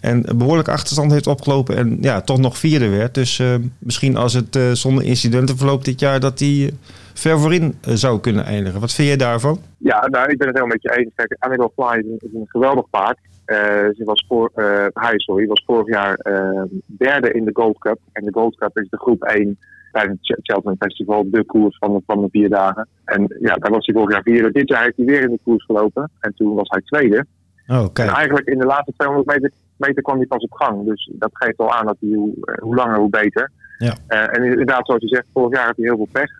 En 0.00 0.30
een 0.30 0.38
behoorlijke 0.38 0.70
achterstand 0.70 1.12
heeft 1.12 1.26
opgelopen 1.26 1.76
en 1.76 1.98
ja, 2.00 2.20
toch 2.20 2.38
nog 2.38 2.58
vierde 2.58 2.88
werd. 2.88 3.14
Dus 3.14 3.42
misschien 3.78 4.16
als 4.16 4.32
het 4.32 4.58
zonder 4.72 5.04
incidenten 5.04 5.56
verloopt 5.56 5.84
dit 5.84 6.00
jaar, 6.00 6.20
dat 6.20 6.38
hij 6.38 6.70
ver 7.14 7.38
voorin 7.38 7.74
zou 7.82 8.20
kunnen 8.20 8.44
eindigen. 8.44 8.80
Wat 8.80 8.92
vind 8.92 9.08
jij 9.08 9.16
daarvan? 9.16 9.60
Ja, 9.78 10.06
nou, 10.06 10.30
ik 10.30 10.38
ben 10.38 10.46
het 10.48 10.56
helemaal 10.56 10.66
met 10.66 10.82
je 10.82 10.98
eens. 10.98 11.10
Kijk, 11.14 11.36
Fly 11.74 12.16
is 12.18 12.28
een 12.34 12.46
geweldig 12.48 12.90
paard. 12.90 13.18
Eh, 13.50 13.88
ze 13.96 14.04
was 14.04 14.24
voor, 14.28 14.50
eh, 14.54 14.86
hij, 14.92 15.18
sorry, 15.18 15.46
was 15.46 15.62
vorig 15.66 15.86
jaar 15.88 16.14
eh, 16.14 16.62
derde 16.86 17.32
in 17.32 17.44
de 17.44 17.50
Gold 17.52 17.78
Cup. 17.78 17.98
En 18.12 18.24
de 18.24 18.32
Gold 18.32 18.56
Cup 18.56 18.78
is 18.78 18.88
de 18.88 18.96
groep 18.96 19.22
1 19.22 19.58
tijdens 19.92 20.18
het 20.20 20.38
Ch- 20.38 20.42
Cheltenham 20.42 20.76
Festival, 20.78 21.30
de 21.30 21.44
koers 21.44 21.78
van 21.78 21.92
de, 21.92 22.02
van 22.06 22.20
de 22.20 22.28
vier 22.30 22.48
dagen. 22.48 22.88
En 23.04 23.36
ja, 23.40 23.54
daar 23.54 23.70
was 23.70 23.86
hij 23.86 23.94
vorig 23.94 24.10
jaar 24.12 24.22
vierde. 24.22 24.50
Dit 24.50 24.68
jaar 24.68 24.82
heeft 24.82 24.96
hij 24.96 25.06
weer 25.06 25.22
in 25.22 25.30
de 25.30 25.38
koers 25.44 25.64
gelopen. 25.64 26.10
En 26.20 26.34
toen 26.34 26.54
was 26.54 26.68
hij 26.68 26.80
tweede. 26.80 27.24
Oh, 27.66 27.86
En 27.94 28.08
eigenlijk 28.08 28.46
in 28.48 28.58
de 28.58 28.66
laatste 28.66 28.92
200 28.96 29.28
meter, 29.28 29.50
meter 29.76 30.02
kwam 30.02 30.16
hij 30.16 30.26
pas 30.26 30.42
op 30.42 30.52
gang. 30.52 30.86
Dus 30.86 31.10
dat 31.12 31.30
geeft 31.32 31.58
al 31.58 31.72
aan 31.72 31.86
dat 31.86 31.96
hij 32.00 32.10
hoe, 32.10 32.34
eh, 32.42 32.62
hoe 32.62 32.74
langer, 32.74 32.98
hoe 32.98 33.10
beter. 33.10 33.50
Ja. 33.78 33.94
En 34.08 34.42
inderdaad, 34.44 34.86
zoals 34.86 35.02
je 35.02 35.08
zegt, 35.08 35.26
vorig 35.32 35.56
jaar 35.56 35.66
had 35.66 35.76
hij 35.76 35.84
heel 35.84 35.96
veel 35.96 36.08
pech. 36.12 36.30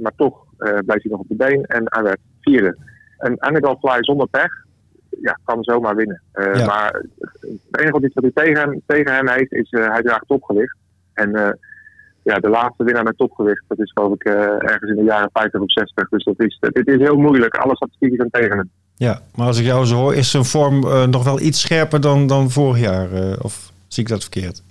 Maar 0.00 0.12
toch 0.16 0.44
eh 0.58 0.72
bleef 0.72 1.02
hij 1.02 1.10
nog 1.10 1.20
op 1.20 1.28
de 1.28 1.34
been 1.34 1.64
en 1.64 1.82
hij 1.84 2.02
werd 2.02 2.20
vierde. 2.40 2.76
En 3.18 3.38
Annabelle 3.38 3.76
Fly 3.78 3.96
zonder 4.00 4.28
pech 4.28 4.64
ja, 5.22 5.38
kan 5.44 5.62
zomaar 5.62 5.96
winnen. 5.96 6.20
Eh, 6.32 6.54
Ja. 6.54 6.66
Maar 6.66 6.92
het 7.40 7.58
enige 7.70 7.92
wat 7.92 8.02
hij- 8.14 8.30
tegen 8.44 8.60
hem, 8.60 8.82
tegen 8.86 9.14
hem 9.14 9.28
heeft, 9.28 9.52
is 9.52 9.70
uh, 9.72 9.88
hij 9.88 10.02
draagt 10.02 10.26
topgewicht. 10.26 10.76
En 11.14 11.34
eh, 11.34 11.52
ja, 12.22 12.38
de 12.38 12.48
laatste 12.48 12.84
winnaar 12.84 13.02
met 13.04 13.18
topgewicht, 13.18 13.64
dat 13.68 13.78
is 13.78 13.92
geloof 13.92 14.14
ik 14.14 14.24
ergens 14.24 14.90
in 14.90 14.96
de 14.96 15.02
jaren 15.04 15.30
50 15.32 15.60
of 15.60 15.70
60. 15.72 16.08
Dus 16.08 16.24
dat 16.24 16.34
is, 16.40 16.56
het 16.60 16.86
is 16.88 16.96
heel 16.98 17.16
moeilijk. 17.16 17.54
Alle 17.56 17.76
statistieken 17.76 18.16
zijn 18.16 18.30
tegen 18.30 18.56
hem. 18.56 18.70
Ja, 18.96 19.20
maar 19.34 19.46
als 19.46 19.58
ik 19.58 19.64
jou 19.64 19.84
zo 19.84 19.96
hoor, 19.96 20.14
is 20.14 20.30
zijn 20.30 20.44
vorm 20.44 20.80
nog 21.10 21.24
wel 21.24 21.40
iets 21.40 21.60
scherper 21.60 22.00
dan, 22.00 22.26
dan 22.26 22.50
vorig 22.50 22.80
jaar. 22.80 23.08
of 23.42 23.72
zie 23.88 24.02
ik 24.02 24.08
dat 24.08 24.20
verkeerd? 24.22 24.62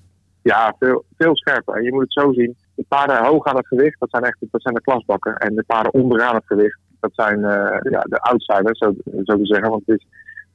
Ja, 0.41 0.75
veel, 0.79 1.03
veel 1.17 1.35
scherper. 1.35 1.75
En 1.75 1.83
je 1.83 1.91
moet 1.91 2.01
het 2.01 2.13
zo 2.13 2.31
zien. 2.33 2.55
De 2.75 2.85
paarden 2.87 3.23
hoog 3.25 3.45
aan 3.45 3.55
het 3.55 3.67
gewicht, 3.67 3.99
dat 3.99 4.09
zijn 4.09 4.23
echt 4.23 4.37
dat 4.51 4.61
zijn 4.61 4.73
de 4.73 4.81
klasbakken. 4.81 5.35
En 5.37 5.55
de 5.55 5.63
paarden 5.63 5.93
onderaan 5.93 6.35
het 6.35 6.45
gewicht, 6.45 6.79
dat 6.99 7.11
zijn 7.13 7.39
ja, 7.39 8.01
de 8.09 8.19
outsiders, 8.21 8.77
zo, 8.79 8.93
zo 9.23 9.37
te 9.37 9.45
zeggen. 9.45 9.69
Want 9.69 9.83
het 9.85 9.99
is, 9.99 10.05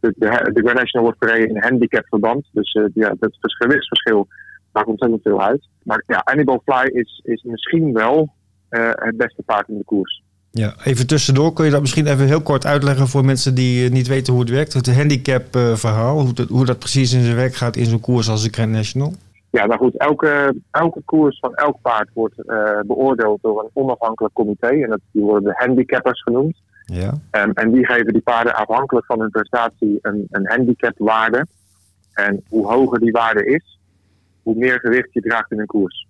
de, 0.00 0.14
de, 0.52 0.62
National 0.62 1.06
wordt 1.06 1.24
gereden 1.24 1.48
in 1.56 1.62
handicapverband. 1.62 2.48
Dus 2.52 2.72
eh, 2.72 2.84
ja, 2.94 3.08
het 3.08 3.36
vers- 3.40 3.56
gewichtsverschil 3.56 4.26
maakt 4.72 4.86
ontzettend 4.88 5.22
veel 5.22 5.42
uit. 5.42 5.68
Maar 5.82 6.02
ja, 6.06 6.18
Annibal 6.24 6.62
Fly 6.64 6.90
is, 6.92 7.20
is 7.24 7.42
misschien 7.42 7.92
wel 7.92 8.32
eh, 8.68 8.90
het 8.94 9.16
beste 9.16 9.42
paard 9.42 9.68
in 9.68 9.78
de 9.78 9.84
koers. 9.84 10.22
Ja, 10.50 10.74
even 10.84 11.06
tussendoor. 11.06 11.52
Kun 11.52 11.64
je 11.64 11.70
dat 11.70 11.80
misschien 11.80 12.06
even 12.06 12.26
heel 12.26 12.42
kort 12.42 12.66
uitleggen 12.66 13.08
voor 13.08 13.24
mensen 13.24 13.54
die 13.54 13.84
eh, 13.86 13.90
niet 13.92 14.06
weten 14.06 14.32
hoe 14.32 14.42
het 14.42 14.50
werkt? 14.50 14.72
Het 14.72 14.94
handicap-verhaal, 14.96 16.20
hoe, 16.20 16.32
dat- 16.32 16.48
hoe 16.48 16.64
dat 16.64 16.78
precies 16.78 17.12
in 17.12 17.22
zijn 17.22 17.36
werk 17.36 17.54
gaat 17.54 17.76
in 17.76 17.84
zo'n 17.86 18.00
koers 18.00 18.28
als 18.28 18.42
de 18.42 18.50
Grand 18.52 18.72
National? 18.72 19.12
Ja, 19.50 19.66
nou 19.66 19.78
goed, 19.80 19.96
elke, 19.98 20.54
elke 20.70 21.00
koers 21.04 21.38
van 21.38 21.54
elk 21.54 21.76
paard 21.82 22.08
wordt 22.14 22.34
beoordeeld 22.86 23.42
door 23.42 23.60
een 23.60 23.70
onafhankelijk 23.72 24.34
comité. 24.34 24.66
En 24.66 24.88
dat, 24.90 25.00
die 25.10 25.22
worden 25.22 25.42
de 25.48 25.54
handicappers 25.64 26.22
genoemd. 26.22 26.56
Ja. 26.92 27.12
Um, 27.30 27.50
en 27.52 27.72
die 27.72 27.86
geven 27.86 28.12
die 28.12 28.22
paarden 28.22 28.54
afhankelijk 28.54 29.06
van 29.06 29.20
hun 29.20 29.30
prestatie 29.30 29.98
een, 30.02 30.26
een 30.30 30.46
handicapwaarde. 30.48 31.46
En 32.12 32.42
hoe 32.48 32.66
hoger 32.66 32.98
die 32.98 33.12
waarde 33.12 33.44
is, 33.44 33.78
hoe 34.42 34.54
meer 34.54 34.80
gewicht 34.80 35.12
je 35.12 35.20
draagt 35.20 35.52
in 35.52 35.60
een 35.60 35.66
koers. 35.66 36.06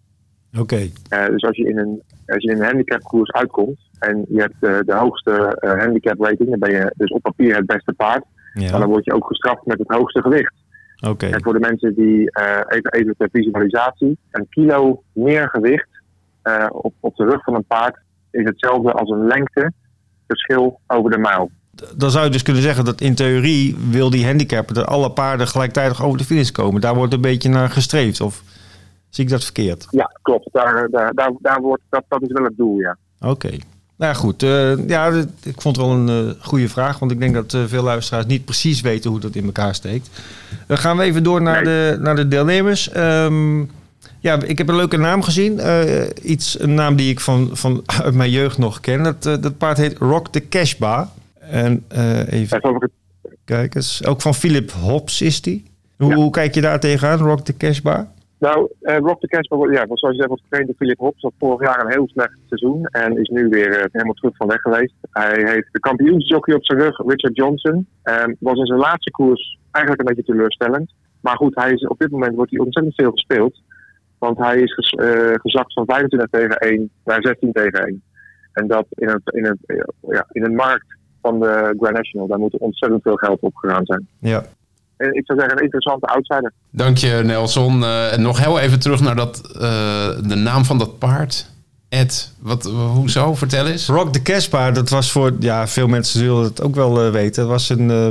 Oké. 0.58 0.88
Uh, 1.12 1.26
dus 1.26 1.42
als 1.42 1.56
je 1.56 1.68
in 1.68 1.78
een, 1.78 2.02
als 2.26 2.42
je 2.42 2.50
in 2.50 2.56
een 2.56 2.64
handicapkoers 2.64 3.32
uitkomt 3.32 3.78
en 3.98 4.24
je 4.28 4.40
hebt 4.40 4.54
uh, 4.60 4.78
de 4.86 4.94
hoogste 4.94 5.58
uh, 5.60 5.78
handicap 5.78 6.20
rating, 6.20 6.50
dan 6.50 6.58
ben 6.58 6.70
je 6.70 6.92
dus 6.96 7.10
op 7.10 7.22
papier 7.22 7.56
het 7.56 7.66
beste 7.66 7.92
paard. 7.92 8.24
Ja. 8.52 8.70
Maar 8.70 8.80
dan 8.80 8.88
word 8.88 9.04
je 9.04 9.12
ook 9.12 9.26
gestraft 9.26 9.66
met 9.66 9.78
het 9.78 9.90
hoogste 9.90 10.22
gewicht. 10.22 10.54
Oké. 11.08 11.26
En 11.26 11.42
voor 11.42 11.52
de 11.52 11.60
mensen 11.60 11.94
die 11.94 12.30
even, 12.68 12.92
even 12.92 13.14
ter 13.18 13.28
visualisatie, 13.32 14.18
een 14.30 14.46
kilo 14.48 15.02
meer 15.12 15.48
gewicht 15.48 15.88
op, 16.68 16.94
op 17.00 17.16
de 17.16 17.24
rug 17.24 17.42
van 17.44 17.54
een 17.54 17.64
paard 17.64 17.98
is 18.30 18.44
hetzelfde 18.44 18.92
als 18.92 19.10
een 19.10 19.26
lengteverschil 20.26 20.80
over 20.86 21.10
de 21.10 21.18
mijl. 21.18 21.50
Dan 21.94 22.10
zou 22.10 22.24
je 22.24 22.30
dus 22.30 22.42
kunnen 22.42 22.62
zeggen 22.62 22.84
dat 22.84 23.00
in 23.00 23.14
theorie 23.14 23.76
wil 23.90 24.10
die 24.10 24.26
handicapper 24.26 24.74
dat 24.74 24.86
alle 24.86 25.10
paarden 25.10 25.48
gelijktijdig 25.48 26.02
over 26.02 26.18
de 26.18 26.24
finish 26.24 26.50
komen. 26.50 26.80
Daar 26.80 26.94
wordt 26.94 27.12
een 27.12 27.20
beetje 27.20 27.48
naar 27.48 27.70
gestreefd. 27.70 28.20
Of 28.20 28.42
zie 29.08 29.24
ik 29.24 29.30
dat 29.30 29.44
verkeerd? 29.44 29.86
Ja, 29.90 30.10
klopt. 30.22 30.48
Daar, 30.52 30.88
daar, 30.90 31.14
daar, 31.14 31.32
daar 31.40 31.60
wordt, 31.60 31.82
dat, 31.88 32.04
dat 32.08 32.22
is 32.22 32.32
wel 32.32 32.44
het 32.44 32.56
doel, 32.56 32.78
ja. 32.78 32.96
Oké. 33.20 33.30
Okay. 33.30 33.60
Nou 33.96 34.14
goed. 34.14 34.42
Uh, 34.42 34.88
ja, 34.88 35.12
ik 35.42 35.60
vond 35.60 35.76
het 35.76 35.86
wel 35.86 35.94
een 35.94 36.26
uh, 36.26 36.32
goede 36.40 36.68
vraag. 36.68 36.98
Want 36.98 37.10
ik 37.10 37.20
denk 37.20 37.34
dat 37.34 37.52
uh, 37.52 37.64
veel 37.66 37.82
luisteraars 37.82 38.26
niet 38.26 38.44
precies 38.44 38.80
weten 38.80 39.10
hoe 39.10 39.20
dat 39.20 39.34
in 39.34 39.44
elkaar 39.44 39.74
steekt. 39.74 40.08
Dan 40.66 40.78
gaan 40.78 40.96
we 40.96 41.02
even 41.02 41.22
door 41.22 41.42
naar, 41.42 41.64
nee. 41.64 41.90
de, 41.90 41.98
naar 42.00 42.16
de 42.16 42.28
deelnemers. 42.28 42.96
Um, 42.96 43.70
ja, 44.26 44.38
ik 44.42 44.58
heb 44.58 44.68
een 44.68 44.76
leuke 44.76 44.96
naam 44.96 45.22
gezien. 45.22 45.58
Uh, 45.58 46.02
iets, 46.22 46.60
een 46.60 46.74
naam 46.74 46.96
die 46.96 47.10
ik 47.10 47.20
van, 47.20 47.48
van 47.52 47.82
uit 48.04 48.14
mijn 48.14 48.30
jeugd 48.30 48.58
nog 48.58 48.80
ken. 48.80 49.02
Dat, 49.02 49.26
uh, 49.26 49.36
dat 49.40 49.58
paard 49.58 49.76
heet 49.76 49.98
Rock 49.98 50.28
the 50.28 50.48
Cashba. 50.48 51.08
En 51.38 51.84
uh, 51.92 52.32
even 52.32 52.90
kijken. 53.44 53.82
Ook 54.08 54.20
van 54.20 54.34
Philip 54.34 54.70
Hobbs 54.70 55.22
is 55.22 55.42
die. 55.42 55.64
Hoe, 55.96 56.10
ja. 56.10 56.14
hoe, 56.14 56.30
kijk 56.30 56.54
je 56.54 56.60
daar 56.60 56.80
tegenaan, 56.80 57.18
Rock 57.18 57.40
the 57.40 57.56
Cashba? 57.56 58.12
Nou, 58.38 58.68
Rock 58.80 59.20
the 59.20 59.26
Cashba, 59.26 59.56
ja, 59.56 59.84
zoals 59.86 60.00
je 60.00 60.14
zegt, 60.14 60.28
wordt 60.28 60.42
getraind 60.42 60.66
door 60.66 60.76
Philip 60.76 60.98
Hobbs. 60.98 61.22
Had 61.22 61.32
vorig 61.38 61.68
jaar 61.68 61.84
een 61.84 61.92
heel 61.92 62.08
slecht 62.08 62.38
seizoen 62.46 62.86
en 62.86 63.18
is 63.18 63.28
nu 63.28 63.48
weer 63.48 63.88
helemaal 63.92 64.14
terug 64.14 64.36
van 64.36 64.46
weg 64.46 64.60
geweest. 64.60 64.94
Hij 65.10 65.52
heeft 65.52 65.68
de 65.72 65.80
kampioensjockey 65.80 66.54
op 66.54 66.64
zijn 66.64 66.78
rug, 66.78 66.98
Richard 67.06 67.36
Johnson. 67.36 67.86
Um, 68.02 68.36
was 68.38 68.58
in 68.58 68.66
zijn 68.66 68.78
laatste 68.78 69.10
koers 69.10 69.58
eigenlijk 69.70 70.08
een 70.08 70.14
beetje 70.14 70.32
teleurstellend. 70.32 70.92
Maar 71.20 71.36
goed, 71.36 71.54
hij 71.54 71.72
is, 71.72 71.86
op 71.86 71.98
dit 71.98 72.10
moment 72.10 72.34
wordt 72.34 72.50
hij 72.50 72.60
ontzettend 72.60 72.94
veel 72.94 73.10
gespeeld. 73.10 73.60
Want 74.26 74.38
hij 74.38 74.60
is 74.60 74.74
ges- 74.74 74.90
eh, 74.90 75.34
gezakt 75.34 75.72
van 75.72 75.84
25 75.86 76.30
tegen 76.30 76.56
1 76.58 76.90
naar 77.04 77.22
16 77.22 77.52
tegen 77.52 77.86
1. 77.86 78.02
En 78.52 78.66
dat 78.66 78.86
in 78.88 79.08
een, 79.08 79.20
in 79.24 79.44
een, 79.44 79.58
ja, 80.08 80.26
in 80.32 80.44
een 80.44 80.54
markt 80.54 80.96
van 81.22 81.40
de 81.40 81.74
Grand 81.78 81.96
National, 81.96 82.26
daar 82.26 82.38
moet 82.38 82.58
ontzettend 82.58 83.02
veel 83.02 83.16
geld 83.16 83.40
opgegaan 83.40 83.84
zijn. 83.84 84.08
Ja. 84.18 84.44
En 84.96 85.14
ik 85.14 85.26
zou 85.26 85.38
zeggen, 85.38 85.58
een 85.58 85.64
interessante 85.64 86.06
outsider. 86.06 86.52
Dank 86.70 86.96
je, 86.96 87.22
Nelson. 87.24 87.82
Eh, 87.82 88.12
en 88.12 88.22
nog 88.22 88.44
heel 88.44 88.58
even 88.58 88.80
terug 88.80 89.00
naar 89.00 89.16
dat, 89.16 89.52
eh, 89.54 90.28
de 90.28 90.34
naam 90.34 90.64
van 90.64 90.78
dat 90.78 90.98
paard. 90.98 91.50
Ed, 91.88 92.32
wat, 92.40 92.64
hoezo? 92.94 93.34
Vertel 93.34 93.66
eens. 93.66 93.86
Rock 93.86 94.12
the 94.12 94.22
Casbah, 94.22 94.74
dat 94.74 94.88
was 94.88 95.12
voor, 95.12 95.32
ja, 95.38 95.66
veel 95.66 95.86
mensen 95.86 96.20
zullen 96.20 96.42
het 96.42 96.62
ook 96.62 96.74
wel 96.74 97.10
weten. 97.10 97.42
Het 97.42 97.52
was 97.52 97.68
een 97.68 97.90
eh, 97.90 98.08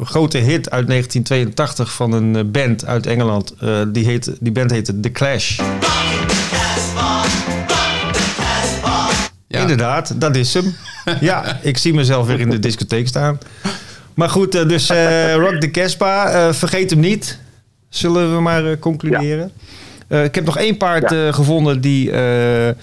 grote 0.00 0.38
hit 0.38 0.70
uit 0.70 0.86
1982 0.86 1.92
van 1.92 2.12
een 2.12 2.36
eh, 2.36 2.42
band 2.44 2.86
uit 2.86 3.06
Engeland. 3.06 3.54
Eh, 3.60 3.80
die, 3.88 4.04
heet, 4.04 4.32
die 4.40 4.52
band 4.52 4.70
heette 4.70 5.00
The 5.00 5.10
Clash. 5.12 5.60
Ja. 9.48 9.60
Inderdaad, 9.60 10.20
dat 10.20 10.36
is 10.36 10.54
hem. 10.54 10.74
ja, 11.20 11.58
ik 11.62 11.78
zie 11.78 11.94
mezelf 11.94 12.26
weer 12.26 12.40
in 12.40 12.50
de 12.50 12.58
discotheek 12.58 13.08
staan. 13.08 13.38
Maar 14.14 14.28
goed, 14.30 14.54
eh, 14.54 14.68
dus 14.68 14.90
eh, 14.90 15.34
Rock 15.34 15.54
the 15.60 15.70
Casbah, 15.70 16.46
eh, 16.48 16.54
vergeet 16.54 16.90
hem 16.90 17.00
niet. 17.00 17.38
Zullen 17.88 18.34
we 18.34 18.40
maar 18.40 18.78
concluderen. 18.78 19.52
Eh, 20.08 20.24
ik 20.24 20.34
heb 20.34 20.44
nog 20.44 20.58
één 20.58 20.76
paard 20.76 21.10
Ja. 21.10 21.32
gevonden 21.32 21.80
die, 21.80 22.10
eh, 22.10 22.74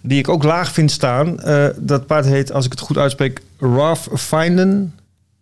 die 0.00 0.18
ik 0.18 0.28
ook 0.28 0.42
laag 0.42 0.72
vind 0.72 0.90
staan. 0.90 1.40
Eh, 1.40 1.66
dat 1.76 2.06
paard 2.06 2.24
heet, 2.24 2.52
als 2.52 2.64
ik 2.64 2.70
het 2.70 2.80
goed 2.80 2.98
uitspreek, 2.98 3.40
Ralph 3.58 4.08
Finden. 4.14 4.94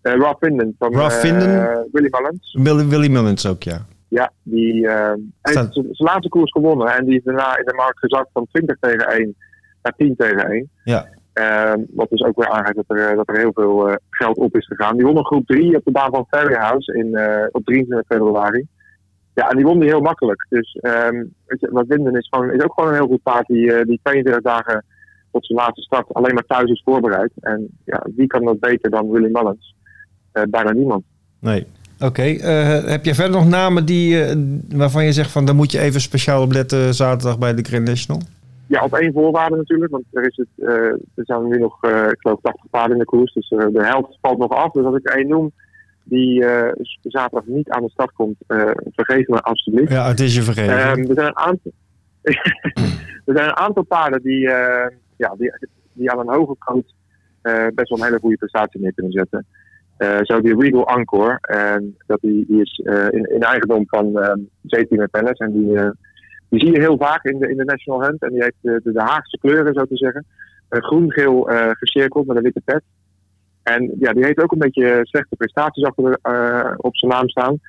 Rob 0.02 0.36
Vinden 0.40 0.74
van 0.78 0.92
Rob 0.92 1.10
eh, 1.10 1.16
Vinden. 1.16 1.88
Willy 1.92 2.08
Mullins. 2.10 2.58
Willy, 2.62 2.88
Willy 2.88 3.10
Mullins 3.10 3.46
ook, 3.46 3.62
ja. 3.62 3.86
Ja, 4.08 4.32
die 4.42 4.88
eh, 4.88 5.12
heeft 5.42 5.72
zijn 5.72 5.94
laatste 5.96 6.28
koers 6.28 6.50
gewonnen. 6.50 6.88
En 6.88 7.04
die 7.04 7.16
is 7.16 7.24
daarna 7.24 7.58
in 7.58 7.64
de 7.64 7.74
markt 7.74 7.98
gezakt 7.98 8.28
van 8.32 8.46
20 8.50 8.76
tegen 8.80 9.06
1 9.06 9.34
naar 9.82 9.94
10 9.96 10.16
tegen 10.16 10.50
1. 10.50 10.70
Ja, 10.84 11.08
Ehm, 11.32 11.80
wat 11.90 12.10
dus 12.10 12.22
ook 12.22 12.36
weer 12.36 12.48
aangeeft 12.48 12.76
dat 12.76 12.98
er, 12.98 13.16
dat 13.16 13.28
er 13.28 13.38
heel 13.38 13.52
veel 13.54 13.96
geld 14.10 14.36
op 14.36 14.56
is 14.56 14.66
gegaan. 14.66 14.96
Die 14.96 15.06
won 15.06 15.16
een 15.16 15.26
groep 15.26 15.46
3 15.46 15.76
op 15.76 15.84
de 15.84 15.90
baan 15.90 16.10
van 16.10 16.26
Ferryhouse 16.28 16.92
in, 16.92 17.06
op 17.52 17.64
23 17.64 18.06
februari. 18.06 18.66
Ja, 19.34 19.48
en 19.48 19.56
die 19.56 19.64
won 19.64 19.78
die 19.78 19.88
heel 19.88 20.00
makkelijk. 20.00 20.46
Dus 20.48 20.78
weet 21.46 21.60
je, 21.60 21.68
wat 21.70 21.86
Winden 21.86 22.16
is, 22.16 22.28
gewoon, 22.30 22.50
is 22.50 22.62
ook 22.62 22.72
gewoon 22.72 22.90
een 22.90 22.96
heel 22.96 23.06
goed 23.06 23.22
paard 23.22 23.46
die, 23.46 23.84
die 23.84 24.00
22 24.02 24.42
dagen 24.42 24.84
tot 25.32 25.46
zijn 25.46 25.58
laatste 25.58 25.82
start 25.82 26.14
alleen 26.14 26.34
maar 26.34 26.46
thuis 26.46 26.70
is 26.70 26.82
voorbereid. 26.84 27.32
En 27.40 27.68
ja, 27.84 28.06
wie 28.16 28.26
kan 28.26 28.44
dat 28.44 28.60
beter 28.60 28.90
dan 28.90 29.10
Willy 29.10 29.30
Mullins? 29.32 29.74
Eh, 30.32 30.42
bijna 30.48 30.72
niemand. 30.72 31.04
nee. 31.38 31.66
Oké, 32.00 32.22
eh, 32.22 32.84
heb 32.84 33.04
je 33.04 33.14
verder 33.14 33.36
nog 33.36 33.48
namen 33.48 33.84
die, 33.84 34.24
eh, 34.24 34.36
waarvan 34.68 35.04
je 35.04 35.12
zegt 35.12 35.30
van... 35.30 35.44
daar 35.44 35.54
moet 35.54 35.72
je 35.72 35.78
even 35.78 36.00
speciaal 36.00 36.42
op 36.42 36.52
letten 36.52 36.94
zaterdag 36.94 37.38
bij 37.38 37.54
de 37.54 37.62
Grand 37.62 37.86
National? 37.86 38.22
Ja, 38.66 38.84
op 38.84 38.94
één 38.94 39.12
voorwaarde 39.12 39.56
natuurlijk. 39.56 39.90
Want 39.90 40.04
er, 40.12 40.26
is 40.26 40.36
het, 40.36 40.68
er 41.14 41.24
zijn 41.24 41.48
nu 41.48 41.58
nog, 41.58 41.84
ik 41.84 42.16
geloof, 42.18 42.40
80 42.42 42.70
paarden 42.70 42.92
in 42.92 42.98
de 42.98 43.04
koers. 43.04 43.32
Dus 43.32 43.48
de 43.48 43.84
helft 43.84 44.18
valt 44.20 44.38
nog 44.38 44.50
af. 44.50 44.72
Dus 44.72 44.84
als 44.84 44.96
ik 44.96 45.08
één 45.08 45.28
noem 45.28 45.52
die 46.04 46.44
zaterdag 47.02 47.46
niet 47.46 47.70
aan 47.70 47.82
de 47.82 47.90
start 47.90 48.12
komt, 48.12 48.36
vergeet 48.90 49.28
me 49.28 49.40
alsjeblieft. 49.40 49.92
Ja, 49.92 50.08
het 50.08 50.20
is 50.20 50.34
je 50.34 50.42
vergeten. 50.42 50.78
Ehm, 50.78 50.98
er, 50.98 51.14
zijn 51.14 51.26
een 51.26 51.36
aantal, 51.36 51.72
er 53.24 53.34
zijn 53.34 53.48
een 53.48 53.56
aantal 53.56 53.82
paarden 53.82 54.22
die, 54.22 54.40
ja, 55.16 55.34
die, 55.38 55.52
die 55.92 56.10
aan 56.10 56.18
een 56.18 56.34
hoge 56.34 56.56
kant 56.58 56.94
best 57.74 57.88
wel 57.88 57.98
een 57.98 58.04
hele 58.04 58.20
goede 58.20 58.36
prestatie 58.36 58.80
neer 58.80 58.94
kunnen 58.94 59.12
zetten. 59.12 59.46
Eh, 60.02 60.18
zo 60.22 60.40
die 60.40 60.60
Regal 60.60 60.86
Encore. 60.86 61.38
En 61.40 61.96
dat 62.06 62.20
die, 62.20 62.46
die 62.46 62.60
is 62.60 62.80
eh, 62.84 63.06
in, 63.10 63.24
in 63.24 63.42
eigendom 63.42 63.84
van 63.86 64.18
ehm 64.18 64.38
JT 64.60 64.90
McPennis. 64.90 65.38
En 65.38 65.52
die, 65.52 65.76
eh, 65.76 65.90
die 66.48 66.60
zie 66.60 66.72
je 66.72 66.80
heel 66.80 66.96
vaak 66.96 67.24
in 67.24 67.38
de, 67.38 67.48
in 67.48 67.56
de 67.56 67.64
National 67.64 68.02
Hunt. 68.02 68.22
En 68.22 68.30
die 68.30 68.42
heeft 68.42 68.56
de, 68.60 68.80
de, 68.84 68.92
de 68.92 69.00
Haagse 69.00 69.38
kleuren, 69.38 69.74
zo 69.74 69.84
te 69.84 69.96
zeggen. 69.96 70.24
Eh, 70.68 70.80
Groen-geel 70.80 71.50
eh 71.50 71.70
gecirkeld 71.70 72.26
met 72.26 72.36
een 72.36 72.42
witte 72.42 72.62
pet. 72.64 72.82
En 73.62 73.94
ja, 73.98 74.12
die 74.12 74.24
heeft 74.24 74.42
ook 74.42 74.52
een 74.52 74.58
beetje 74.58 75.00
slechte 75.02 75.36
prestaties 75.36 75.84
achter, 75.84 76.18
eh, 76.22 76.74
op 76.76 76.96
zijn 76.96 77.12
naam 77.12 77.28
staan. 77.28 77.60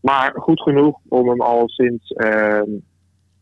Maar 0.00 0.32
goed 0.34 0.62
genoeg 0.62 0.98
om 1.08 1.28
hem 1.28 1.40
al 1.40 1.68
sinds 1.68 2.12
ehm 2.12 2.70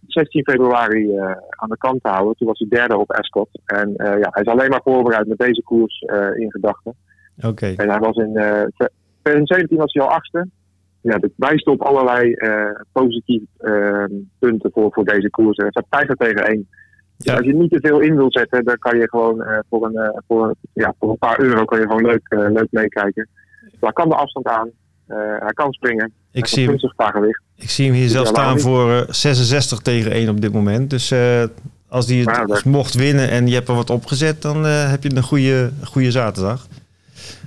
16 0.06 0.44
februari 0.44 1.16
eh, 1.16 1.30
aan 1.50 1.68
de 1.68 1.76
kant 1.76 2.02
te 2.02 2.08
houden. 2.08 2.36
Toen 2.36 2.46
was 2.46 2.58
hij 2.58 2.68
derde 2.68 2.96
op 2.96 3.12
Ascot. 3.12 3.48
En 3.64 3.96
eh, 3.96 4.18
ja, 4.18 4.28
hij 4.30 4.42
is 4.42 4.52
alleen 4.52 4.70
maar 4.70 4.80
voorbereid 4.84 5.26
met 5.26 5.38
deze 5.38 5.62
koers 5.62 6.00
eh, 6.00 6.36
in 6.36 6.50
gedachten. 6.50 6.94
Oké. 7.42 7.74
En 7.76 7.90
hij 7.90 7.98
was 7.98 8.16
in 8.16 8.36
eh, 8.36 8.88
2017 9.22 9.76
was 9.76 9.92
hij 9.92 10.02
al 10.02 10.10
achtste. 10.10 10.48
Ja, 11.06 11.18
dat 11.18 11.30
wijst 11.36 11.66
op 11.66 11.82
allerlei 11.82 12.32
eh, 12.32 12.70
positieve 12.92 13.46
eh, 13.58 14.18
punten 14.38 14.70
voor, 14.72 14.92
voor 14.92 15.04
deze 15.04 15.30
koers. 15.30 15.56
Het 15.56 15.70
staat 15.70 15.86
50 15.90 16.16
tegen 16.16 16.46
1. 16.46 16.68
Ja. 17.16 17.36
Als 17.36 17.46
je 17.46 17.54
niet 17.54 17.70
te 17.70 17.78
veel 17.80 18.00
in 18.00 18.16
wil 18.16 18.32
zetten, 18.32 18.64
dan 18.64 18.78
kan 18.78 18.98
je 18.98 19.08
gewoon 19.08 19.42
eh, 19.42 19.58
voor, 19.70 19.86
een, 19.86 20.22
voor, 20.26 20.54
ja, 20.72 20.94
voor 20.98 21.10
een 21.10 21.18
paar 21.18 21.40
euro 21.40 21.64
kan 21.64 21.80
je 21.80 21.86
gewoon 21.86 22.06
leuk, 22.06 22.26
leuk 22.28 22.68
meekijken. 22.70 23.28
Hij 23.80 23.92
kan 23.92 24.08
de 24.08 24.14
afstand 24.14 24.46
aan. 24.46 24.70
hij 25.38 25.52
kan 25.54 25.72
springen. 25.72 26.12
Ik 26.32 26.40
hij 26.40 26.48
zie 26.48 26.66
hem. 26.66 26.78
Ik 27.56 27.70
zie 27.70 27.86
hem 27.86 27.94
hier 27.94 28.08
zelf 28.08 28.26
staan 28.26 28.60
voor 28.60 28.90
eh, 28.90 29.08
66 29.08 29.78
tegen 29.78 30.12
1 30.12 30.28
op 30.28 30.40
dit 30.40 30.52
moment. 30.52 30.90
Dus 30.90 31.14
als 31.88 32.06
die 32.06 32.30
het 32.30 32.64
mocht 32.64 32.94
winnen 32.94 33.30
en 33.30 33.46
je 33.46 33.54
hebt 33.54 33.68
er 33.68 33.74
wat 33.74 33.90
opgezet, 33.90 34.42
dan 34.42 34.64
heb 34.64 35.02
je 35.02 35.16
een 35.16 35.22
goede, 35.22 35.70
goede 35.84 36.10
zaterdag. 36.10 36.66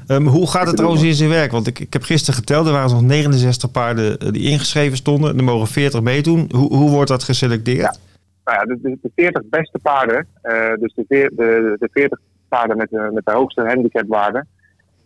Ehm, 0.10 0.26
hoe 0.26 0.48
gaat 0.50 0.68
het 0.68 0.76
trouwens 0.76 1.04
in 1.04 1.14
zijn 1.14 1.30
werk? 1.30 1.52
Want 1.52 1.68
ik, 1.68 1.80
ik 1.80 1.94
heb 1.94 2.04
gisteren 2.04 2.40
geteld, 2.40 2.66
er 2.68 2.72
waren 2.72 2.90
nog 2.92 3.02
69 3.02 3.72
paarden 3.72 4.18
eh, 4.20 4.32
die 4.32 4.50
ingeschreven 4.52 4.98
stonden. 4.98 5.38
Er 5.38 5.44
mogen 5.44 5.68
40 5.68 6.02
meedoen. 6.02 6.50
Hoe, 6.56 6.74
hoe 6.76 6.90
wordt 6.90 7.10
dat 7.10 7.24
geselecteerd? 7.24 8.00
Nou 8.46 8.58
ja, 8.58 8.66
de, 8.76 8.80
de, 8.82 8.98
de 9.02 9.12
40 9.16 9.42
beste 9.50 9.80
paarden, 9.82 10.28
eh, 10.42 10.74
dus 10.80 10.94
de, 10.94 11.06
veer- 11.08 11.30
de, 11.36 11.76
de 11.80 11.90
40 11.92 12.20
paarden 12.48 12.78
met 12.78 12.90
de, 12.90 13.10
met 13.14 13.26
de 13.26 13.32
hoogste 13.32 13.62
handicapwaarde, 13.68 14.46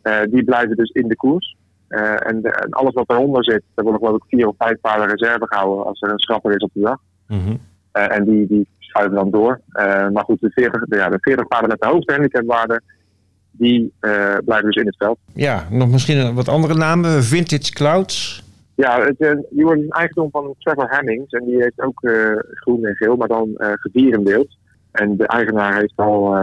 eh, 0.01 0.19
die 0.29 0.43
blijven 0.43 0.75
dus 0.75 0.89
in 0.89 1.07
de 1.07 1.15
koers. 1.15 1.55
Eh, 1.87 2.27
en, 2.27 2.41
de- 2.41 2.49
en 2.51 2.69
alles 2.69 2.93
wat 2.93 3.09
eronder 3.09 3.43
zit, 3.43 3.61
daar 3.75 3.85
worden 3.85 4.01
geloof 4.03 4.17
ik 4.17 4.27
vier 4.27 4.47
of 4.47 4.55
vijf 4.57 4.79
paarden 4.81 5.07
reserve 5.15 5.45
gehouden 5.47 5.85
als 5.85 6.01
er 6.01 6.11
een 6.11 6.19
schrapper 6.19 6.55
is 6.55 6.63
op 6.63 6.69
de 6.73 6.81
dag. 6.81 6.97
Mhm. 7.27 7.55
Eh, 7.91 8.15
en 8.17 8.23
die, 8.25 8.47
die 8.47 8.67
schuiven 8.79 9.15
dan 9.15 9.31
door. 9.31 9.59
Eh, 9.71 10.09
maar 10.09 10.23
goed, 10.23 10.39
de 10.41 10.49
40, 10.51 10.85
de, 10.85 10.95
ja, 10.95 11.09
de 11.09 11.17
40 11.21 11.47
paarden 11.47 11.69
met 11.69 11.81
de 11.81 11.87
hoogste 11.87 12.13
handicapwaarde, 12.13 12.81
die 13.57 13.93
eh, 13.99 14.35
blijven 14.45 14.65
dus 14.65 14.75
in 14.75 14.85
het 14.85 14.97
veld. 14.97 15.17
Ja, 15.33 15.67
nog 15.69 15.89
misschien 15.91 16.17
een- 16.17 16.35
wat 16.35 16.47
andere 16.47 16.73
namen. 16.73 17.23
Vintage 17.23 17.71
Clouds. 17.73 18.43
Ja, 18.75 19.01
het, 19.01 19.17
eh, 19.19 19.31
die 19.49 19.63
wordt 19.65 19.81
een 19.81 19.89
eigendom 19.89 20.29
van 20.31 20.55
Trevor 20.59 20.87
Hemmings. 20.89 21.31
En 21.31 21.45
die 21.45 21.55
heeft 21.61 21.81
ook 21.81 22.03
eh, 22.03 22.35
groen 22.53 22.85
en 22.85 22.95
geel, 22.95 23.15
maar 23.15 23.27
dan 23.27 23.55
eh 23.57 23.71
gedierenbeeld. 23.73 24.57
En 24.91 25.17
de 25.17 25.27
eigenaar 25.27 25.79
heeft, 25.79 25.93
al, 25.95 26.35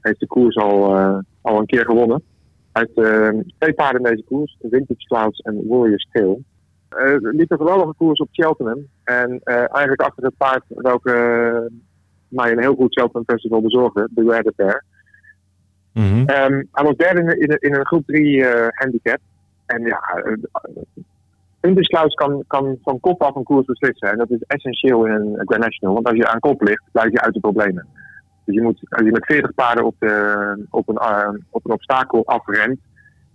heeft 0.00 0.20
de 0.20 0.26
koers 0.26 0.56
al, 0.56 0.94
al 1.40 1.58
een 1.58 1.66
keer 1.66 1.84
gewonnen. 1.84 2.22
Hij 2.72 2.88
heeft 2.94 3.08
twee 3.58 3.72
paarden 3.74 4.02
in 4.04 4.10
deze 4.10 4.24
koers, 4.28 4.56
Vintage 4.70 5.06
Clouds 5.06 5.38
en 5.40 5.62
Warriors 5.68 6.08
Tail. 6.12 6.40
Eh 6.88 7.14
liep 7.18 7.50
een 7.50 7.56
geweldige 7.58 7.94
koers 7.96 8.20
op 8.20 8.28
Cheltenham. 8.32 8.86
En 9.04 9.40
eigenlijk 9.44 10.00
achter 10.00 10.24
het 10.24 10.36
paard 10.36 10.62
welke 10.68 11.12
mij 12.28 12.52
een 12.52 12.60
heel 12.60 12.74
goed 12.74 12.94
Cheltenham 12.94 13.24
Festival 13.26 13.60
bezorgde, 13.62 14.08
de 14.10 14.22
Red 14.30 14.52
Bear. 14.56 14.84
Mhm. 15.98 16.24
Ehm, 16.24 16.62
hij 16.72 16.84
was 16.84 16.96
derde 16.96 17.20
in, 17.20 17.40
in, 17.40 17.56
in 17.58 17.74
een 17.74 17.86
groep 17.86 18.06
3 18.06 18.44
handicap. 18.74 19.18
En 19.66 19.82
ja, 19.82 20.00
Vintage 21.60 21.88
Clouds 21.88 22.14
kan, 22.14 22.44
kan 22.46 22.78
van 22.82 23.00
kop 23.00 23.22
af 23.22 23.34
een 23.34 23.42
koers 23.42 23.66
beslissen. 23.66 24.10
En 24.10 24.18
dat 24.18 24.30
is 24.30 24.42
essentieel 24.46 25.06
in 25.06 25.12
een 25.12 25.46
Grand 25.46 25.62
National. 25.62 25.94
Want 25.94 26.06
als 26.06 26.16
je 26.16 26.28
aan 26.28 26.40
kop 26.40 26.62
ligt, 26.62 26.82
blijf 26.92 27.10
je 27.10 27.20
uit 27.20 27.34
de 27.34 27.40
problemen. 27.40 27.86
Dus 28.44 28.54
je 28.54 28.62
moet, 28.62 28.80
als 28.88 29.04
je 29.04 29.12
met 29.12 29.26
40 29.26 29.54
paarden 29.54 29.84
op, 29.84 29.94
de, 29.98 30.66
op, 30.70 30.88
een, 30.88 30.96
eh, 30.96 31.28
op 31.50 31.64
een 31.64 31.72
obstakel 31.72 32.26
afremt. 32.26 32.78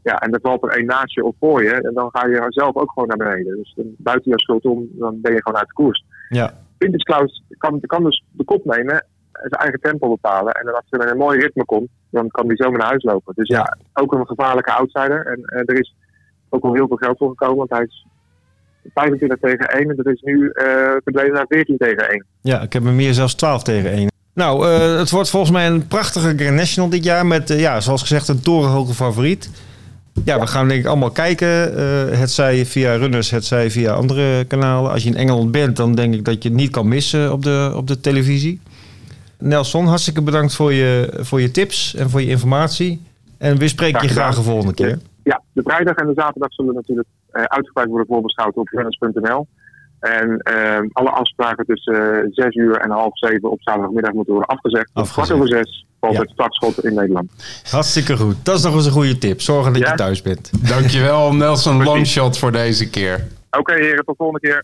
Ja, 0.03 0.20
en 0.20 0.32
er 0.32 0.39
valt 0.41 0.64
er 0.64 0.70
één 0.70 0.86
naast 0.86 1.14
je 1.14 1.24
of 1.24 1.36
voor 1.39 1.64
je. 1.64 1.72
En 1.72 1.93
dan 1.93 2.09
ga 2.11 2.28
je 2.28 2.45
zelf 2.47 2.76
ook 2.76 2.91
gewoon 2.91 3.07
naar 3.07 3.18
beneden. 3.18 3.57
Dus 3.57 3.74
dan 3.76 3.86
buiten 3.97 4.32
je 4.32 4.39
schuld 4.39 4.66
om, 4.66 4.88
dan 4.91 5.22
ben 5.22 5.34
je 5.34 5.41
gewoon 5.41 5.59
uit 5.59 5.68
de 5.68 5.74
koers. 5.74 6.05
Ja. 6.30 6.53
Vintage 6.78 7.03
Clouds 7.03 7.43
kan, 7.57 7.80
kan 7.80 8.03
dus 8.03 8.24
de 8.32 8.43
kop 8.43 8.66
nemen, 8.66 9.05
zijn 9.34 9.61
eigen 9.61 9.79
tempo 9.79 10.09
bepalen. 10.09 10.53
En 10.53 10.65
dan 10.65 10.75
als 10.75 10.86
er 10.89 11.11
een 11.11 11.17
mooi 11.17 11.39
ritme 11.39 11.65
komt, 11.65 11.89
dan 12.09 12.27
kan 12.27 12.47
hij 12.47 12.55
zo 12.55 12.71
naar 12.71 12.88
huis 12.88 13.03
lopen. 13.03 13.34
Dus 13.36 13.47
ja, 13.47 13.77
ook 13.93 14.13
een 14.13 14.27
gevaarlijke 14.27 14.71
outsider. 14.71 15.25
En 15.25 15.43
eh, 15.43 15.59
er 15.65 15.79
is 15.79 15.95
ook 16.49 16.63
al 16.63 16.73
heel 16.73 16.88
veel 16.88 16.97
geld 16.97 17.17
voor 17.17 17.29
gekomen, 17.29 17.57
want 17.57 17.69
hij 17.69 17.84
is 17.84 18.05
25 18.93 19.39
tegen 19.39 19.67
1 19.67 19.89
en 19.89 19.95
dat 19.95 20.05
is 20.05 20.21
nu 20.21 20.49
eh 20.49 20.65
verdwenen 21.03 21.34
naar 21.34 21.45
14 21.47 21.77
tegen 21.77 22.09
1. 22.09 22.25
Ja, 22.41 22.61
ik 22.61 22.73
heb 22.73 22.84
hem 22.84 22.95
meer 22.95 23.13
zelfs 23.13 23.36
12 23.36 23.63
tegen 23.63 23.91
1. 23.91 24.11
Nou, 24.34 24.67
eh, 24.67 24.97
het 24.97 25.09
wordt 25.09 25.29
volgens 25.29 25.51
mij 25.51 25.67
een 25.67 25.88
prachtige 25.88 26.34
Grand 26.38 26.55
National 26.55 26.89
dit 26.89 27.03
jaar. 27.03 27.25
Met, 27.25 27.49
ja, 27.49 27.79
zoals 27.79 28.01
gezegd, 28.01 28.27
een 28.27 28.41
torenhoge 28.41 28.93
favoriet. 28.93 29.49
Ja, 30.25 30.39
we 30.39 30.47
gaan 30.47 30.67
denk 30.67 30.79
ik 30.79 30.88
allemaal 30.88 31.11
kijken. 31.11 31.77
eh 31.77 32.19
het 32.19 32.31
zij 32.31 32.65
via 32.65 32.95
Runners, 32.95 33.29
het 33.29 33.45
zij 33.45 33.71
via 33.71 33.93
andere 33.93 34.45
kanalen. 34.45 34.91
Als 34.91 35.03
je 35.03 35.09
in 35.09 35.15
Engeland 35.15 35.51
bent, 35.51 35.75
dan 35.75 35.95
denk 35.95 36.13
ik 36.13 36.25
dat 36.25 36.43
je 36.43 36.49
het 36.49 36.57
niet 36.57 36.71
kan 36.71 36.88
missen 36.88 37.31
op 37.31 37.43
de, 37.43 37.73
op 37.75 37.88
de 37.88 37.99
televisie. 37.99 38.61
Nelson, 39.47 39.85
hartstikke 39.85 40.21
bedankt 40.21 40.55
voor 40.55 40.73
je, 40.73 41.13
voor 41.21 41.41
je 41.41 41.51
tips 41.51 41.95
en 41.95 42.09
voor 42.09 42.21
je 42.21 42.27
informatie. 42.27 43.01
En 43.37 43.57
we 43.57 43.67
spreken 43.67 44.01
je 44.01 44.07
Graag 44.07 44.35
de 44.35 44.41
volgende 44.41 44.73
keer. 44.73 44.99
Ja, 45.23 45.41
de 45.53 45.61
vrijdag 45.65 45.95
en 45.95 46.07
de 46.07 46.13
zaterdag 46.15 46.53
zullen 46.53 46.73
natuurlijk 46.73 47.07
eh, 47.31 47.43
uitgebreid 47.43 47.87
worden 47.89 48.07
voorbeschouwd 48.07 48.55
op 48.55 48.67
runners.nl. 48.67 49.47
En 49.99 50.37
ehm, 50.37 50.87
alle 50.91 51.09
afspraken 51.09 51.65
tussen 51.65 52.27
6 52.31 52.55
uur 52.55 52.75
en 52.77 52.89
half 52.91 53.17
7 53.17 53.51
op 53.51 53.61
zaterdagmiddag 53.61 54.13
moeten 54.13 54.33
worden 54.33 54.49
afgezegd. 54.55 54.89
Om 54.93 55.01
Afgezegd. 55.01 55.27
kwart 55.27 55.41
over 55.41 55.63
6 55.65 55.85
valt 55.99 56.13
Ja. 56.13 56.19
het 56.21 56.29
startschot 56.29 56.83
in 56.85 56.93
Nederland. 56.93 57.31
Hartstikke 57.71 58.17
goed. 58.17 58.35
Dat 58.45 58.57
is 58.57 58.63
nog 58.63 58.73
eens 58.73 58.85
een 58.85 58.91
goede 58.91 59.17
tip. 59.17 59.41
Zorgen 59.41 59.73
dat 59.73 59.81
Ja. 59.81 59.89
je 59.89 59.95
thuis 59.95 60.21
bent. 60.21 60.51
Dankjewel 60.69 61.33
Nelson 61.33 61.83
Longshot 61.83 62.37
voor 62.37 62.51
deze 62.51 62.89
keer. 62.89 63.27
Oké 63.51 63.73
heren, 63.73 64.05
tot 64.05 64.15
volgende 64.17 64.47
keer. 64.47 64.63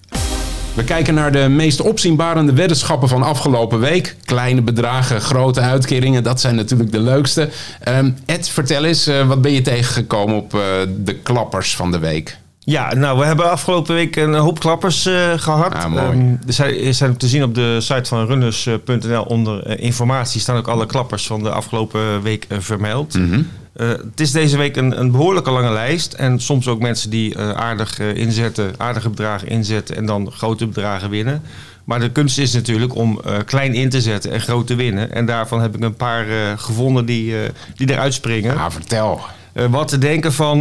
We 0.74 0.84
kijken 0.84 1.14
naar 1.14 1.32
de 1.32 1.50
meest 1.50 1.82
opzienbarende 1.82 2.54
weddenschappen 2.54 3.10
van 3.10 3.24
afgelopen 3.24 3.80
week. 3.80 4.16
Kleine 4.26 4.62
bedragen, 4.62 5.22
grote 5.22 5.60
uitkeringen, 5.60 6.24
dat 6.24 6.42
zijn 6.42 6.56
natuurlijk 6.56 6.92
de 6.92 7.00
leukste. 7.00 7.50
Ehm, 7.80 8.12
Ed, 8.26 8.50
vertel 8.50 8.84
eens, 8.84 9.08
eh, 9.08 9.28
wat 9.28 9.42
ben 9.42 9.52
je 9.52 9.62
tegengekomen 9.62 10.36
op 10.36 10.54
eh, 10.54 10.60
de 10.98 11.14
klappers 11.16 11.76
van 11.76 11.92
de 11.92 12.00
week? 12.00 12.38
Ja, 12.60 12.94
nou, 12.94 13.20
we 13.20 13.26
hebben 13.26 13.52
afgelopen 13.52 13.96
week 13.96 14.16
een 14.16 14.34
hoop 14.34 14.60
klappers 14.60 15.06
eh, 15.06 15.32
gehad. 15.36 15.74
Ah, 15.74 15.86
mooi. 15.86 16.04
Ehm, 16.04 16.36
er 16.48 16.54
zijn, 16.54 16.76
er 16.76 16.94
zijn 16.94 17.18
te 17.18 17.28
zien 17.28 17.44
op 17.44 17.56
de 17.56 17.78
site 17.82 18.10
van 18.10 18.26
runners.nl 18.26 19.24
onder 19.24 19.80
informatie 19.80 20.42
staan 20.42 20.58
ook 20.58 20.68
alle 20.68 20.86
klappers 20.86 21.28
van 21.28 21.44
de 21.44 21.50
afgelopen 21.50 22.22
week 22.22 22.46
vermeld. 22.50 23.14
Mhm. 23.14 23.42
Eh, 23.80 23.88
het 23.88 24.20
is 24.20 24.32
deze 24.32 24.58
week 24.58 24.76
een, 24.76 25.00
een 25.00 25.12
behoorlijke 25.12 25.52
lange 25.52 25.72
lijst. 25.72 26.14
En 26.14 26.40
soms 26.40 26.68
ook 26.68 26.80
mensen 26.80 27.10
die 27.10 27.36
eh, 27.36 27.52
aardig 27.52 28.00
eh, 28.00 28.16
inzetten, 28.16 28.74
aardige 28.78 29.10
bedragen 29.10 29.48
inzetten 29.48 29.96
en 29.96 30.06
dan 30.06 30.32
grote 30.32 30.68
bedragen 30.68 31.10
winnen. 31.10 31.42
Maar 31.84 32.00
de 32.00 32.12
kunst 32.12 32.38
is 32.38 32.54
natuurlijk 32.54 32.96
om 32.96 33.22
klein 33.46 33.74
in 33.74 33.90
te 33.90 34.02
zetten 34.02 34.32
en 34.32 34.42
groot 34.42 34.68
te 34.68 34.76
winnen. 34.76 35.12
En 35.12 35.26
daarvan 35.26 35.62
heb 35.62 35.76
ik 35.76 35.84
een 35.84 35.96
paar 35.96 36.26
gevonden 36.58 37.06
die, 37.06 37.34
die 37.76 37.92
eruit 37.92 38.14
springen. 38.14 38.58
Ah, 38.58 38.72
vertel. 38.72 39.22
Wat 39.70 39.88
te 39.88 39.98
denken 39.98 40.34
van 40.34 40.60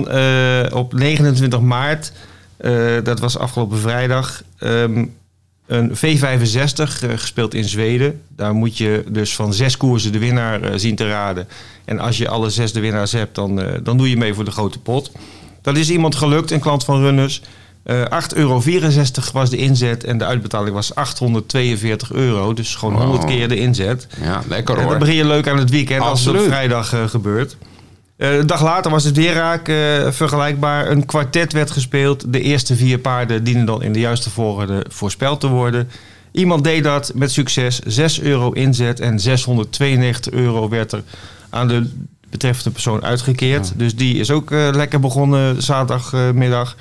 op 0.73 0.93
29 0.93 1.61
maart, 1.61 2.13
dat 3.03 3.21
was 3.21 3.39
afgelopen 3.39 3.79
vrijdag, 3.79 4.43
ehm, 4.59 5.05
een 5.69 5.91
V65 5.97 7.03
eh, 7.03 7.11
gespeeld 7.17 7.55
in 7.55 7.65
Zweden. 7.65 8.21
Daar 8.37 8.55
moet 8.55 8.77
je 8.79 9.05
dus 9.09 9.35
van 9.35 9.55
zes 9.55 9.77
koersen 9.77 10.13
de 10.13 10.19
winnaar 10.19 10.63
eh, 10.63 10.71
zien 10.77 10.97
te 10.97 11.09
raden. 11.09 11.49
En 11.85 11.99
als 11.99 12.19
je 12.19 12.29
alle 12.29 12.51
zes 12.51 12.73
de 12.73 12.81
winnaars 12.81 13.13
hebt, 13.13 13.35
dan, 13.35 13.61
eh, 13.61 13.79
dan 13.83 13.97
doe 13.97 14.11
je 14.11 14.17
mee 14.17 14.35
voor 14.35 14.45
de 14.45 14.51
grote 14.51 14.79
pot. 14.79 15.11
Dat 15.63 15.77
is 15.77 15.91
iemand 15.91 16.15
gelukt, 16.15 16.51
een 16.51 16.61
klant 16.61 16.85
van 16.85 17.01
Runners. 17.01 17.43
Eh 17.83 18.03
8,64 18.05 18.35
euro 18.35 18.63
was 19.33 19.51
de 19.51 19.57
inzet 19.57 20.05
en 20.05 20.19
de 20.19 20.25
uitbetaling 20.25 20.75
was 20.75 20.95
842 20.95 22.13
euro. 22.13 22.53
Dus 22.55 22.75
gewoon 22.75 22.95
Wow. 22.95 23.03
100 23.03 23.25
keer 23.25 23.49
de 23.49 23.57
inzet. 23.57 24.07
Ja, 24.23 24.43
lekker 24.49 24.75
En 24.75 24.81
hoor. 24.81 24.91
dan 24.91 24.99
begin 24.99 25.15
je 25.15 25.27
leuk 25.27 25.49
aan 25.49 25.59
het 25.59 25.71
weekend 25.71 26.03
als 26.03 26.25
het 26.25 26.37
op 26.37 26.43
vrijdag 26.43 26.95
gebeurt. 27.11 27.57
Eh, 28.19 28.37
een 28.37 28.47
dag 28.47 28.63
later 28.63 28.91
was 28.91 29.05
het 29.05 29.17
weer 29.17 29.33
raak 29.33 29.69
eh, 29.69 29.77
vergelijkbaar. 30.11 30.91
Een 30.91 31.07
kwartet 31.07 31.53
werd 31.53 31.71
gespeeld. 31.71 32.33
De 32.33 32.41
eerste 32.41 32.77
vier 32.77 32.99
paarden 32.99 33.45
dienen 33.45 33.67
dan 33.67 33.83
in 33.83 33.93
de 33.93 34.01
juiste 34.01 34.31
volgorde 34.31 34.85
voorspeld 34.89 35.41
te 35.41 35.49
worden. 35.49 35.89
Iemand 36.33 36.65
deed 36.65 36.85
dat 36.85 37.13
met 37.15 37.31
succes. 37.31 37.79
6 37.79 38.21
euro 38.21 38.51
inzet 38.51 39.01
en 39.01 39.21
692 39.21 40.33
euro 40.33 40.69
werd 40.69 40.93
er 40.93 41.03
aan 41.51 41.69
de 41.69 41.91
betreffende 42.31 42.71
persoon 42.71 43.05
uitgekeerd. 43.05 43.73
Dus 43.77 43.97
die 43.97 44.19
is 44.19 44.31
ook 44.31 44.51
eh, 44.51 44.69
lekker 44.73 45.01
begonnen 45.01 45.63
zaterdagmiddag. 45.63 46.77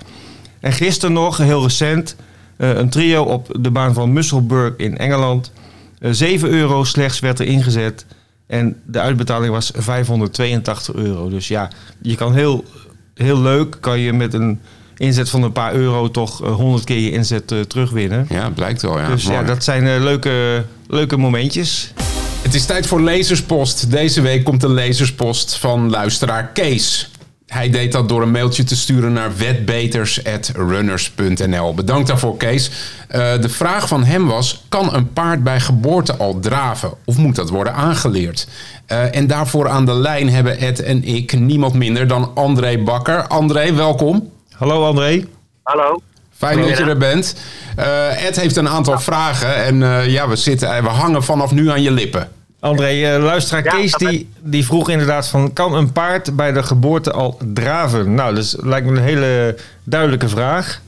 En 0.59 0.73
gisteren 0.73 1.13
nog, 1.13 1.37
heel 1.37 1.63
recent, 1.63 2.15
eh, 2.57 2.69
een 2.69 2.89
trio 2.89 3.23
op 3.23 3.57
de 3.59 3.71
baan 3.71 3.93
van 3.93 4.13
Musselburgh 4.13 4.73
in 4.77 4.97
Engeland. 4.97 5.51
Eh, 5.99 6.11
7 6.11 6.49
euro 6.49 6.83
slechts 6.83 7.19
werd 7.19 7.39
er 7.39 7.45
ingezet. 7.45 8.05
En 8.47 8.81
de 8.85 8.99
uitbetaling 8.99 9.53
was 9.53 9.71
582 9.75 10.95
euro. 10.95 11.29
Dus 11.29 11.47
ja, 11.47 11.69
je 12.01 12.15
kan 12.15 12.33
heel, 12.33 12.65
heel 13.13 13.41
leuk, 13.41 13.77
kan 13.79 13.99
je 13.99 14.13
met 14.13 14.33
een 14.33 14.59
inzet 14.97 15.29
van 15.29 15.43
een 15.43 15.51
paar 15.51 15.73
euro 15.73 16.11
toch 16.11 16.43
eh, 16.43 16.53
100 16.53 16.83
keer 16.83 16.99
je 16.99 17.11
inzet 17.11 17.51
eh, 17.51 17.59
terugwinnen. 17.59 18.25
Ja, 18.29 18.49
blijkt 18.49 18.81
wel. 18.81 18.99
Ja. 18.99 19.07
dus 19.07 19.23
ja, 19.23 19.43
dat 19.43 19.63
zijn 19.63 19.87
eh, 19.87 20.01
leuke, 20.01 20.65
leuke 20.87 21.17
momentjes. 21.17 21.93
Het 22.41 22.53
is 22.53 22.65
tijd 22.65 22.87
voor 22.87 23.01
Lezerspost. 23.01 23.91
Deze 23.91 24.21
week 24.21 24.43
komt 24.43 24.61
de 24.61 24.69
Lezerspost 24.69 25.57
van 25.57 25.89
luisteraar 25.89 26.47
Kees. 26.47 27.11
Hij 27.47 27.69
deed 27.69 27.91
dat 27.91 28.09
door 28.09 28.21
een 28.21 28.31
mailtje 28.31 28.63
te 28.63 28.75
sturen 28.75 29.13
naar 29.13 29.37
wetbeters.runners.nl. 29.37 31.73
Bedankt 31.73 32.07
daarvoor, 32.07 32.37
Kees. 32.37 32.71
Eh, 33.07 33.41
de 33.41 33.49
vraag 33.49 33.87
van 33.87 34.03
hem 34.03 34.27
was: 34.27 34.63
kan 34.69 34.93
een 34.93 35.13
paard 35.13 35.43
bij 35.43 35.59
geboorte 35.59 36.15
al 36.15 36.39
draven? 36.39 36.91
Of 37.05 37.17
moet 37.17 37.35
dat 37.35 37.49
worden 37.49 37.73
aangeleerd? 37.73 38.47
Eh, 38.85 39.15
en 39.15 39.27
daarvoor 39.27 39.69
aan 39.69 39.85
de 39.85 39.93
lijn 39.93 40.29
hebben 40.29 40.59
Ed 40.59 40.81
en 40.81 41.03
ik 41.03 41.39
niemand 41.39 41.73
minder 41.73 42.07
dan 42.07 42.31
André 42.35 42.77
Bakker. 42.77 43.27
André, 43.27 43.73
welkom. 43.73 44.31
Hallo 44.51 44.85
André. 44.85 45.25
Hallo. 45.63 46.01
Fijn 46.37 46.61
dat 46.61 46.77
je 46.77 46.83
er 46.83 46.97
bent. 46.97 47.35
Eh, 47.75 48.25
Ed 48.25 48.35
heeft 48.35 48.55
een 48.55 48.69
aantal 48.69 48.99
vragen 48.99 49.55
en 49.55 49.83
eh, 49.83 50.07
ja, 50.07 50.27
we, 50.27 50.35
zitten, 50.35 50.83
we 50.83 50.89
hangen 50.89 51.23
vanaf 51.23 51.51
nu 51.51 51.69
aan 51.69 51.81
je 51.81 51.91
lippen. 51.91 52.29
André, 52.59 52.87
eh, 53.13 53.23
luisteraar 53.23 53.63
Ja, 53.63 53.71
Kees 53.71 53.93
die, 53.93 54.33
die 54.39 54.65
vroeg 54.65 54.89
inderdaad 54.89 55.27
van... 55.27 55.53
kan 55.53 55.73
een 55.73 55.91
paard 55.91 56.35
bij 56.35 56.51
de 56.51 56.63
geboorte 56.63 57.11
al 57.11 57.37
draven? 57.53 58.13
Nou, 58.13 58.35
dat 58.35 58.43
is- 58.43 58.55
lijkt 58.59 58.85
me 58.87 58.91
een 58.97 59.03
hele 59.03 59.57
duidelijke 59.83 60.29
vraag. 60.29 60.81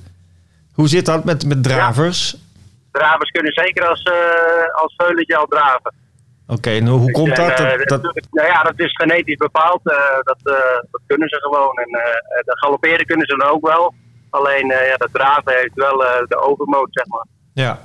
Hoe 0.73 0.87
zit 0.87 1.05
dat 1.05 1.23
met, 1.23 1.45
met 1.45 1.63
dravers? 1.63 2.35
Dravers 2.91 3.29
kunnen 3.31 3.53
zeker 3.53 3.87
als, 3.87 4.03
eh 4.03 4.81
als 4.81 4.93
veulentje 4.97 5.35
al 5.35 5.45
draven. 5.45 5.93
Oké, 6.47 6.69
en 6.69 6.87
hoe, 6.87 6.99
hoe 6.99 7.11
komt 7.11 7.27
En, 7.29 7.35
dat? 7.47 7.59
eh, 7.59 7.77
dat, 7.85 8.03
dat 8.03 8.27
Nou 8.31 8.47
ja, 8.47 8.63
dat 8.63 8.73
is 8.79 8.91
genetisch 8.95 9.35
bepaald. 9.37 9.79
eh, 9.83 9.95
dat, 10.23 10.37
eh, 10.43 10.53
dat 10.91 11.01
kunnen 11.07 11.29
ze 11.29 11.35
gewoon. 11.41 11.77
En 11.77 11.89
eh, 11.99 12.43
de 12.45 12.57
galopperen 12.59 13.05
kunnen 13.05 13.27
ze 13.27 13.35
dan 13.37 13.49
ook 13.49 13.67
wel. 13.67 13.93
Alleen 14.29 14.71
eh, 14.71 14.87
ja, 14.87 14.95
dat 14.97 15.09
draven 15.13 15.53
heeft 15.55 15.73
wel 15.75 16.05
eh, 16.05 16.27
de 16.27 16.41
overmoot, 16.41 16.87
zeg 16.91 17.05
maar. 17.07 17.25
ja, 17.53 17.79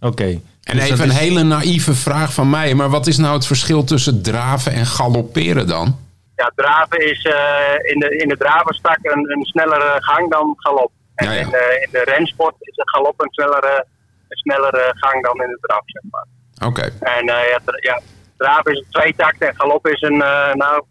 oké. 0.00 0.40
En 0.68 0.76
Dus 0.76 0.84
even 0.90 1.04
een 1.04 1.10
is- 1.10 1.18
hele 1.18 1.42
naïeve 1.42 1.94
vraag 1.94 2.32
van 2.32 2.50
mij. 2.50 2.74
Maar 2.74 2.88
wat 2.90 3.06
is 3.06 3.16
nou 3.18 3.34
het 3.34 3.46
verschil 3.46 3.84
tussen 3.84 4.22
draven 4.22 4.72
en 4.72 4.86
galopperen 4.86 5.66
dan? 5.66 5.98
Ja, 6.36 6.52
draven 6.54 7.10
is 7.10 7.22
eh, 7.24 7.92
in, 7.92 7.98
de, 8.00 8.16
in 8.16 8.28
de 8.28 8.36
dravenstak 8.36 8.98
een, 9.02 9.30
een 9.30 9.44
snellere 9.44 9.96
gang 10.02 10.30
dan 10.30 10.54
galop. 10.56 10.90
En 11.14 11.26
Ja, 11.26 11.32
ja. 11.32 11.40
In, 11.40 11.50
de, 11.50 11.78
in 11.84 11.88
de 11.92 12.02
rensport 12.04 12.54
is 12.60 12.76
een 12.76 12.88
galop 12.88 13.20
een 13.20 13.30
snellere, 13.30 13.84
een 14.28 14.36
snellere 14.36 14.92
gang 14.94 15.22
dan 15.24 15.34
in 15.42 15.48
de 15.48 15.58
draf, 15.60 15.82
zeg 15.84 16.02
maar. 16.10 16.26
Oké. 16.68 16.82
En 17.00 17.28
eh, 17.28 17.48
ja, 17.50 17.60
ja, 17.80 18.00
draven 18.36 18.72
is 18.72 18.78
een 18.78 18.90
tweetakt 19.00 19.40
en 19.42 19.54
galop 19.56 19.86
is 19.86 20.00
een, 20.02 20.22
eh, 20.22 20.54
nou, 20.54 20.82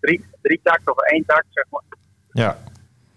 drie, 0.00 0.24
drie 0.42 0.60
takt 0.62 0.90
of 0.90 0.98
één 0.98 1.24
takt, 1.26 1.46
zeg 1.50 1.64
maar. 1.70 1.82
Ja, 2.32 2.58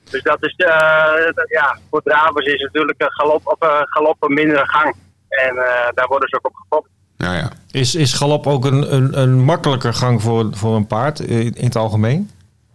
Dus 0.09 0.23
dat 0.23 0.43
is, 0.43 0.53
eh, 0.55 1.33
dat- 1.33 1.49
ja, 1.49 1.77
voor 1.89 2.01
dravers 2.01 2.45
is 2.45 2.61
natuurlijk 2.61 3.01
een 3.01 3.11
galop, 3.11 3.41
of, 3.47 3.57
galop 3.89 4.23
een 4.23 4.33
mindere 4.33 4.67
gang. 4.67 4.95
En 5.35 5.57
eh, 5.57 5.87
daar 5.93 6.07
worden 6.07 6.29
ze 6.29 6.35
ook 6.35 6.45
op 6.47 6.55
gefokt. 6.55 6.89
Nou 7.17 7.35
ja. 7.35 7.51
is, 7.71 7.95
is 7.95 8.13
galop 8.13 8.47
ook 8.47 8.65
een, 8.65 8.93
een, 8.95 9.19
een 9.19 9.39
makkelijker 9.39 9.93
gang 9.93 10.21
voor, 10.21 10.47
voor 10.51 10.75
een 10.75 10.87
paard 10.87 11.19
eh, 11.19 11.39
in, 11.39 11.53
in 11.55 11.65
het 11.65 11.75
algemeen? 11.75 12.29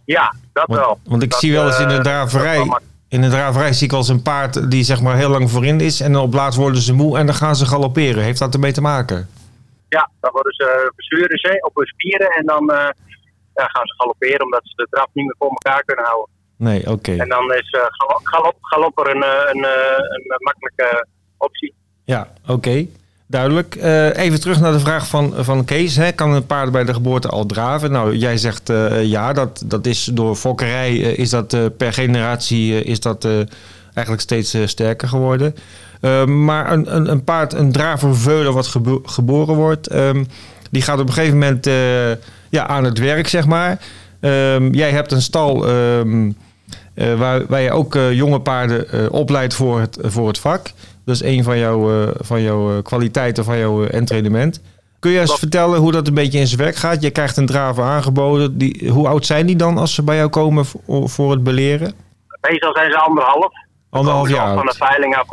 Ja, 0.05 0.33
dat 0.53 0.67
Want, 0.67 0.79
wel. 0.79 0.99
want 1.03 1.23
ik 1.23 1.29
Dat, 1.29 1.39
zie 1.39 1.51
wel 1.51 1.65
eens 1.65 1.79
in 1.79 1.87
de 1.87 1.93
eh, 1.95 2.01
draverij... 2.01 2.69
In 3.07 3.21
de 3.21 3.29
draverij 3.29 3.73
zie 3.73 3.85
ik 3.85 3.91
wel 3.91 3.99
eens 3.99 4.09
een 4.09 4.21
paard 4.21 4.71
die 4.71 4.83
zeg 4.83 5.01
maar 5.01 5.15
heel 5.15 5.29
lang 5.29 5.51
voorin 5.51 5.79
is... 5.79 5.99
en 6.01 6.11
dan 6.11 6.21
op 6.21 6.33
laatst 6.33 6.59
worden 6.59 6.81
ze 6.81 6.93
moe 6.93 7.17
en 7.17 7.25
dan 7.25 7.35
gaan 7.35 7.55
ze 7.55 7.65
galopperen. 7.65 8.23
Heeft 8.23 8.39
dat 8.39 8.53
ermee 8.53 8.71
te 8.71 8.81
maken? 8.81 9.29
Ja, 9.89 10.09
dan 10.19 10.31
worden 10.31 10.53
ze 10.53 10.91
verzuren 10.95 11.37
ze 11.39 11.57
op 11.61 11.75
hun 11.75 11.85
spieren 11.85 12.29
en 12.29 12.45
dan 12.45 12.69
eh, 12.69 12.77
ja, 13.53 13.65
gaan 13.65 13.87
ze 13.87 13.93
galopperen 13.97 14.43
omdat 14.43 14.61
ze 14.63 14.73
de 14.75 14.87
draf 14.89 15.07
niet 15.13 15.25
meer 15.25 15.35
voor 15.37 15.49
elkaar 15.49 15.83
kunnen 15.83 16.05
houden. 16.05 16.29
Nee, 16.57 16.89
oké. 16.91 17.11
En 17.15 17.29
dan 17.29 17.53
is 17.53 17.69
eh, 17.71 17.81
galo- 17.87 18.19
galop, 18.23 18.57
galopper 18.61 19.07
een, 19.07 19.23
een, 19.51 19.63
eh, 19.63 19.97
een, 19.97 20.25
eh, 20.27 20.37
makkelijke 20.37 21.07
optie. 21.37 21.73
Ja, 22.11 22.27
oké. 22.47 22.85
Duidelijk. 23.27 23.75
Eh, 23.75 24.17
even 24.17 24.39
terug 24.39 24.59
naar 24.59 24.71
de 24.71 24.79
vraag 24.79 25.07
van, 25.07 25.33
van 25.37 25.65
Kees. 25.65 25.95
Hè. 25.95 26.11
Kan 26.11 26.31
een 26.31 26.45
paard 26.45 26.71
bij 26.71 26.83
de 26.83 26.93
geboorte 26.93 27.27
al 27.27 27.45
draven? 27.45 27.91
Nou, 27.91 28.15
jij 28.15 28.37
zegt 28.37 28.69
eh, 28.69 29.03
ja, 29.03 29.33
dat, 29.33 29.63
dat 29.65 29.85
is 29.85 30.09
door 30.13 30.35
fokkerij 30.35 30.89
eh, 30.89 31.17
is 31.17 31.29
dat 31.29 31.77
per 31.77 31.93
generatie 31.93 32.83
is 32.83 32.99
dat 32.99 33.27
eigenlijk 33.93 34.21
steeds 34.21 34.57
sterker 34.65 35.07
geworden. 35.07 35.55
Maar 36.25 36.71
een, 36.71 36.95
een, 36.95 37.11
een 37.11 37.23
paard, 37.23 37.53
een 37.53 37.71
draver 37.71 38.17
veulen 38.17 38.53
wat 38.53 38.67
gebo- 38.67 39.01
geboren 39.05 39.55
wordt, 39.55 39.87
ehm, 39.87 40.23
die 40.71 40.81
gaat 40.81 40.99
op 40.99 41.07
een 41.07 41.13
gegeven 41.13 41.37
moment 41.37 41.65
ja, 42.49 42.67
aan 42.67 42.83
het 42.83 42.97
werk, 42.97 43.27
zeg 43.27 43.45
maar. 43.45 43.79
Ehm, 44.19 44.73
jij 44.73 44.91
hebt 44.91 45.11
een 45.11 45.21
stal 45.21 45.67
ehm, 45.67 46.31
eh, 46.93 47.13
waar, 47.13 47.45
waar 47.47 47.61
je 47.61 47.71
ook 47.71 47.97
jonge 48.11 48.39
paarden 48.39 49.11
opleidt 49.11 49.53
voor 49.53 49.79
het, 49.79 49.97
voor 50.01 50.27
het 50.27 50.39
vak. 50.39 50.71
Dat 51.05 51.15
is 51.15 51.23
een 51.23 51.43
van 51.43 51.57
jouw, 51.57 52.03
eh, 52.03 52.13
van 52.19 52.41
jouw 52.41 52.77
eh, 52.77 52.83
kwaliteiten 52.83 53.43
van 53.43 53.57
jouw 53.57 53.83
uh, 53.83 53.93
entrainement. 53.93 54.61
Kun 54.99 55.11
je 55.11 55.19
eens 55.19 55.39
vertellen 55.39 55.79
hoe 55.79 55.91
dat 55.91 56.07
een 56.07 56.13
beetje 56.13 56.39
in 56.39 56.47
zijn 56.47 56.61
werk 56.61 56.75
gaat? 56.75 57.01
Je 57.01 57.11
krijgt 57.11 57.37
een 57.37 57.45
draver 57.45 57.83
aangeboden. 57.83 58.57
Die, 58.57 58.89
hoe 58.89 59.07
oud 59.07 59.25
zijn 59.25 59.45
die 59.45 59.55
dan 59.55 59.77
als 59.77 59.95
ze 59.95 60.03
bij 60.03 60.15
jou 60.15 60.29
komen 60.29 60.65
voor, 60.65 61.09
voor 61.09 61.31
het 61.31 61.43
beleren? 61.43 61.93
Meestal 62.41 62.75
zijn 62.75 62.91
ze 62.91 62.97
anderhalf. 62.97 63.51
Anderhalf 63.89 64.29
jaar 64.29 64.55
Van 64.55 64.65
de 64.65 64.75
veiling 64.75 65.15
af. 65.15 65.27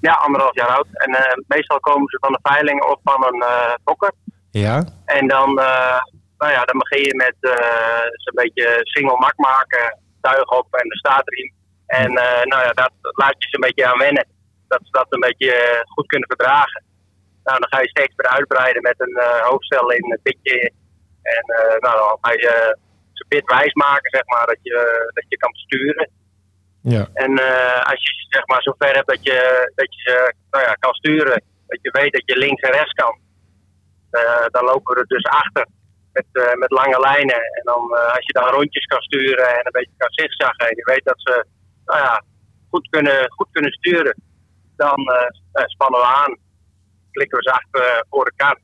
Ja, 0.00 0.12
anderhalf 0.12 0.54
jaar 0.54 0.68
oud. 0.68 0.86
En 0.92 1.14
eh, 1.14 1.36
meestal 1.46 1.80
komen 1.80 2.08
ze 2.08 2.18
van 2.20 2.32
de 2.32 2.38
veiling 2.42 2.82
of 2.82 2.98
van 3.02 3.26
een 3.26 3.42
eh 3.42 3.74
fokker. 3.84 4.12
Ja, 4.50 4.84
En 5.04 5.28
dan, 5.28 5.58
eh, 5.58 6.00
nou 6.38 6.52
ja, 6.52 6.64
dan 6.64 6.78
begin 6.78 7.02
je 7.04 7.14
met 7.14 7.36
eh, 7.40 8.06
ze 8.22 8.30
een 8.30 8.42
beetje 8.42 8.80
single 8.82 9.18
mak 9.18 9.36
maken, 9.36 9.98
tuig 10.20 10.48
op 10.48 10.74
en 10.74 10.88
de 10.88 10.96
staatriem. 10.96 11.52
En 11.86 12.10
eh, 12.16 12.44
nou 12.44 12.62
ja, 12.62 12.72
dat 12.72 12.92
laat 13.00 13.34
je 13.38 13.48
ze 13.48 13.54
een 13.54 13.66
beetje 13.68 13.86
aan 13.86 13.98
wennen. 13.98 14.26
Dat 14.68 14.80
ze 14.82 14.90
dat 14.90 15.06
een 15.08 15.26
beetje 15.28 15.52
eh, 15.52 15.80
goed 15.94 16.06
kunnen 16.06 16.28
verdragen. 16.28 16.84
Nou, 17.44 17.58
dan 17.60 17.68
ga 17.68 17.80
je 17.80 17.88
steeds 17.88 18.14
weer 18.16 18.30
uitbreiden 18.30 18.82
met 18.82 19.00
een 19.00 19.16
eh, 19.16 19.46
hoofdstel 19.48 19.90
in 19.90 20.12
een 20.12 20.22
pitje. 20.22 20.72
En 21.22 21.44
eh, 21.58 21.78
nou, 21.78 21.94
dan 21.98 22.18
ga 22.20 22.32
je 22.32 22.76
ze 23.12 23.24
pit 23.28 23.44
wijs 23.44 23.72
maken, 23.72 24.10
zeg 24.10 24.26
maar, 24.26 24.46
dat 24.46 24.58
je, 24.62 25.10
dat 25.14 25.24
je 25.28 25.36
kan 25.36 25.54
sturen. 25.54 26.10
Ja. 26.82 27.08
En 27.12 27.30
als 27.90 28.02
je 28.06 28.12
ze, 28.18 28.26
zeg 28.28 28.46
maar 28.46 28.62
zover 28.62 28.94
hebt 28.94 29.08
dat 29.08 29.22
je, 29.22 29.70
dat 29.74 29.94
je 29.94 30.00
ze 30.10 30.34
nou 30.50 30.64
ja, 30.64 30.72
kan 30.72 30.94
sturen, 30.94 31.42
dat 31.66 31.78
je 31.82 31.90
weet 31.90 32.12
dat 32.12 32.22
je 32.24 32.38
links 32.38 32.62
en 32.62 32.72
rechts 32.72 32.92
kan, 32.92 33.18
dan 34.50 34.64
lopen 34.64 34.94
we 34.94 35.00
er 35.00 35.06
dus 35.06 35.24
achter 35.24 35.66
met, 36.12 36.56
met 36.58 36.70
lange 36.70 37.00
lijnen. 37.00 37.42
En 37.58 37.62
dan, 37.64 37.82
als 37.90 38.26
je 38.26 38.32
dan 38.32 38.48
rondjes 38.48 38.84
kan 38.84 39.00
sturen 39.00 39.48
en 39.48 39.66
een 39.66 39.78
beetje 39.78 39.96
kan 39.96 40.10
zigzaggen 40.10 40.68
en 40.68 40.76
je 40.76 40.84
weet 40.84 41.04
dat 41.04 41.20
ze 41.20 41.46
nou 41.84 42.00
ja, 42.00 42.22
goed, 42.70 42.88
kunnen, 42.88 43.32
goed 43.32 43.48
kunnen 43.50 43.72
sturen, 43.72 44.14
dan 44.76 44.96
eh, 44.96 45.22
eh, 45.52 45.66
spannen 45.66 46.00
we 46.00 46.06
aan, 46.06 46.36
klikken 47.10 47.38
we 47.38 47.42
ze 47.44 47.52
achter 47.52 48.04
voor 48.10 48.24
de 48.24 48.32
kar. 48.36 48.58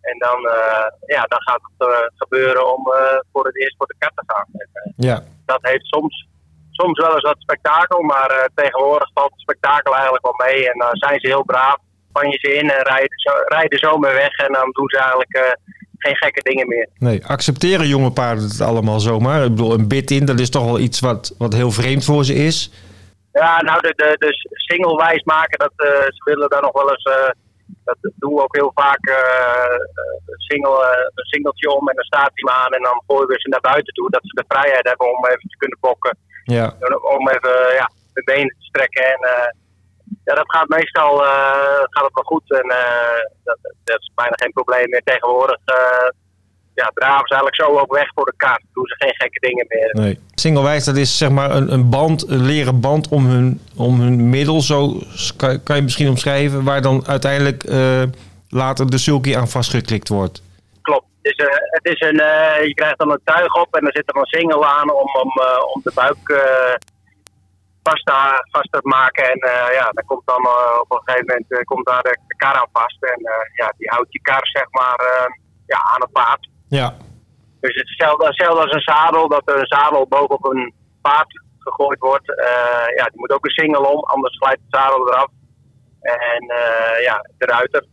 En 0.00 0.18
dan, 0.18 0.38
eh, 0.48 0.86
ja, 1.16 1.22
dan 1.22 1.42
gaat 1.42 1.60
het 1.76 1.88
eh, 1.88 1.96
gebeuren 2.16 2.74
om 2.74 2.92
eh, 2.92 3.18
voor 3.32 3.44
het 3.46 3.60
eerst 3.60 3.76
voor 3.76 3.86
de 3.86 3.94
kar 3.98 4.12
te 4.14 4.22
gaan. 4.26 4.46
En, 4.52 4.68
eh, 4.72 4.92
Ja. 4.96 5.22
dat 5.46 5.58
heeft 5.62 5.86
soms, 5.86 6.26
soms 6.70 7.00
wel 7.00 7.14
eens 7.14 7.22
wat 7.22 7.36
spektakel, 7.40 8.00
maar 8.02 8.30
eh, 8.30 8.44
tegenwoordig 8.54 9.10
valt 9.14 9.30
het 9.30 9.40
spektakel 9.40 9.92
eigenlijk 9.92 10.24
wel 10.24 10.46
mee. 10.46 10.70
En 10.72 10.78
dan 10.78 10.90
zijn 10.96 11.20
ze 11.20 11.26
heel 11.26 11.44
braaf, 11.44 11.76
van 12.12 12.28
je 12.28 12.38
ze 12.40 12.54
in 12.54 12.70
en 12.70 12.82
rijden 12.82 13.18
zo, 13.18 13.30
rijden 13.44 13.78
zo 13.78 13.98
mee 13.98 14.12
weg. 14.12 14.36
En 14.36 14.52
dan 14.52 14.70
doen 14.70 14.88
ze 14.88 14.98
eigenlijk 14.98 15.32
eh, 15.34 15.42
geen 15.98 16.16
gekke 16.16 16.42
dingen 16.42 16.68
meer. 16.68 16.88
Nee, 16.98 17.26
accepteren 17.26 17.86
jonge 17.88 18.10
paarden 18.10 18.44
het 18.44 18.60
allemaal 18.60 19.00
zomaar? 19.00 19.42
Ik 19.44 19.48
bedoel, 19.50 19.72
een 19.74 19.88
bit 19.88 20.10
in, 20.10 20.24
dat 20.24 20.40
is 20.40 20.50
toch 20.50 20.64
wel 20.64 20.78
iets 20.78 21.00
wat, 21.00 21.34
wat 21.38 21.52
heel 21.52 21.70
vreemd 21.70 22.04
voor 22.04 22.24
ze 22.24 22.34
is. 22.34 22.70
Ja, 23.40 23.62
nou, 23.62 23.80
de, 23.80 23.92
de, 23.96 24.08
de 24.18 24.30
single 24.68 24.96
wijs 24.96 25.22
maken, 25.22 25.58
dat, 25.58 25.72
eh, 25.76 26.06
ze 26.16 26.22
willen 26.24 26.48
daar 26.48 26.62
nog 26.62 26.72
wel 26.72 26.90
eens. 26.90 27.02
eh, 27.02 27.30
dat 27.84 27.96
doen 28.00 28.34
we 28.34 28.42
ook 28.42 28.56
heel 28.56 28.72
vaak. 28.74 29.02
een, 30.26 30.40
single, 30.50 31.10
een 31.14 31.24
singeltje 31.24 31.70
om 31.70 31.88
en 31.88 31.94
dan 31.94 32.04
staat 32.04 32.30
hij 32.34 32.44
maar 32.44 32.64
aan. 32.64 32.72
En 32.72 32.82
dan 32.82 33.02
gooien 33.06 33.28
we 33.28 33.40
ze 33.40 33.48
naar 33.48 33.60
buiten 33.72 33.94
toe. 33.94 34.10
Dat 34.10 34.20
ze 34.24 34.34
de 34.34 34.44
vrijheid 34.48 34.88
hebben 34.88 35.16
om 35.16 35.26
even 35.26 35.48
te 35.48 35.56
kunnen 35.56 35.78
bokken. 35.80 36.16
Ja. 36.44 36.66
Om 37.16 37.28
even 37.28 37.74
ja, 37.80 37.90
de 38.12 38.22
benen 38.24 38.56
te 38.58 38.64
strekken. 38.64 39.04
En 39.04 39.20
ja, 40.24 40.34
dat 40.34 40.52
gaat 40.52 40.68
meestal 40.68 41.16
gaat 41.94 42.04
het 42.04 42.14
wel 42.14 42.24
goed. 42.24 42.50
En 42.50 42.68
eh, 42.70 43.20
dat, 43.44 43.58
dat 43.84 43.98
is 43.98 44.10
bijna 44.14 44.36
geen 44.36 44.52
probleem 44.52 44.88
meer. 44.88 45.02
Tegenwoordig 45.04 45.58
ja, 46.74 46.90
draven 46.94 47.26
ze 47.26 47.34
eigenlijk 47.34 47.62
zo 47.62 47.78
ook 47.78 47.94
weg 47.94 48.10
voor 48.14 48.24
de 48.24 48.34
kaart. 48.36 48.62
Doen 48.72 48.86
ze 48.86 48.94
geen 48.98 49.14
gekke 49.14 49.40
dingen 49.40 49.66
meer. 49.68 49.90
Nee. 49.92 50.18
Singlewijs, 50.34 50.84
dat 50.84 50.96
is 50.96 51.18
zeg 51.18 51.30
maar 51.30 51.50
een, 51.50 51.72
een 51.72 51.90
band, 51.90 52.28
een 52.28 52.44
leren 52.44 52.80
band 52.80 53.08
om 53.08 53.26
hun, 53.26 53.60
om 53.76 54.00
hun 54.00 54.28
middel, 54.30 54.60
zo 54.60 55.00
kan, 55.36 55.62
kan 55.62 55.76
je 55.76 55.82
misschien 55.82 56.08
omschrijven, 56.08 56.64
waar 56.64 56.82
dan 56.82 57.06
uiteindelijk 57.06 57.64
eh, 57.64 58.02
later 58.48 58.90
de 58.90 58.98
sulky 58.98 59.36
aan 59.36 59.48
vastgeklikt 59.48 60.08
wordt. 60.08 60.42
Klopt. 60.82 61.06
Het 61.22 61.32
is, 61.32 61.46
eh, 61.46 61.54
het 61.56 61.84
is 61.84 62.00
een, 62.00 62.20
eh, 62.20 62.66
je 62.66 62.74
krijgt 62.74 62.98
dan 62.98 63.10
een 63.10 63.20
tuig 63.24 63.54
op 63.54 63.74
en 63.74 63.86
er 63.86 63.96
zit 63.96 64.08
er 64.08 64.16
een 64.16 64.26
single 64.26 64.66
aan 64.66 64.92
om, 64.92 65.08
om, 65.22 65.32
om 65.74 65.80
de 65.84 65.92
buik 65.94 66.42
vast, 67.82 68.06
te, 68.06 68.46
vast 68.50 68.72
te 68.72 68.80
maken. 68.82 69.24
En 69.30 69.38
ja, 69.72 69.90
dan 69.92 70.04
komt 70.06 70.22
dan 70.24 70.46
op 70.80 70.90
een 70.92 71.02
gegeven 71.04 71.26
moment 71.26 71.64
komt 71.64 71.86
daar 71.86 72.02
de, 72.02 72.18
de 72.26 72.36
kar 72.36 72.54
aan 72.54 72.68
vast. 72.72 73.02
En 73.02 73.20
ja, 73.54 73.72
die 73.76 73.88
houdt 73.88 74.10
die 74.10 74.22
kar 74.22 74.46
zeg 74.46 74.66
maar 74.70 75.28
ja, 75.66 75.78
aan 75.92 76.00
het 76.00 76.12
paard. 76.12 76.48
Ja. 76.80 76.88
Dus 77.60 77.74
het 77.74 77.84
is 77.84 77.94
hetzelfde, 77.94 78.26
hetzelfde 78.26 78.60
als 78.60 78.72
een 78.72 78.94
zadel, 78.94 79.28
dat 79.28 79.42
er 79.44 79.58
een 79.58 79.74
zadel 79.76 80.06
bovenop 80.06 80.44
een 80.44 80.72
paard 81.02 81.32
gegooid 81.58 81.98
wordt. 81.98 82.28
Eh, 82.38 82.96
ja, 82.96 83.04
die 83.04 83.20
moet 83.20 83.32
ook 83.32 83.44
een 83.44 83.58
single 83.60 83.88
om, 83.92 84.00
anders 84.00 84.36
glijdt 84.36 84.60
het 84.66 84.80
zadel 84.80 85.08
eraf. 85.08 85.30
En 86.00 86.42
eh, 86.60 87.02
ja, 87.02 87.16
de 87.38 87.46
ruiter. 87.46 87.84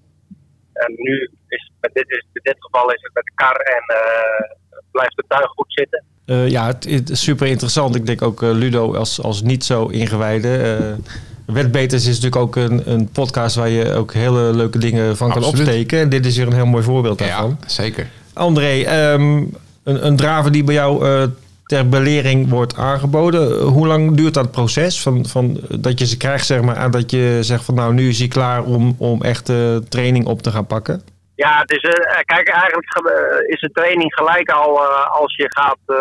En 0.73 0.93
nu 0.95 1.29
is 1.47 1.71
met 1.79 1.93
dit, 1.93 2.09
is, 2.09 2.25
in 2.33 2.41
dit 2.43 2.55
geval 2.59 2.91
is 2.91 3.01
het 3.01 3.13
met 3.13 3.23
de 3.23 3.31
kar 3.35 3.55
en 3.55 3.83
eh, 3.95 4.49
blijft 4.91 5.15
het 5.15 5.29
tuig 5.29 5.49
goed 5.49 5.73
zitten. 5.73 6.03
Eh, 6.25 6.49
ja, 6.49 6.65
het, 6.65 6.89
het 6.89 7.09
is 7.09 7.23
super 7.23 7.47
interessant. 7.47 7.95
Ik 7.95 8.05
denk 8.05 8.21
ook 8.21 8.41
Ludo 8.41 8.95
als, 8.95 9.21
als 9.21 9.41
niet 9.41 9.63
zo 9.65 9.85
ingewijde. 9.85 10.57
eh 10.57 11.13
Wetbeters 11.45 12.07
is 12.07 12.19
natuurlijk 12.19 12.41
ook 12.41 12.55
een, 12.55 12.91
een 12.91 13.09
podcast 13.11 13.55
waar 13.55 13.69
je 13.69 13.93
ook 13.93 14.13
hele 14.13 14.39
leuke 14.53 14.77
dingen 14.77 15.17
van 15.17 15.31
kan 15.31 15.43
opsteken. 15.43 15.99
En 15.99 16.09
dit 16.09 16.25
is 16.25 16.37
weer 16.37 16.47
een 16.47 16.53
heel 16.53 16.65
mooi 16.65 16.83
voorbeeld 16.83 17.17
daarvan. 17.19 17.57
Ja, 17.61 17.67
zeker. 17.67 18.09
André, 18.41 18.83
ehm, 18.83 19.37
een, 19.83 20.05
een 20.05 20.15
draver 20.15 20.51
die 20.51 20.63
bij 20.63 20.75
jou 20.75 21.05
eh, 21.05 21.23
ter 21.65 21.89
belering 21.89 22.49
wordt 22.49 22.75
aangeboden. 22.75 23.51
eh, 23.59 23.63
Hoe 23.65 23.87
lang 23.87 24.15
duurt 24.15 24.33
dat 24.33 24.51
proces? 24.51 25.01
Van, 25.01 25.25
van 25.25 25.59
dat 25.69 25.99
je 25.99 26.05
ze 26.05 26.17
krijgt, 26.17 26.45
zeg 26.45 26.61
maar, 26.61 26.75
aan 26.75 26.91
dat 26.91 27.11
je 27.11 27.37
zegt 27.41 27.63
van 27.65 27.75
nou, 27.75 27.93
nu 27.93 28.07
is 28.09 28.19
hij 28.19 28.27
klaar 28.27 28.63
om, 28.63 28.95
om 28.99 29.21
echt 29.21 29.49
eh, 29.49 29.75
training 29.75 30.25
op 30.25 30.41
te 30.41 30.51
gaan 30.51 30.65
pakken? 30.67 31.01
Ja, 31.35 31.59
het 31.59 31.71
is, 31.71 31.81
eh, 31.83 32.19
kijk, 32.25 32.47
eigenlijk 32.49 32.89
ge- 32.89 33.43
is 33.47 33.59
de 33.59 33.71
training 33.73 34.13
gelijk 34.13 34.49
al 34.49 34.77
eh, 34.83 35.15
als 35.21 35.35
je 35.35 35.45
gaat 35.59 35.77
eh, 35.85 35.95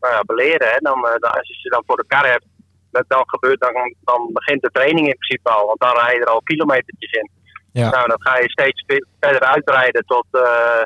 nou 0.00 0.12
ja, 0.14 0.20
beleren. 0.26 0.68
Hè. 0.68 0.76
Dan, 0.80 0.98
eh, 1.06 1.30
als 1.38 1.48
je 1.48 1.54
ze 1.54 1.68
dan 1.68 1.82
voor 1.86 1.96
de 1.96 2.04
kar 2.06 2.26
hebt, 2.30 2.44
dat, 2.90 3.04
dan, 3.08 3.22
gebeurt, 3.26 3.60
dan, 3.60 3.94
dan 4.04 4.30
begint 4.32 4.62
de 4.62 4.70
training 4.72 5.06
in 5.08 5.16
principe 5.18 5.48
al. 5.50 5.66
Want 5.66 5.80
dan 5.80 5.94
rij 6.04 6.14
je 6.14 6.20
er 6.20 6.26
al 6.36 6.42
kilometertjes 6.44 7.12
in. 7.12 7.30
Ja. 7.72 7.90
Nou, 7.90 8.08
dan 8.08 8.16
ga 8.20 8.38
je 8.38 8.50
steeds 8.50 8.84
ve- 8.86 9.06
verder 9.20 9.40
uitrijden 9.42 10.04
tot 10.06 10.26
eh, 10.30 10.82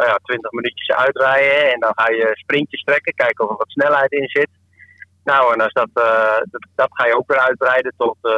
nou 0.00 0.12
ja, 0.12 0.18
20 0.22 0.50
minuutjes 0.50 0.96
uitrijden. 0.96 1.72
En 1.72 1.80
dan 1.80 1.92
ga 1.94 2.08
je 2.10 2.30
sprintjes 2.32 2.82
trekken, 2.82 3.14
kijken 3.14 3.44
of 3.44 3.50
er 3.50 3.56
wat 3.56 3.70
snelheid 3.70 4.12
in 4.12 4.28
zit. 4.28 4.48
Nou, 5.24 5.52
en 5.52 5.60
als 5.60 5.72
dat, 5.72 5.88
eh, 5.94 6.38
dat, 6.50 6.66
dat 6.74 6.88
ga 6.90 7.06
je 7.06 7.16
ook 7.16 7.28
weer 7.28 7.38
uitbreiden 7.40 7.92
tot 7.96 8.16
eh, 8.20 8.32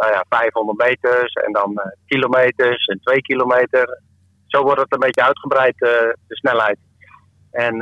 nou 0.00 0.12
ja, 0.12 0.24
500 0.28 0.78
meters 0.78 1.32
en 1.32 1.52
dan 1.52 1.76
eh, 1.78 1.90
kilometers 2.06 2.86
en 2.86 3.00
2 3.02 3.20
kilometer. 3.22 4.00
Zo 4.46 4.62
wordt 4.62 4.80
het 4.80 4.92
een 4.92 4.98
beetje 5.06 5.22
uitgebreid, 5.24 5.78
de 5.78 6.16
snelheid. 6.28 6.78
En 7.50 7.78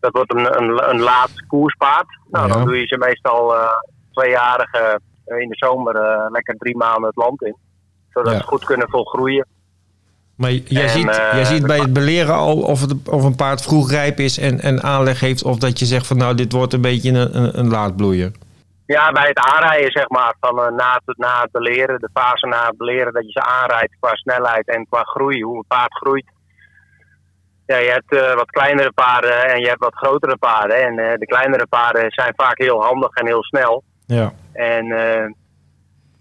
dat 0.00 0.12
wordt 0.12 0.34
een, 0.34 0.56
een, 0.62 0.88
een 0.90 1.00
laat 1.00 1.46
koerspaard. 1.46 2.06
Nou, 2.30 2.48
Ja. 2.48 2.54
dan 2.54 2.64
doe 2.64 2.80
je 2.80 2.86
ze 2.86 2.96
meestal 2.98 3.54
tweejarigen 4.12 5.02
in 5.24 5.48
de 5.48 5.56
zomer 5.56 5.94
lekker 6.30 6.56
drie 6.56 6.76
maanden 6.76 7.04
het 7.04 7.16
land 7.16 7.42
in. 7.42 7.56
Zodat 8.10 8.32
Ja. 8.32 8.38
ze 8.38 8.44
goed 8.44 8.64
kunnen 8.64 8.88
volgroeien. 8.90 9.46
Maar 10.36 10.50
jij, 10.50 10.82
En, 10.82 10.88
ziet, 10.88 11.08
eh, 11.08 11.32
jij 11.32 11.44
ziet 11.44 11.66
bij 11.66 11.78
het 11.78 11.92
beleren 11.92 12.34
al 12.34 12.56
of, 12.56 12.80
het, 12.80 13.08
of 13.08 13.22
een 13.24 13.36
paard 13.36 13.62
vroeg 13.62 13.90
rijp 13.90 14.18
is 14.18 14.38
en, 14.38 14.60
en 14.60 14.82
aanleg 14.82 15.20
heeft. 15.20 15.42
Of 15.42 15.58
dat 15.58 15.78
je 15.78 15.84
zegt 15.84 16.06
van 16.06 16.16
nou, 16.16 16.34
dit 16.34 16.52
wordt 16.52 16.72
een 16.72 16.80
beetje 16.80 17.10
een, 17.10 17.36
een, 17.36 17.58
een 17.58 17.68
laadbloeier. 17.68 18.30
Ja, 18.86 19.12
bij 19.12 19.28
het 19.28 19.38
aanrijden 19.38 19.90
zeg 19.90 20.08
maar, 20.08 20.34
van 20.40 20.60
eh, 20.60 20.70
na, 20.70 21.00
het, 21.04 21.18
na 21.18 21.40
het 21.40 21.50
beleren, 21.50 22.00
de 22.00 22.10
fase 22.12 22.46
na 22.46 22.66
het 22.66 22.76
beleren, 22.76 23.12
dat 23.12 23.24
je 23.24 23.30
ze 23.30 23.42
aanrijdt 23.42 23.96
qua 24.00 24.14
snelheid 24.14 24.68
en 24.68 24.86
qua 24.88 25.02
groei, 25.02 25.42
hoe 25.42 25.56
een 25.56 25.64
paard 25.68 25.94
groeit. 25.94 26.32
Ja, 27.66 27.76
je 27.76 27.90
hebt 27.90 28.12
eh, 28.12 28.34
wat 28.34 28.50
kleinere 28.50 28.92
paarden 28.92 29.44
en 29.44 29.60
je 29.60 29.68
hebt 29.68 29.80
wat 29.80 29.94
grotere 29.94 30.36
paarden. 30.36 30.82
En 30.82 30.98
eh, 30.98 31.18
de 31.18 31.26
kleinere 31.26 31.66
paarden 31.66 32.10
zijn 32.10 32.32
vaak 32.36 32.58
heel 32.58 32.82
handig 32.82 33.14
en 33.14 33.26
heel 33.26 33.44
snel. 33.44 33.82
Ja. 34.06 34.32
En 34.52 34.92
eh, 34.92 35.30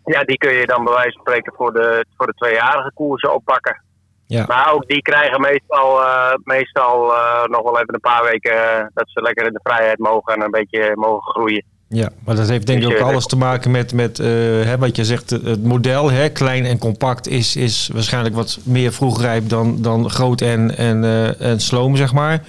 ja, 0.06 0.24
die 0.24 0.38
kun 0.38 0.54
je 0.54 0.66
dan 0.66 0.84
bij 0.84 0.94
wijze 0.94 1.12
van 1.12 1.22
spreken 1.22 1.54
voor 1.56 1.74
de, 1.74 2.06
voor 2.18 2.26
de 2.26 2.34
tweejarige 2.34 2.92
koersen 2.94 3.34
oppakken. 3.34 3.84
Ja. 4.28 4.46
Maar 4.48 4.74
ook 4.74 4.88
die 4.88 5.02
krijgen 5.02 5.42
meestal, 5.42 6.02
eh, 6.02 6.34
meestal 6.44 7.14
eh, 7.14 7.44
nog 7.44 7.64
wel 7.64 7.80
even 7.80 7.94
een 7.94 8.00
paar 8.00 8.24
weken 8.24 8.52
eh, 8.52 8.86
dat 8.94 9.04
ze 9.08 9.22
lekker 9.22 9.46
in 9.46 9.54
de 9.54 9.60
vrijheid 9.64 10.00
mogen 10.00 10.34
en 10.34 10.42
een 10.42 10.52
beetje 10.52 10.92
mogen 10.96 11.32
groeien. 11.32 11.64
Ja, 11.88 12.10
maar 12.26 12.36
dat 12.36 12.48
heeft 12.48 12.68
denk 12.68 12.84
ik 12.84 12.90
Dus, 12.90 13.00
ook 13.00 13.08
alles 13.08 13.26
te 13.26 13.38
maken 13.38 13.72
met, 13.72 13.94
met 13.94 14.18
hè, 14.18 14.78
wat 14.78 14.96
je 14.96 15.06
zegt, 15.06 15.30
het 15.30 15.64
model, 15.64 16.12
hè, 16.12 16.30
klein 16.30 16.66
en 16.66 16.78
compact, 16.80 17.28
is, 17.28 17.56
is 17.56 17.90
waarschijnlijk 17.94 18.36
wat 18.36 18.60
meer 18.64 18.94
vroegrijp 18.94 19.50
dan, 19.50 19.82
dan 19.82 20.10
groot 20.10 20.42
en, 20.42 20.78
en, 20.78 21.04
en 21.40 21.60
sloom, 21.60 21.96
zeg 21.96 22.14
maar. 22.14 22.40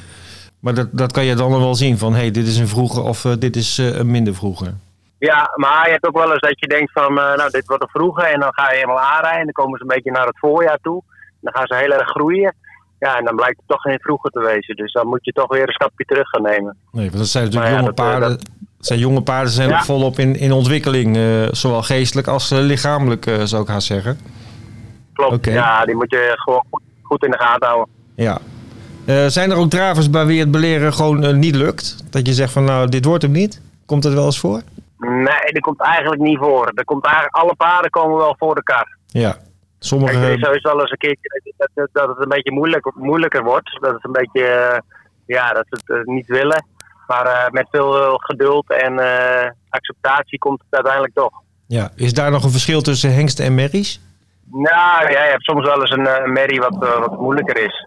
Maar 0.60 0.74
dat, 0.74 0.88
dat 0.92 1.12
kan 1.12 1.24
je 1.24 1.34
dan 1.34 1.50
wel 1.50 1.74
zien 1.74 1.98
van, 1.98 2.12
hé, 2.12 2.20
hey, 2.20 2.30
dit 2.30 2.46
is 2.46 2.58
een 2.58 2.68
vroege 2.68 3.00
of 3.00 3.20
dit 3.20 3.56
is 3.56 3.78
een 3.78 4.10
minder 4.10 4.34
vroege. 4.34 4.74
Ja, 5.18 5.52
maar 5.54 5.84
je 5.84 5.92
hebt 5.92 6.06
ook 6.06 6.18
wel 6.18 6.32
eens 6.32 6.40
dat 6.40 6.60
je 6.60 6.66
denkt 6.66 6.92
van, 6.92 7.14
nou 7.14 7.50
dit 7.50 7.66
wordt 7.66 7.82
een 7.82 7.88
vroege 7.88 8.22
en 8.22 8.40
dan 8.40 8.54
ga 8.54 8.70
je 8.70 8.76
helemaal 8.76 9.00
aanrijden 9.00 9.38
en 9.38 9.44
dan 9.44 9.64
komen 9.64 9.78
ze 9.78 9.84
een 9.84 9.94
beetje 9.94 10.10
naar 10.10 10.26
het 10.26 10.38
voorjaar 10.38 10.78
toe. 10.82 11.02
Dan 11.44 11.52
gaan 11.52 11.66
ze 11.66 11.74
heel 11.74 11.92
erg 11.92 12.08
groeien. 12.08 12.54
Ja, 12.98 13.18
en 13.18 13.24
dan 13.24 13.36
blijkt 13.36 13.56
het 13.56 13.68
toch 13.68 13.80
geen 13.80 13.98
vroege 14.00 14.30
te 14.30 14.40
wezen. 14.40 14.76
Dus 14.76 14.92
dan 14.92 15.06
moet 15.06 15.24
je 15.24 15.32
toch 15.32 15.48
weer 15.48 15.66
een 15.66 15.72
stapje 15.72 16.04
terug 16.04 16.28
gaan 16.28 16.42
nemen. 16.42 16.76
Nee, 16.92 17.06
want 17.06 17.18
dat 17.18 17.26
zijn 17.26 17.44
natuurlijk 17.44 17.72
ja, 17.72 17.78
jonge 17.78 17.92
dat, 17.94 17.98
eh, 18.06 18.10
paarden. 18.10 18.28
Dat 18.30 18.48
zijn 18.78 18.98
jonge 18.98 19.22
paarden 19.22 19.52
zijn 19.52 19.68
Ja. 19.68 19.82
volop 19.82 20.18
in, 20.18 20.36
in 20.36 20.52
ontwikkeling, 20.52 21.16
eh, 21.16 21.22
zowel 21.50 21.82
geestelijk 21.82 22.26
als 22.26 22.50
eh, 22.50 22.58
lichamelijk, 22.58 23.30
zou 23.44 23.62
ik 23.62 23.68
haast 23.68 23.86
zeggen. 23.86 24.18
Klopt, 25.12 25.44
ja, 25.44 25.84
die 25.84 25.94
moet 25.94 26.10
je 26.10 26.32
gewoon 26.34 26.64
goed, 26.70 26.82
goed 27.02 27.24
in 27.24 27.30
de 27.30 27.38
gaten 27.38 27.66
houden. 27.68 27.94
Ja. 28.16 28.38
Zijn 29.28 29.50
er 29.50 29.56
ook 29.56 29.70
dravers 29.70 30.10
bij 30.10 30.26
wie 30.26 30.40
het 30.40 30.50
beleren 30.50 30.92
gewoon 30.92 31.38
niet 31.38 31.54
lukt? 31.54 32.12
Dat 32.12 32.26
je 32.26 32.32
zegt 32.32 32.52
van, 32.52 32.64
nou, 32.64 32.88
dit 32.88 33.04
wordt 33.04 33.22
hem 33.22 33.32
niet? 33.32 33.60
Komt 33.86 34.02
dat 34.02 34.12
wel 34.12 34.24
eens 34.24 34.38
voor? 34.40 34.62
Nee, 34.98 35.52
dat 35.52 35.60
komt 35.60 35.80
eigenlijk 35.80 36.20
niet 36.22 36.38
voor. 36.38 36.72
Er 36.74 36.84
komt 36.84 37.04
eigenlijk, 37.04 37.34
alle 37.36 37.54
paarden 37.54 37.90
komen 37.90 38.16
wel 38.16 38.34
voor 38.38 38.54
de 38.54 38.62
kar. 38.62 38.96
Ja. 39.06 39.36
Sommige... 39.84 40.16
Er 40.16 40.32
is 40.32 40.40
sowieso 40.40 40.68
wel 40.68 40.80
eens 40.80 40.90
een 40.90 40.96
keertje 40.96 41.52
dat, 41.56 41.68
dat, 41.74 41.88
dat 41.92 42.08
het 42.08 42.18
een 42.18 42.28
beetje 42.28 42.52
moeilijk, 42.52 42.94
moeilijker 42.94 43.42
wordt. 43.42 43.78
Dat 43.80 43.92
het 43.92 44.04
een 44.04 44.12
beetje, 44.12 44.46
eh, 44.46 44.78
ja, 45.26 45.52
dat 45.52 45.64
ze 45.68 45.78
het 45.84 45.98
eh, 45.98 46.14
niet 46.14 46.26
willen. 46.26 46.66
Maar 47.06 47.26
eh, 47.26 47.50
met 47.50 47.66
veel 47.70 48.16
geduld 48.16 48.70
en 48.70 48.92
acceptatie 49.68 50.38
komt 50.38 50.60
het 50.60 50.74
uiteindelijk 50.74 51.14
toch. 51.14 51.42
Ja. 51.66 51.90
Is 51.96 52.12
daar 52.12 52.30
nog 52.30 52.44
een 52.44 52.50
verschil 52.50 52.80
tussen 52.80 53.14
hengsten 53.14 53.44
en 53.44 53.54
merries? 53.54 54.00
Nou, 54.50 55.10
ja, 55.10 55.24
je 55.24 55.30
hebt 55.30 55.44
soms 55.44 55.66
wel 55.66 55.80
eens 55.80 55.90
een, 55.90 56.22
een 56.24 56.32
merrie 56.32 56.60
wat, 56.60 56.76
wat 56.78 57.18
moeilijker 57.18 57.64
is. 57.64 57.86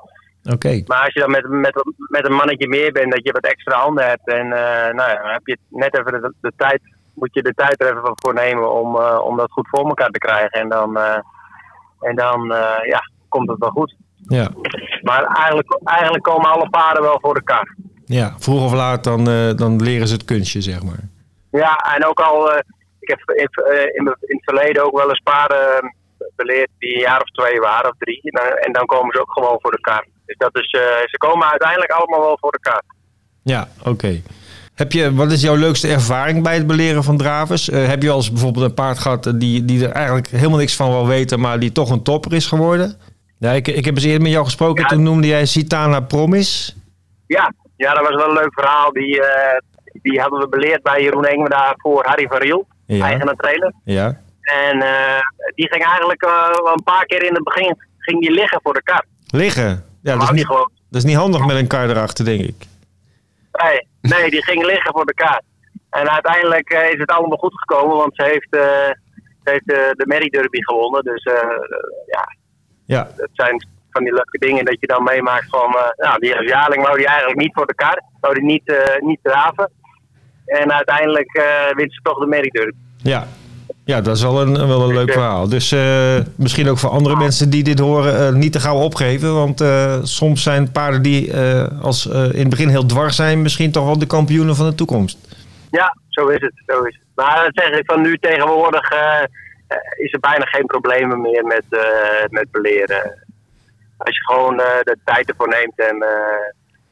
Oké. 0.53 0.83
Maar 0.85 1.03
als 1.03 1.13
je 1.13 1.19
dan 1.19 1.31
met, 1.31 1.49
met, 1.49 1.83
met 2.09 2.25
een 2.25 2.35
mannetje 2.35 2.67
meer 2.67 2.91
bent, 2.91 3.11
dat 3.11 3.23
je 3.23 3.31
wat 3.31 3.45
extra 3.45 3.79
handen 3.79 4.05
hebt. 4.05 4.27
En 4.27 4.47
nou 4.47 5.09
ja, 5.09 5.21
dan 5.21 5.31
heb 5.31 5.47
je 5.47 5.57
net 5.69 5.97
even 5.99 6.21
de, 6.21 6.33
de 6.41 6.51
tijd, 6.57 6.81
moet 7.13 7.33
je 7.33 7.41
de 7.41 7.53
tijd 7.53 7.81
er 7.81 7.97
even 7.97 8.11
voor 8.15 8.33
nemen 8.33 8.73
om, 8.73 8.95
om 8.99 9.37
dat 9.37 9.51
goed 9.51 9.67
voor 9.69 9.87
elkaar 9.87 10.09
te 10.09 10.19
krijgen. 10.19 10.51
En 10.51 10.69
dan, 10.69 10.97
en 11.99 12.15
dan 12.15 12.53
eh, 12.53 12.87
ja, 12.87 13.09
komt 13.29 13.49
het 13.49 13.59
wel 13.59 13.69
goed. 13.69 13.95
Ja. 14.27 14.49
Maar 15.01 15.23
eigenlijk, 15.23 15.79
eigenlijk 15.83 16.23
komen 16.23 16.51
alle 16.51 16.69
paarden 16.69 17.03
wel 17.03 17.19
voor 17.21 17.35
elkaar. 17.35 17.75
ja. 18.05 18.35
Vroeg 18.37 18.63
of 18.63 18.73
laat 18.73 19.03
dan, 19.03 19.29
eh, 19.29 19.53
dan 19.55 19.81
leren 19.83 20.07
ze 20.07 20.13
het 20.13 20.25
kunstje, 20.25 20.61
zeg 20.61 20.83
maar. 20.83 21.09
Ja, 21.51 21.75
en 21.75 22.05
ook 22.05 22.19
al, 22.19 22.51
eh, 22.51 22.59
ik 22.99 23.09
heb 23.09 23.19
in, 23.19 23.49
in, 23.93 24.15
in 24.19 24.35
het 24.35 24.43
verleden 24.43 24.85
ook 24.85 24.97
wel 24.97 25.09
eens 25.09 25.21
paarden 25.23 25.95
beleerd 26.35 26.69
die 26.79 26.93
een 26.93 27.01
jaar 27.01 27.21
of 27.21 27.29
twee 27.29 27.59
waren 27.59 27.89
of 27.89 27.97
drie. 27.97 28.19
En 28.23 28.41
dan, 28.41 28.57
en 28.57 28.71
dan 28.71 28.85
komen 28.85 29.15
ze 29.15 29.21
ook 29.21 29.31
gewoon 29.31 29.57
voor 29.61 29.71
elkaar. 29.71 30.07
Dus 30.25 30.37
dat 30.37 30.55
is, 30.55 30.69
ze 31.05 31.15
komen 31.17 31.49
uiteindelijk 31.49 31.91
allemaal 31.91 32.19
wel 32.19 32.37
voor 32.39 32.51
elkaar. 32.51 32.83
Ja, 33.43 33.67
oké. 33.83 34.21
Heb 34.77 34.91
je, 34.91 35.13
wat 35.13 35.31
is 35.31 35.41
jouw 35.41 35.55
leukste 35.55 35.87
ervaring 35.87 36.43
bij 36.43 36.53
het 36.55 36.67
beleren 36.67 37.03
van 37.03 37.17
dravers? 37.17 37.69
Eh, 37.69 37.87
heb 37.87 38.03
je 38.03 38.09
als 38.09 38.31
bijvoorbeeld 38.31 38.65
een 38.65 38.73
paard 38.73 38.99
gehad 38.99 39.25
eh, 39.25 39.33
die, 39.35 39.65
die 39.65 39.85
er 39.85 39.91
eigenlijk 39.91 40.27
helemaal 40.27 40.57
niks 40.57 40.75
van 40.75 40.89
wil 40.89 41.07
weten, 41.07 41.39
maar 41.39 41.59
die 41.59 41.71
toch 41.71 41.89
een 41.89 42.03
topper 42.03 42.33
is 42.33 42.45
geworden? 42.47 42.95
Ja, 43.39 43.51
ik, 43.51 43.67
ik 43.67 43.85
heb 43.85 43.95
eens 43.95 44.03
eerder 44.03 44.21
met 44.21 44.31
jou 44.31 44.45
gesproken, 44.45 44.83
Ja. 44.83 44.89
toen 44.89 45.03
noemde 45.03 45.27
jij 45.27 45.45
Citana 45.45 45.99
Promis. 45.99 46.75
Ja, 47.27 47.53
ja, 47.75 47.93
dat 47.93 48.07
was 48.07 48.15
wel 48.15 48.27
een 48.27 48.33
leuk 48.41 48.53
verhaal. 48.53 48.91
Die, 48.91 49.21
eh, 49.21 49.57
die 50.01 50.19
hadden 50.21 50.39
we 50.39 50.47
beleerd 50.49 50.83
bij 50.83 51.01
Jeroen 51.01 51.25
Engel 51.25 51.49
daar 51.49 51.73
voor 51.77 52.05
Harry 52.05 52.27
van 52.27 52.37
Riel, 52.37 52.67
Ja. 52.85 53.05
eigenaar 53.05 53.35
trailer. 53.35 53.73
Ja. 53.83 54.19
En 54.41 54.81
eh, 54.81 55.19
die 55.55 55.67
ging 55.69 55.83
eigenlijk 55.85 56.21
eh, 56.23 56.49
wel 56.63 56.73
een 56.73 56.83
paar 56.83 57.05
keer 57.05 57.23
in 57.23 57.33
het 57.33 57.43
begin 57.43 57.75
ging 57.97 58.21
die 58.21 58.31
liggen 58.31 58.59
voor 58.63 58.73
de 58.73 58.83
kar. 58.83 59.05
Liggen. 59.27 59.83
Ja, 60.01 60.13
dat 60.13 60.23
is, 60.23 60.29
niet, 60.29 60.45
gewoon. 60.45 60.71
dat 60.89 60.99
is 61.03 61.03
niet 61.07 61.15
handig 61.17 61.45
met 61.45 61.55
een 61.55 61.67
kar 61.67 61.89
erachter, 61.89 62.25
denk 62.25 62.41
ik. 62.41 62.55
Nee, 63.63 63.87
nee, 64.01 64.29
die 64.29 64.43
ging 64.43 64.65
liggen 64.65 64.91
voor 64.93 65.05
de 65.05 65.13
kaart. 65.13 65.43
En 65.89 66.09
uiteindelijk 66.09 66.69
eh, 66.69 66.93
is 66.93 66.99
het 66.99 67.11
allemaal 67.11 67.37
goed 67.37 67.59
gekomen, 67.59 67.97
want 67.97 68.15
ze 68.15 68.23
heeft, 68.23 68.55
eh, 68.55 68.91
ze 69.43 69.51
heeft 69.51 69.71
eh, 69.71 69.91
de 69.91 70.05
Merry 70.07 70.29
Derby 70.29 70.61
gewonnen. 70.61 71.03
Dus 71.03 71.23
ja, 72.05 72.35
Ja, 72.85 73.07
dat 73.15 73.29
zijn 73.33 73.67
van 73.91 74.03
die 74.03 74.13
leuke 74.13 74.37
dingen 74.37 74.65
dat 74.65 74.79
je 74.79 74.87
dan 74.87 75.03
meemaakt 75.03 75.49
van... 75.49 75.75
nou, 75.97 76.19
die 76.19 76.35
als 76.35 76.47
jaarling 76.47 76.83
wou 76.83 76.97
die 76.97 77.07
eigenlijk 77.07 77.39
niet 77.39 77.53
voor 77.53 77.65
de 77.65 77.75
kaart, 77.75 78.01
wou 78.19 78.33
die 78.33 78.43
niet, 78.43 78.73
niet 78.99 79.19
draven. 79.21 79.71
En 80.45 80.73
uiteindelijk 80.73 81.41
wint 81.75 81.93
ze 81.93 81.99
toch 82.01 82.19
de 82.19 82.25
Merry 82.25 82.49
Derby. 82.49 82.77
ja. 82.97 83.27
Ja, 83.87 84.01
dat 84.01 84.15
is 84.15 84.21
wel 84.21 84.41
een, 84.41 84.67
wel 84.67 84.81
een 84.81 84.93
leuk 84.93 85.11
verhaal. 85.11 85.49
Dus 85.49 85.71
eh, 85.71 86.17
misschien 86.35 86.69
ook 86.69 86.77
voor 86.77 86.89
andere 86.89 87.15
mensen 87.15 87.49
die 87.49 87.63
dit 87.63 87.79
horen, 87.79 88.27
eh, 88.27 88.33
niet 88.33 88.51
te 88.51 88.59
gauw 88.59 88.79
opgeven. 88.79 89.33
Want 89.33 89.61
eh, 89.61 89.97
soms 90.01 90.43
zijn 90.43 90.71
paarden 90.71 91.01
die 91.01 91.33
als, 91.81 92.05
in 92.05 92.39
het 92.39 92.49
begin 92.49 92.69
heel 92.69 92.85
dwars 92.85 93.15
zijn, 93.15 93.41
misschien 93.41 93.71
toch 93.71 93.85
wel 93.85 93.99
de 93.99 94.07
kampioenen 94.07 94.55
van 94.55 94.65
de 94.65 94.75
toekomst. 94.75 95.17
Ja, 95.71 95.97
zo 96.09 96.27
is 96.27 96.41
het. 96.41 96.53
Zo 96.65 96.83
is 96.83 96.95
het. 96.95 97.03
Maar 97.15 97.43
dat 97.43 97.63
zeg 97.63 97.79
ik 97.79 97.85
van 97.85 98.01
nu 98.01 98.17
tegenwoordig 98.17 98.91
is 99.97 100.13
er 100.13 100.19
bijna 100.19 100.45
geen 100.45 100.65
problemen 100.65 101.21
meer 101.21 101.45
met, 101.45 101.65
met 102.29 102.51
beleren. 102.51 103.25
Als 103.97 104.17
je 104.17 104.33
gewoon 104.33 104.57
de 104.57 104.97
tijd 105.03 105.29
ervoor 105.29 105.47
neemt 105.47 105.79
en, 105.79 106.05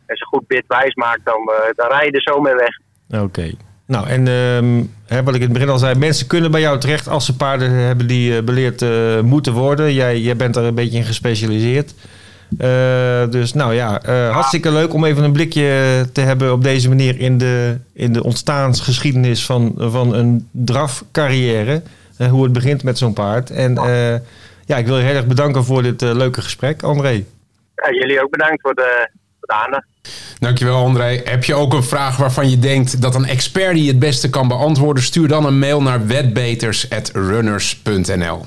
en 0.06 0.16
ze 0.16 0.26
goed 0.26 0.48
bitwijs 0.48 0.94
maakt, 0.94 1.26
dan, 1.26 1.52
dan 1.76 1.88
rij 1.88 2.06
je 2.06 2.12
er 2.12 2.22
zo 2.22 2.40
mee 2.42 2.56
weg. 2.56 2.80
Oké. 3.22 3.52
Nou, 3.88 4.08
en 4.08 4.28
ehm, 4.28 4.84
hè, 5.06 5.24
wat 5.24 5.36
ik 5.36 5.42
in 5.42 5.48
het 5.48 5.54
begin 5.54 5.70
al 5.70 5.78
zei, 5.78 5.96
mensen 5.96 6.28
kunnen 6.28 6.52
bij 6.52 6.62
jou 6.62 6.80
terecht 6.80 7.08
als 7.08 7.26
ze 7.26 7.36
paarden 7.36 7.72
hebben 7.72 8.08
die 8.08 8.38
eh, 8.38 8.44
beleerd 8.44 8.82
eh, 8.82 9.20
moeten 9.22 9.54
worden. 9.54 9.94
Jij, 9.94 10.20
jij 10.20 10.36
bent 10.36 10.56
er 10.56 10.64
een 10.64 10.76
beetje 10.76 10.98
in 10.98 11.04
gespecialiseerd. 11.04 11.94
Eh, 12.58 13.30
dus 13.30 13.54
nou 13.54 13.74
ja, 13.74 14.02
hartstikke 14.32 14.72
leuk 14.72 14.94
om 14.94 15.06
even 15.06 15.24
een 15.24 15.32
blikje 15.32 16.06
te 16.14 16.22
hebben 16.22 16.52
op 16.52 16.64
deze 16.64 16.90
manier 16.90 17.20
in 17.20 17.38
de, 17.38 17.78
in 17.94 18.14
de 18.14 18.24
ontstaansgeschiedenis 18.24 19.46
van, 19.46 19.74
van 19.78 20.14
een 20.14 20.48
drafcarrière. 20.52 21.82
Hoe 22.30 22.44
het 22.44 22.54
begint 22.54 22.84
met 22.84 22.98
zo'n 22.98 23.14
paard. 23.14 23.50
En 23.50 23.74
ja, 24.66 24.78
ik 24.78 24.86
wil 24.86 24.98
je 24.98 25.04
heel 25.04 25.16
erg 25.16 25.28
bedanken 25.28 25.64
voor 25.64 25.84
dit 25.84 26.02
leuke 26.02 26.42
gesprek, 26.42 26.84
André. 26.84 27.24
Jullie 27.90 28.24
ook 28.24 28.30
bedankt 28.30 28.62
voor 28.62 28.76
de, 28.76 29.10
aandacht. 29.52 29.84
Dankjewel 30.40 30.84
André. 30.86 31.22
Heb 31.24 31.44
je 31.44 31.56
ook 31.56 31.74
een 31.74 31.84
vraag 31.84 32.18
waarvan 32.18 32.50
je 32.50 32.60
denkt 32.60 33.02
dat 33.02 33.16
een 33.16 33.26
expert 33.26 33.74
die 33.74 33.88
het 33.88 34.00
beste 34.00 34.30
kan 34.30 34.48
beantwoorden? 34.48 35.04
Stuur 35.04 35.28
dan 35.28 35.46
een 35.46 35.60
mail 35.60 35.82
naar 35.82 36.08
wetbeters.runners.nl 36.08 38.46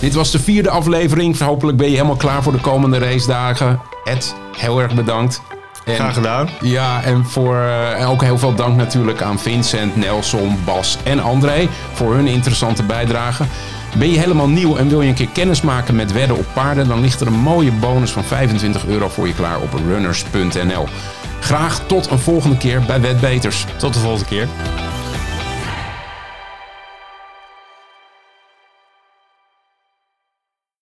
Dit 0.00 0.14
was 0.14 0.30
de 0.30 0.38
vierde 0.38 0.70
aflevering. 0.70 1.38
Hopelijk 1.38 1.76
ben 1.78 1.86
je 1.86 1.92
helemaal 1.96 2.16
klaar 2.16 2.42
voor 2.42 2.52
de 2.52 2.60
komende 2.60 2.98
racedagen. 2.98 3.80
Ed, 4.04 4.34
heel 4.56 4.80
erg 4.80 4.94
bedankt. 4.94 5.40
En- 5.84 5.94
Graag 5.94 6.14
gedaan. 6.14 6.48
Ja, 6.60 7.02
en 7.02 7.24
voor 7.24 7.56
eh, 7.96 8.10
ook 8.10 8.22
heel 8.22 8.38
veel 8.38 8.54
dank 8.54 8.76
natuurlijk 8.76 9.22
aan 9.22 9.38
Vincent, 9.38 9.96
Nelson, 9.96 10.58
Bas 10.64 10.98
en 11.04 11.20
André 11.20 11.68
voor 11.92 12.14
hun 12.14 12.26
interessante 12.26 12.82
bijdrage. 12.82 13.44
Ben 13.98 14.10
je 14.10 14.18
helemaal 14.18 14.48
nieuw 14.48 14.76
en 14.76 14.88
wil 14.88 15.02
je 15.02 15.08
een 15.08 15.14
keer 15.14 15.28
kennis 15.28 15.62
maken 15.62 15.96
met 15.96 16.12
wedden 16.12 16.36
op 16.36 16.46
paarden, 16.52 16.88
dan 16.88 17.00
ligt 17.00 17.20
er 17.20 17.26
een 17.26 17.40
mooie 17.40 17.72
bonus 17.72 18.10
van 18.10 18.24
25 18.24 18.86
euro 18.86 19.08
voor 19.08 19.26
je 19.26 19.34
klaar 19.34 19.60
op 19.60 19.72
runners.nl. 19.86 20.86
Graag 21.40 21.86
tot 21.86 22.10
een 22.10 22.18
volgende 22.18 22.56
keer 22.56 22.82
bij 22.86 23.00
Wetbeters. 23.00 23.66
Tot 23.76 23.94
de 23.94 24.00
volgende 24.00 24.28
keer. 24.28 24.48